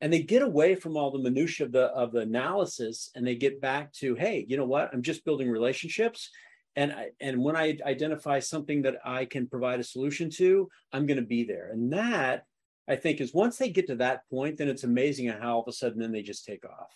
And 0.00 0.10
they 0.10 0.22
get 0.22 0.40
away 0.40 0.74
from 0.76 0.96
all 0.96 1.10
the 1.10 1.18
minutia 1.18 1.66
of 1.66 1.72
the 1.72 1.86
of 1.88 2.12
the 2.12 2.20
analysis 2.20 3.10
and 3.14 3.26
they 3.26 3.34
get 3.34 3.60
back 3.60 3.92
to, 3.94 4.14
hey, 4.14 4.46
you 4.48 4.56
know 4.56 4.64
what? 4.64 4.88
I'm 4.94 5.02
just 5.02 5.26
building 5.26 5.50
relationships 5.50 6.30
and 6.76 6.92
I, 6.92 7.08
and 7.20 7.42
when 7.42 7.56
I 7.56 7.78
identify 7.84 8.38
something 8.38 8.82
that 8.82 8.96
I 9.04 9.24
can 9.24 9.48
provide 9.48 9.80
a 9.80 9.84
solution 9.84 10.28
to, 10.36 10.68
I'm 10.92 11.06
going 11.06 11.18
to 11.18 11.26
be 11.26 11.44
there. 11.44 11.70
And 11.72 11.92
that 11.92 12.44
I 12.86 12.96
think 12.96 13.20
is 13.20 13.34
once 13.34 13.56
they 13.56 13.70
get 13.70 13.86
to 13.88 13.96
that 13.96 14.28
point, 14.30 14.58
then 14.58 14.68
it's 14.68 14.84
amazing 14.84 15.28
how 15.28 15.54
all 15.54 15.62
of 15.62 15.68
a 15.68 15.72
sudden 15.72 15.98
then 15.98 16.12
they 16.12 16.22
just 16.22 16.44
take 16.44 16.64
off. 16.64 16.92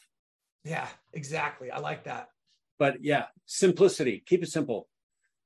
Yeah, 0.64 0.86
exactly. 1.14 1.70
I 1.70 1.78
like 1.78 2.04
that. 2.04 2.28
But 2.78 3.02
yeah, 3.02 3.26
simplicity. 3.46 4.22
Keep 4.26 4.42
it 4.42 4.50
simple. 4.50 4.88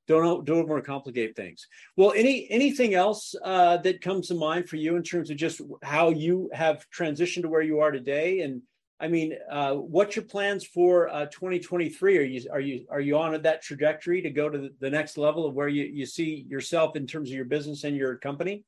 Don't 0.07 0.45
don't 0.45 0.69
overcomplicate 0.69 1.35
things. 1.35 1.67
Well, 1.97 2.13
any 2.15 2.47
anything 2.51 2.95
else 2.95 3.35
uh, 3.43 3.79
that 3.79 4.03
comes 4.03 4.29
to 4.29 4.35
mind 4.35 4.69
for 4.69 4.77
you 4.77 4.97
in 4.97 5.03
terms 5.03 5.31
of 5.31 5.37
just 5.37 5.63
how 5.83 6.11
you 6.11 6.51
have 6.53 6.85
transitioned 6.95 7.43
to 7.43 7.49
where 7.49 7.63
you 7.63 7.81
are 7.81 7.91
today 7.91 8.41
and 8.41 8.61
I 9.05 9.09
mean, 9.09 9.37
uh, 9.51 9.75
what's 9.75 10.17
your 10.17 10.25
plans 10.25 10.65
for 10.65 11.11
uh, 11.11 11.27
2023? 11.27 12.17
Are 12.17 12.23
you 12.23 12.49
are 12.51 12.61
you 12.61 12.87
are 12.89 13.01
you 13.01 13.19
on 13.19 13.43
that 13.43 13.61
trajectory 13.61 14.23
to 14.23 14.31
go 14.31 14.49
to 14.49 14.71
the 14.81 14.89
next 14.89 15.19
level 15.19 15.45
of 15.45 15.53
where 15.53 15.69
you 15.69 15.85
you 15.85 16.07
see 16.07 16.47
yourself 16.49 16.97
in 16.97 17.07
terms 17.07 17.29
of 17.29 17.37
your 17.37 17.45
business 17.45 17.85
and 17.85 17.95
your 17.95 18.17
company? 18.17 18.65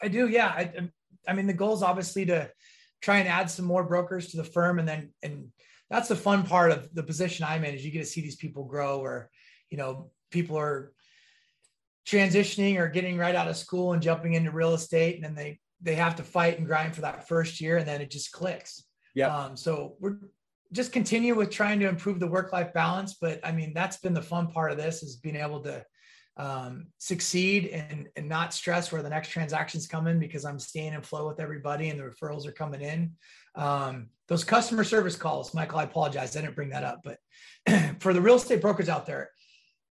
I 0.00 0.08
do, 0.08 0.26
yeah. 0.26 0.46
I, 0.48 0.88
I 1.28 1.34
mean, 1.34 1.46
the 1.46 1.52
goal 1.52 1.74
is 1.74 1.82
obviously 1.82 2.24
to 2.26 2.50
try 3.02 3.18
and 3.18 3.28
add 3.28 3.50
some 3.50 3.66
more 3.66 3.84
brokers 3.84 4.28
to 4.28 4.38
the 4.38 4.44
firm, 4.44 4.78
and 4.78 4.88
then 4.88 5.12
and 5.22 5.48
that's 5.90 6.08
the 6.08 6.16
fun 6.16 6.44
part 6.44 6.72
of 6.72 6.88
the 6.94 7.02
position 7.02 7.44
I'm 7.46 7.62
in 7.66 7.74
is 7.74 7.84
you 7.84 7.90
get 7.90 7.98
to 7.98 8.06
see 8.06 8.22
these 8.22 8.36
people 8.36 8.64
grow, 8.64 9.00
or 9.00 9.28
you 9.68 9.76
know, 9.76 10.12
people 10.30 10.58
are 10.58 10.94
transitioning 12.06 12.78
or 12.78 12.88
getting 12.88 13.18
right 13.18 13.34
out 13.34 13.48
of 13.48 13.56
school 13.58 13.92
and 13.92 14.02
jumping 14.02 14.32
into 14.32 14.50
real 14.50 14.72
estate, 14.72 15.16
and 15.16 15.24
then 15.26 15.34
they 15.34 15.60
they 15.82 15.96
have 15.96 16.16
to 16.16 16.22
fight 16.22 16.56
and 16.56 16.66
grind 16.66 16.94
for 16.94 17.02
that 17.02 17.28
first 17.28 17.60
year, 17.60 17.76
and 17.76 17.86
then 17.86 18.00
it 18.00 18.10
just 18.10 18.32
clicks 18.32 18.84
yeah. 19.14 19.34
Um, 19.34 19.56
so 19.56 19.96
we're 20.00 20.18
just 20.72 20.92
continue 20.92 21.34
with 21.34 21.50
trying 21.50 21.80
to 21.80 21.88
improve 21.88 22.18
the 22.18 22.26
work-life 22.26 22.72
balance. 22.72 23.14
But 23.20 23.40
I 23.44 23.52
mean, 23.52 23.72
that's 23.74 23.98
been 23.98 24.14
the 24.14 24.22
fun 24.22 24.48
part 24.48 24.72
of 24.72 24.78
this 24.78 25.02
is 25.02 25.16
being 25.16 25.36
able 25.36 25.60
to 25.60 25.84
um, 26.38 26.86
succeed 26.98 27.66
and, 27.66 28.08
and 28.16 28.28
not 28.28 28.54
stress 28.54 28.90
where 28.90 29.02
the 29.02 29.10
next 29.10 29.28
transactions 29.28 29.86
come 29.86 30.06
in 30.06 30.18
because 30.18 30.44
I'm 30.44 30.58
staying 30.58 30.94
in 30.94 31.02
flow 31.02 31.28
with 31.28 31.40
everybody 31.40 31.90
and 31.90 32.00
the 32.00 32.04
referrals 32.04 32.46
are 32.46 32.52
coming 32.52 32.80
in. 32.80 33.12
Um, 33.54 34.08
those 34.28 34.44
customer 34.44 34.82
service 34.82 35.14
calls, 35.14 35.52
Michael, 35.52 35.80
I 35.80 35.84
apologize. 35.84 36.34
I 36.36 36.40
didn't 36.40 36.56
bring 36.56 36.70
that 36.70 36.84
up, 36.84 37.04
but 37.04 37.18
for 38.00 38.14
the 38.14 38.20
real 38.20 38.36
estate 38.36 38.62
brokers 38.62 38.88
out 38.88 39.04
there, 39.04 39.30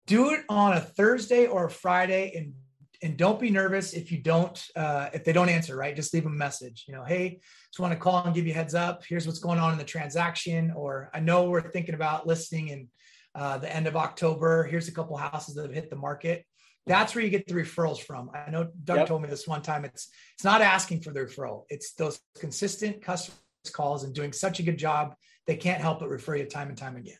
do 0.07 0.31
it 0.31 0.41
on 0.49 0.73
a 0.73 0.81
Thursday 0.81 1.45
or 1.45 1.65
a 1.65 1.69
Friday 1.69 2.33
and 2.35 2.53
and 3.01 3.17
don't 3.17 3.39
be 3.39 3.49
nervous 3.49 3.93
if 3.93 4.11
you 4.11 4.19
don't 4.19 4.67
uh, 4.75 5.09
if 5.13 5.23
they 5.23 5.33
don't 5.33 5.49
answer 5.49 5.75
right 5.75 5.95
just 5.95 6.13
leave 6.13 6.23
them 6.23 6.33
a 6.33 6.35
message 6.35 6.85
you 6.87 6.93
know 6.93 7.03
hey 7.03 7.39
just 7.69 7.79
want 7.79 7.93
to 7.93 7.99
call 7.99 8.23
and 8.23 8.35
give 8.35 8.47
you 8.47 8.53
heads 8.53 8.75
up 8.75 9.03
here's 9.07 9.25
what's 9.25 9.39
going 9.39 9.59
on 9.59 9.71
in 9.71 9.77
the 9.77 9.83
transaction 9.83 10.71
or 10.75 11.09
i 11.13 11.19
know 11.19 11.49
we're 11.49 11.71
thinking 11.71 11.95
about 11.95 12.27
listing 12.27 12.69
in 12.69 12.87
uh, 13.35 13.57
the 13.57 13.73
end 13.73 13.87
of 13.87 13.95
october 13.95 14.63
here's 14.63 14.87
a 14.87 14.91
couple 14.91 15.15
houses 15.17 15.55
that 15.55 15.63
have 15.63 15.73
hit 15.73 15.89
the 15.89 15.95
market 15.95 16.45
that's 16.87 17.13
where 17.13 17.23
you 17.23 17.29
get 17.29 17.47
the 17.47 17.53
referrals 17.53 17.99
from 17.99 18.29
i 18.33 18.49
know 18.49 18.67
doug 18.83 18.97
yep. 18.97 19.07
told 19.07 19.21
me 19.21 19.29
this 19.29 19.47
one 19.47 19.61
time 19.61 19.85
it's 19.85 20.09
it's 20.33 20.43
not 20.43 20.61
asking 20.61 21.01
for 21.01 21.11
the 21.11 21.19
referral 21.19 21.63
it's 21.69 21.93
those 21.93 22.19
consistent 22.39 23.01
customer 23.01 23.37
calls 23.73 24.03
and 24.03 24.15
doing 24.15 24.33
such 24.33 24.59
a 24.59 24.63
good 24.63 24.77
job 24.77 25.13
they 25.47 25.55
can't 25.55 25.81
help 25.81 25.99
but 25.99 26.09
refer 26.09 26.35
you 26.35 26.45
time 26.45 26.69
and 26.69 26.77
time 26.77 26.95
again 26.95 27.17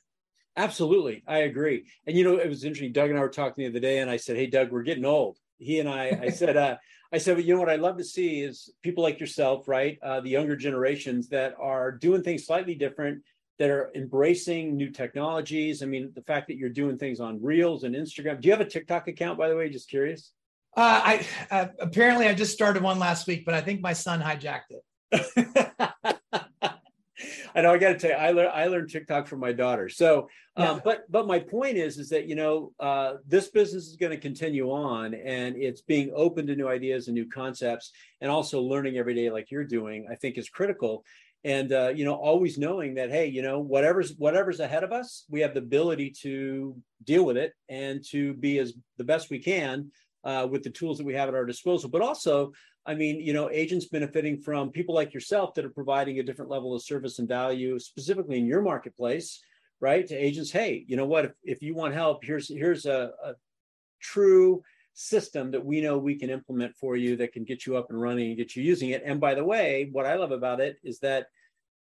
Absolutely. 0.57 1.23
I 1.27 1.39
agree. 1.39 1.85
And 2.05 2.17
you 2.17 2.25
know, 2.25 2.35
it 2.35 2.49
was 2.49 2.65
interesting. 2.65 2.91
Doug 2.91 3.09
and 3.09 3.17
I 3.17 3.21
were 3.21 3.29
talking 3.29 3.63
the 3.63 3.69
other 3.69 3.79
day, 3.79 3.99
and 3.99 4.11
I 4.11 4.17
said, 4.17 4.35
Hey, 4.35 4.47
Doug, 4.47 4.69
we're 4.69 4.83
getting 4.83 5.05
old 5.05 5.37
he 5.61 5.79
and 5.79 5.87
I, 5.87 6.19
I 6.23 6.29
said, 6.29 6.57
uh, 6.57 6.77
I 7.13 7.17
said, 7.17 7.37
well, 7.37 7.45
you 7.45 7.53
know 7.53 7.59
what 7.59 7.69
I 7.69 7.75
love 7.75 7.97
to 7.97 8.03
see 8.03 8.41
is 8.41 8.73
people 8.81 9.03
like 9.03 9.19
yourself, 9.19 9.67
right? 9.67 9.97
Uh, 10.01 10.21
the 10.21 10.29
younger 10.29 10.55
generations 10.55 11.29
that 11.29 11.55
are 11.59 11.91
doing 11.91 12.23
things 12.23 12.45
slightly 12.45 12.75
different, 12.75 13.21
that 13.59 13.69
are 13.69 13.91
embracing 13.93 14.75
new 14.75 14.89
technologies. 14.89 15.83
I 15.83 15.85
mean, 15.85 16.11
the 16.15 16.23
fact 16.23 16.47
that 16.47 16.57
you're 16.57 16.69
doing 16.69 16.97
things 16.97 17.19
on 17.19 17.41
Reels 17.43 17.83
and 17.83 17.93
Instagram. 17.93 18.41
Do 18.41 18.47
you 18.47 18.53
have 18.53 18.61
a 18.61 18.65
TikTok 18.65 19.07
account, 19.07 19.37
by 19.37 19.49
the 19.49 19.55
way? 19.55 19.69
Just 19.69 19.89
curious. 19.89 20.31
Uh, 20.75 21.01
I 21.03 21.27
uh, 21.51 21.67
apparently 21.79 22.27
I 22.27 22.33
just 22.33 22.53
started 22.53 22.81
one 22.81 22.97
last 22.97 23.27
week, 23.27 23.45
but 23.45 23.53
I 23.53 23.61
think 23.61 23.81
my 23.81 23.93
son 23.93 24.21
hijacked 24.21 24.71
it. 25.11 26.17
I 27.55 27.61
know 27.61 27.73
I 27.73 27.77
got 27.77 27.89
to 27.89 27.99
tell 27.99 28.11
you, 28.11 28.15
I 28.15 28.31
learned 28.31 28.51
I 28.53 28.65
learned 28.67 28.89
TikTok 28.89 29.27
from 29.27 29.39
my 29.39 29.51
daughter. 29.51 29.89
So, 29.89 30.29
um, 30.55 30.65
yeah. 30.65 30.79
but 30.83 31.11
but 31.11 31.27
my 31.27 31.39
point 31.39 31.77
is 31.77 31.97
is 31.97 32.09
that 32.09 32.27
you 32.27 32.35
know 32.35 32.73
uh, 32.79 33.15
this 33.27 33.49
business 33.49 33.87
is 33.87 33.95
going 33.95 34.11
to 34.11 34.17
continue 34.17 34.71
on, 34.71 35.13
and 35.13 35.55
it's 35.55 35.81
being 35.81 36.11
open 36.15 36.47
to 36.47 36.55
new 36.55 36.67
ideas 36.67 37.07
and 37.07 37.15
new 37.15 37.27
concepts, 37.29 37.91
and 38.21 38.29
also 38.29 38.61
learning 38.61 38.97
every 38.97 39.13
day 39.13 39.29
like 39.29 39.51
you're 39.51 39.63
doing. 39.63 40.07
I 40.11 40.15
think 40.15 40.37
is 40.37 40.49
critical, 40.49 41.03
and 41.43 41.71
uh, 41.71 41.91
you 41.95 42.05
know 42.05 42.15
always 42.15 42.57
knowing 42.57 42.95
that 42.95 43.11
hey, 43.11 43.27
you 43.27 43.41
know 43.41 43.59
whatever's 43.59 44.13
whatever's 44.17 44.59
ahead 44.59 44.83
of 44.83 44.91
us, 44.91 45.25
we 45.29 45.41
have 45.41 45.53
the 45.53 45.59
ability 45.59 46.13
to 46.21 46.75
deal 47.03 47.25
with 47.25 47.37
it 47.37 47.53
and 47.67 48.03
to 48.11 48.33
be 48.35 48.59
as 48.59 48.73
the 48.97 49.03
best 49.03 49.29
we 49.29 49.39
can 49.39 49.91
uh, 50.23 50.47
with 50.49 50.63
the 50.63 50.69
tools 50.69 50.97
that 50.97 51.05
we 51.05 51.13
have 51.13 51.29
at 51.29 51.35
our 51.35 51.45
disposal, 51.45 51.89
but 51.89 52.01
also 52.01 52.51
I 52.85 52.95
mean, 52.95 53.19
you 53.19 53.33
know, 53.33 53.49
agents 53.49 53.85
benefiting 53.85 54.39
from 54.39 54.71
people 54.71 54.95
like 54.95 55.13
yourself 55.13 55.53
that 55.53 55.65
are 55.65 55.69
providing 55.69 56.19
a 56.19 56.23
different 56.23 56.49
level 56.49 56.75
of 56.75 56.83
service 56.83 57.19
and 57.19 57.27
value, 57.27 57.77
specifically 57.77 58.39
in 58.39 58.45
your 58.45 58.61
marketplace, 58.61 59.39
right? 59.79 60.05
To 60.07 60.15
agents, 60.15 60.51
hey, 60.51 60.83
you 60.87 60.97
know 60.97 61.05
what? 61.05 61.25
If, 61.25 61.31
if 61.43 61.61
you 61.61 61.75
want 61.75 61.93
help, 61.93 62.23
here's 62.23 62.47
here's 62.47 62.85
a, 62.85 63.11
a 63.23 63.33
true 64.01 64.63
system 64.93 65.51
that 65.51 65.63
we 65.63 65.79
know 65.81 65.97
we 65.97 66.15
can 66.15 66.29
implement 66.29 66.75
for 66.75 66.95
you 66.95 67.15
that 67.17 67.33
can 67.33 67.43
get 67.43 67.65
you 67.65 67.77
up 67.77 67.89
and 67.89 68.01
running 68.01 68.29
and 68.29 68.37
get 68.37 68.55
you 68.55 68.63
using 68.63 68.89
it. 68.89 69.03
And 69.05 69.19
by 69.19 69.35
the 69.35 69.43
way, 69.43 69.89
what 69.91 70.05
I 70.05 70.15
love 70.15 70.31
about 70.31 70.59
it 70.59 70.77
is 70.83 70.99
that 70.99 71.27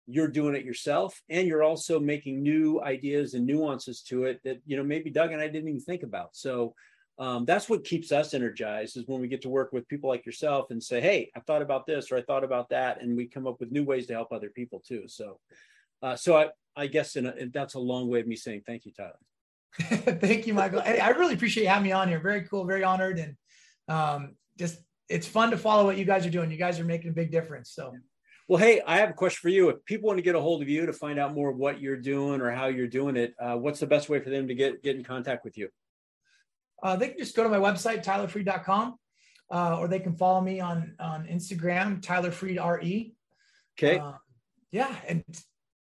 you're 0.07 0.28
doing 0.28 0.55
it 0.55 0.64
yourself 0.64 1.20
and 1.28 1.46
you're 1.46 1.62
also 1.62 1.98
making 2.00 2.42
new 2.42 2.81
ideas 2.83 3.35
and 3.35 3.46
nuances 3.46 4.02
to 4.02 4.24
it 4.24 4.40
that 4.44 4.61
you 4.66 4.76
know 4.76 4.83
maybe 4.85 5.11
Doug 5.11 5.33
and 5.33 5.40
I 5.40 5.48
didn't 5.48 5.68
even 5.68 5.81
think 5.81 6.02
about. 6.02 6.37
So 6.37 6.74
um, 7.18 7.44
that's 7.44 7.68
what 7.68 7.85
keeps 7.85 8.11
us 8.11 8.35
energized 8.35 8.96
is 8.96 9.07
when 9.07 9.20
we 9.20 9.29
get 9.29 9.42
to 9.42 9.48
work 9.48 9.72
with 9.72 9.87
people 9.88 10.09
like 10.09 10.25
yourself 10.25 10.70
and 10.70 10.83
say 10.83 11.01
hey 11.01 11.31
i 11.37 11.40
thought 11.40 11.62
about 11.62 11.87
this 11.87 12.11
or 12.11 12.16
i 12.16 12.22
thought 12.22 12.44
about 12.44 12.68
that 12.70 13.03
and 13.03 13.16
we 13.16 13.27
come 13.27 13.46
up 13.46 13.61
with 13.61 13.70
new 13.70 13.85
ways 13.85 14.07
to 14.07 14.14
help 14.14 14.33
other 14.33 14.51
people 14.51 14.83
too. 14.87 15.05
So 15.07 15.38
uh, 16.03 16.16
so 16.16 16.37
i 16.37 16.48
i 16.77 16.87
guess 16.87 17.16
in 17.16 17.27
a, 17.27 17.35
that's 17.53 17.75
a 17.75 17.79
long 17.79 18.09
way 18.09 18.20
of 18.20 18.27
me 18.27 18.37
saying 18.37 18.62
thank 18.66 18.87
you 18.87 18.92
tyler. 18.92 19.18
Thank 19.79 20.46
you 20.46 20.53
michael. 20.53 20.83
I 20.85 21.09
really 21.11 21.33
appreciate 21.33 21.66
having 21.66 21.85
me 21.85 21.92
on 21.92 22.09
here. 22.09 22.20
Very 22.20 22.42
cool 22.42 22.64
very 22.64 22.85
honored 22.85 23.18
and 23.18 23.37
um, 23.88 24.37
just 24.59 24.79
it's 25.09 25.27
fun 25.27 25.51
to 25.51 25.59
follow 25.59 25.85
what 25.85 25.98
you 25.98 26.05
guys 26.05 26.25
are 26.27 26.31
doing. 26.31 26.51
You 26.51 26.57
guys 26.57 26.81
are 26.81 26.85
making 26.85 27.11
a 27.11 27.14
big 27.14 27.31
difference 27.31 27.70
so. 27.70 27.92
Well, 28.48 28.59
hey, 28.59 28.83
I 28.87 28.98
have 28.98 29.11
a 29.11 29.14
question 29.14 29.38
for 29.40 29.48
you. 29.48 29.68
If 29.68 29.85
people 29.85 30.09
want 30.09 30.18
to 30.18 30.22
get 30.22 30.35
a 30.35 30.40
hold 30.40 30.62
of 30.62 30.68
you 30.68 30.85
to 30.85 30.92
find 30.92 31.18
out 31.18 31.33
more 31.33 31.51
of 31.51 31.57
what 31.57 31.81
you're 31.81 31.96
doing 31.96 32.40
or 32.40 32.51
how 32.51 32.66
you're 32.66 32.88
doing 32.88 33.16
it, 33.16 33.35
uh, 33.40 33.57
what's 33.57 33.81
the 33.81 33.87
best 33.87 34.09
way 34.09 34.20
for 34.20 34.31
them 34.31 34.48
to 34.48 34.55
get 34.55 34.83
get 34.83 34.96
in 34.96 35.05
contact 35.05 35.44
with 35.44 35.57
you? 35.57 35.68
Uh, 36.83 36.97
they 36.97 37.09
can 37.09 37.18
just 37.18 37.37
go 37.37 37.42
to 37.42 37.49
my 37.49 37.59
website, 37.59 38.05
tylerfreed.com, 38.05 38.97
uh, 39.51 39.79
or 39.79 39.88
they 39.88 40.01
can 40.01 40.14
follow 40.14 40.40
me 40.40 40.61
on, 40.61 40.95
on 40.99 41.27
Instagram, 41.27 42.03
Tyler 42.03 42.31
Freed 42.31 42.59
RE. 42.59 43.14
Okay. 43.79 43.99
Uh, 43.99 44.12
yeah. 44.73 44.95
And 45.07 45.25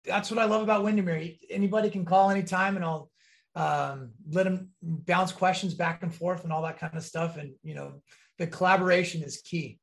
that's 0.05 0.29
what 0.29 0.39
I 0.39 0.45
love 0.45 0.61
about 0.61 0.83
Windermere. 0.83 1.33
Anybody 1.49 1.89
can 1.89 2.05
call 2.05 2.29
anytime 2.29 2.75
and 2.75 2.85
I'll 2.85 3.09
um, 3.55 4.11
let 4.29 4.43
them 4.43 4.69
bounce 4.81 5.31
questions 5.31 5.73
back 5.73 6.03
and 6.03 6.13
forth 6.13 6.43
and 6.43 6.53
all 6.53 6.61
that 6.63 6.79
kind 6.79 6.95
of 6.95 7.03
stuff. 7.03 7.37
And, 7.37 7.53
you 7.63 7.75
know, 7.75 8.01
the 8.37 8.47
collaboration 8.47 9.23
is 9.23 9.41
key. 9.41 9.79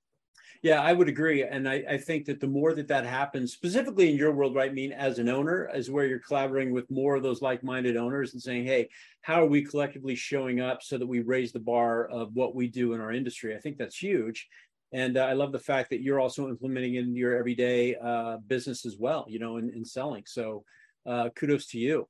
Yeah, 0.62 0.82
I 0.82 0.92
would 0.92 1.08
agree. 1.08 1.44
And 1.44 1.68
I, 1.68 1.84
I, 1.88 1.96
think 1.98 2.24
that 2.24 2.40
the 2.40 2.48
more 2.48 2.74
that 2.74 2.88
that 2.88 3.06
happens, 3.06 3.52
specifically 3.52 4.10
in 4.10 4.16
your 4.16 4.32
world, 4.32 4.56
right? 4.56 4.70
I 4.70 4.74
mean, 4.74 4.92
as 4.92 5.20
an 5.20 5.28
owner, 5.28 5.70
is 5.72 5.90
where 5.90 6.06
you're 6.06 6.18
collaborating 6.18 6.72
with 6.72 6.90
more 6.90 7.14
of 7.14 7.22
those 7.22 7.40
like 7.40 7.62
minded 7.62 7.96
owners 7.96 8.32
and 8.32 8.42
saying, 8.42 8.64
hey, 8.64 8.88
how 9.22 9.40
are 9.42 9.46
we 9.46 9.62
collectively 9.62 10.16
showing 10.16 10.60
up 10.60 10.82
so 10.82 10.98
that 10.98 11.06
we 11.06 11.20
raise 11.20 11.52
the 11.52 11.60
bar 11.60 12.06
of 12.08 12.34
what 12.34 12.56
we 12.56 12.66
do 12.66 12.92
in 12.94 13.00
our 13.00 13.12
industry? 13.12 13.54
I 13.54 13.60
think 13.60 13.78
that's 13.78 13.96
huge. 13.96 14.48
And 14.92 15.16
uh, 15.16 15.26
I 15.26 15.34
love 15.34 15.52
the 15.52 15.58
fact 15.60 15.90
that 15.90 16.02
you're 16.02 16.18
also 16.18 16.48
implementing 16.48 16.96
in 16.96 17.14
your 17.14 17.36
everyday 17.36 17.94
uh, 17.94 18.38
business 18.46 18.84
as 18.84 18.96
well, 18.96 19.26
you 19.28 19.38
know, 19.38 19.58
in, 19.58 19.70
in 19.70 19.84
selling. 19.84 20.24
So 20.26 20.64
uh, 21.06 21.28
kudos 21.36 21.66
to 21.68 21.78
you. 21.78 22.08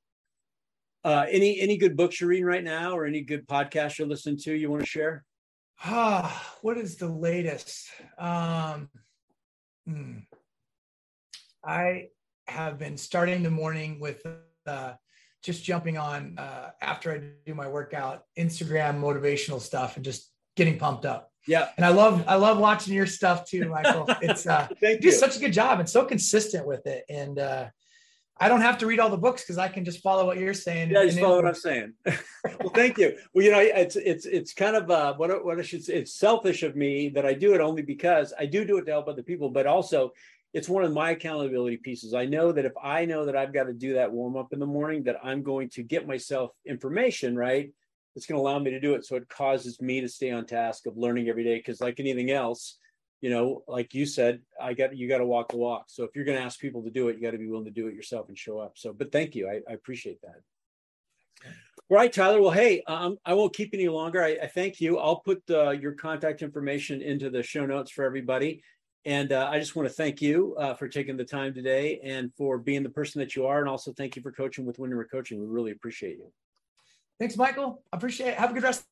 Uh, 1.03 1.25
any 1.29 1.61
any 1.61 1.77
good 1.77 1.95
books 1.95 2.19
you're 2.19 2.29
reading 2.29 2.45
right 2.45 2.63
now, 2.63 2.97
or 2.97 3.05
any 3.05 3.21
good 3.21 3.47
podcasts 3.47 3.97
you're 3.97 4.07
listening 4.07 4.37
to 4.37 4.53
you 4.53 4.69
want 4.69 4.81
to 4.81 4.87
share? 4.87 5.23
Ah, 5.83 6.55
what 6.61 6.77
is 6.77 6.97
the 6.97 7.07
latest? 7.07 7.89
Um, 8.17 8.89
hmm. 9.87 10.17
I 11.63 12.07
have 12.47 12.79
been 12.79 12.97
starting 12.97 13.43
the 13.43 13.51
morning 13.51 13.99
with 13.99 14.25
uh, 14.65 14.93
just 15.43 15.63
jumping 15.63 15.97
on 15.97 16.37
uh, 16.37 16.71
after 16.81 17.13
I 17.13 17.21
do 17.45 17.53
my 17.53 17.67
workout, 17.67 18.23
Instagram 18.37 18.99
motivational 18.99 19.59
stuff, 19.59 19.95
and 19.95 20.05
just 20.05 20.31
getting 20.55 20.77
pumped 20.77 21.05
up. 21.05 21.31
Yeah, 21.47 21.69
and 21.77 21.85
I 21.85 21.89
love 21.89 22.23
I 22.27 22.35
love 22.35 22.59
watching 22.59 22.93
your 22.93 23.07
stuff 23.07 23.49
too, 23.49 23.69
Michael. 23.69 24.07
It's 24.21 24.45
uh, 24.45 24.67
you 24.81 24.99
do 24.99 25.11
such 25.11 25.37
a 25.37 25.39
good 25.39 25.53
job 25.53 25.79
and 25.79 25.89
so 25.89 26.05
consistent 26.05 26.65
with 26.67 26.85
it, 26.85 27.05
and 27.09 27.39
uh, 27.39 27.67
I 28.41 28.47
don't 28.47 28.61
have 28.61 28.77
to 28.79 28.87
read 28.87 28.99
all 28.99 29.09
the 29.09 29.17
books 29.17 29.41
because 29.41 29.57
I 29.57 29.67
can 29.67 29.83
just 29.83 30.01
follow 30.01 30.25
what 30.25 30.37
you're 30.37 30.53
saying. 30.53 30.91
Yeah, 30.91 31.03
just 31.03 31.19
follow 31.19 31.35
what 31.35 31.45
I'm 31.45 31.55
saying. 31.55 31.93
well, 32.05 32.71
thank 32.73 32.97
you. 32.97 33.17
Well, 33.33 33.43
you 33.43 33.51
know, 33.51 33.59
it's 33.59 33.97
it's 33.97 34.25
it's 34.25 34.53
kind 34.53 34.77
of 34.77 34.89
uh, 34.89 35.13
what 35.15 35.43
what 35.43 35.59
I 35.59 35.61
should 35.61 35.83
say. 35.83 35.95
It's 35.95 36.15
selfish 36.15 36.63
of 36.63 36.75
me 36.75 37.09
that 37.09 37.25
I 37.25 37.33
do 37.33 37.53
it 37.53 37.59
only 37.61 37.81
because 37.81 38.33
I 38.39 38.45
do 38.45 38.63
do 38.63 38.77
it 38.77 38.85
to 38.85 38.91
help 38.91 39.09
other 39.09 39.23
people, 39.23 39.49
but 39.49 39.67
also 39.67 40.13
it's 40.53 40.69
one 40.69 40.83
of 40.83 40.93
my 40.93 41.11
accountability 41.11 41.77
pieces. 41.77 42.13
I 42.13 42.25
know 42.25 42.51
that 42.51 42.65
if 42.65 42.73
I 42.81 43.05
know 43.05 43.25
that 43.25 43.35
I've 43.35 43.53
got 43.53 43.65
to 43.65 43.73
do 43.73 43.93
that 43.95 44.11
warm 44.11 44.35
up 44.35 44.53
in 44.53 44.59
the 44.59 44.65
morning, 44.65 45.03
that 45.03 45.17
I'm 45.23 45.43
going 45.43 45.69
to 45.71 45.83
get 45.83 46.07
myself 46.07 46.51
information 46.65 47.35
right. 47.35 47.71
It's 48.15 48.25
going 48.25 48.37
to 48.37 48.41
allow 48.41 48.57
me 48.57 48.71
to 48.71 48.79
do 48.79 48.95
it, 48.95 49.05
so 49.05 49.15
it 49.15 49.29
causes 49.29 49.79
me 49.79 50.01
to 50.01 50.09
stay 50.09 50.31
on 50.31 50.45
task 50.45 50.87
of 50.87 50.97
learning 50.97 51.29
every 51.29 51.43
day. 51.43 51.57
Because 51.57 51.79
like 51.81 51.99
anything 51.99 52.31
else, 52.31 52.79
you 53.21 53.29
know, 53.29 53.63
like 53.67 53.93
you 53.93 54.05
said, 54.05 54.41
I 54.61 54.73
got 54.73 54.95
you 54.95 55.09
got 55.09 55.17
to 55.17 55.25
walk 55.25 55.49
the 55.49 55.57
walk. 55.57 55.85
So 55.87 56.03
if 56.03 56.11
you're 56.15 56.25
going 56.25 56.37
to 56.37 56.43
ask 56.43 56.59
people 56.59 56.83
to 56.83 56.89
do 56.89 57.09
it, 57.09 57.17
you 57.17 57.21
got 57.21 57.31
to 57.31 57.37
be 57.37 57.47
willing 57.47 57.65
to 57.65 57.71
do 57.71 57.87
it 57.87 57.95
yourself 57.95 58.29
and 58.29 58.37
show 58.37 58.59
up. 58.59 58.73
So, 58.75 58.93
but 58.93 59.11
thank 59.11 59.35
you, 59.35 59.49
I, 59.49 59.61
I 59.69 59.73
appreciate 59.73 60.21
that. 60.21 60.41
Right, 61.89 62.11
Tyler. 62.13 62.41
Well, 62.41 62.51
hey, 62.51 62.83
um, 62.87 63.17
I 63.25 63.33
won't 63.33 63.53
keep 63.53 63.73
any 63.73 63.87
longer. 63.87 64.23
I, 64.23 64.37
I 64.43 64.47
thank 64.47 64.79
you. 64.79 64.99
I'll 64.99 65.21
put 65.21 65.41
your 65.47 65.93
contact 65.93 66.41
information 66.41 67.01
into 67.01 67.29
the 67.29 67.41
show 67.41 67.65
notes 67.65 67.91
for 67.91 68.03
everybody. 68.03 68.61
And 69.05 69.31
uh, 69.31 69.49
I 69.49 69.59
just 69.59 69.75
want 69.75 69.87
to 69.87 69.93
thank 69.93 70.21
you 70.21 70.55
uh, 70.59 70.73
for 70.73 70.87
taking 70.87 71.17
the 71.17 71.23
time 71.23 71.53
today 71.53 71.99
and 72.03 72.31
for 72.35 72.57
being 72.57 72.83
the 72.83 72.89
person 72.89 73.19
that 73.19 73.35
you 73.35 73.47
are. 73.47 73.59
And 73.59 73.69
also 73.69 73.93
thank 73.93 74.15
you 74.15 74.21
for 74.21 74.31
coaching 74.31 74.65
with 74.65 74.77
Windermere 74.77 75.07
Coaching. 75.09 75.39
We 75.39 75.47
really 75.47 75.71
appreciate 75.71 76.17
you. 76.17 76.31
Thanks, 77.17 77.37
Michael. 77.37 77.81
I 77.91 77.97
appreciate 77.97 78.29
it. 78.29 78.37
Have 78.37 78.51
a 78.51 78.53
good 78.53 78.63
rest 78.63 78.85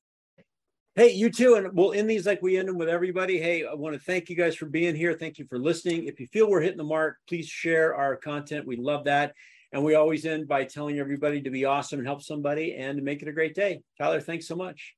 Hey, 0.98 1.12
you 1.12 1.30
too. 1.30 1.54
And 1.54 1.78
we'll 1.78 1.94
end 1.94 2.10
these 2.10 2.26
like 2.26 2.42
we 2.42 2.58
end 2.58 2.68
them 2.68 2.80
with 2.80 2.90
everybody. 2.90 3.40
Hey, 3.40 3.64
I 3.64 3.76
want 3.76 3.94
to 3.94 4.00
thank 4.00 4.32
you 4.32 4.36
guys 4.36 4.56
for 4.56 4.66
being 4.66 4.96
here. 4.96 5.14
Thank 5.14 5.38
you 5.38 5.46
for 5.46 5.60
listening. 5.60 6.06
If 6.06 6.20
you 6.20 6.26
feel 6.26 6.50
we're 6.50 6.62
hitting 6.62 6.80
the 6.80 6.84
mark, 6.84 7.18
please 7.30 7.48
share 7.48 7.94
our 7.94 8.16
content. 8.16 8.66
We 8.66 8.78
love 8.78 9.04
that. 9.04 9.36
And 9.72 9.84
we 9.84 9.94
always 9.94 10.26
end 10.26 10.48
by 10.48 10.64
telling 10.64 10.98
everybody 10.98 11.40
to 11.44 11.52
be 11.52 11.66
awesome 11.66 12.00
and 12.00 12.08
help 12.08 12.24
somebody 12.24 12.74
and 12.74 13.04
make 13.04 13.22
it 13.22 13.28
a 13.28 13.32
great 13.32 13.54
day. 13.54 13.82
Tyler, 14.00 14.20
thanks 14.20 14.48
so 14.48 14.56
much. 14.56 14.97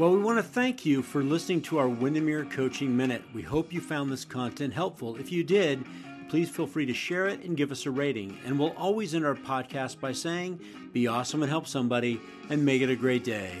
Well, 0.00 0.12
we 0.12 0.22
want 0.22 0.38
to 0.38 0.42
thank 0.42 0.86
you 0.86 1.02
for 1.02 1.22
listening 1.22 1.60
to 1.64 1.76
our 1.76 1.86
Windermere 1.86 2.46
Coaching 2.46 2.96
Minute. 2.96 3.22
We 3.34 3.42
hope 3.42 3.70
you 3.70 3.82
found 3.82 4.10
this 4.10 4.24
content 4.24 4.72
helpful. 4.72 5.16
If 5.16 5.30
you 5.30 5.44
did, 5.44 5.84
please 6.30 6.48
feel 6.48 6.66
free 6.66 6.86
to 6.86 6.94
share 6.94 7.26
it 7.26 7.44
and 7.44 7.54
give 7.54 7.70
us 7.70 7.84
a 7.84 7.90
rating. 7.90 8.38
And 8.46 8.58
we'll 8.58 8.72
always 8.78 9.14
end 9.14 9.26
our 9.26 9.34
podcast 9.34 10.00
by 10.00 10.12
saying, 10.12 10.58
be 10.94 11.06
awesome 11.06 11.42
and 11.42 11.50
help 11.50 11.66
somebody, 11.66 12.18
and 12.48 12.64
make 12.64 12.80
it 12.80 12.88
a 12.88 12.96
great 12.96 13.24
day. 13.24 13.52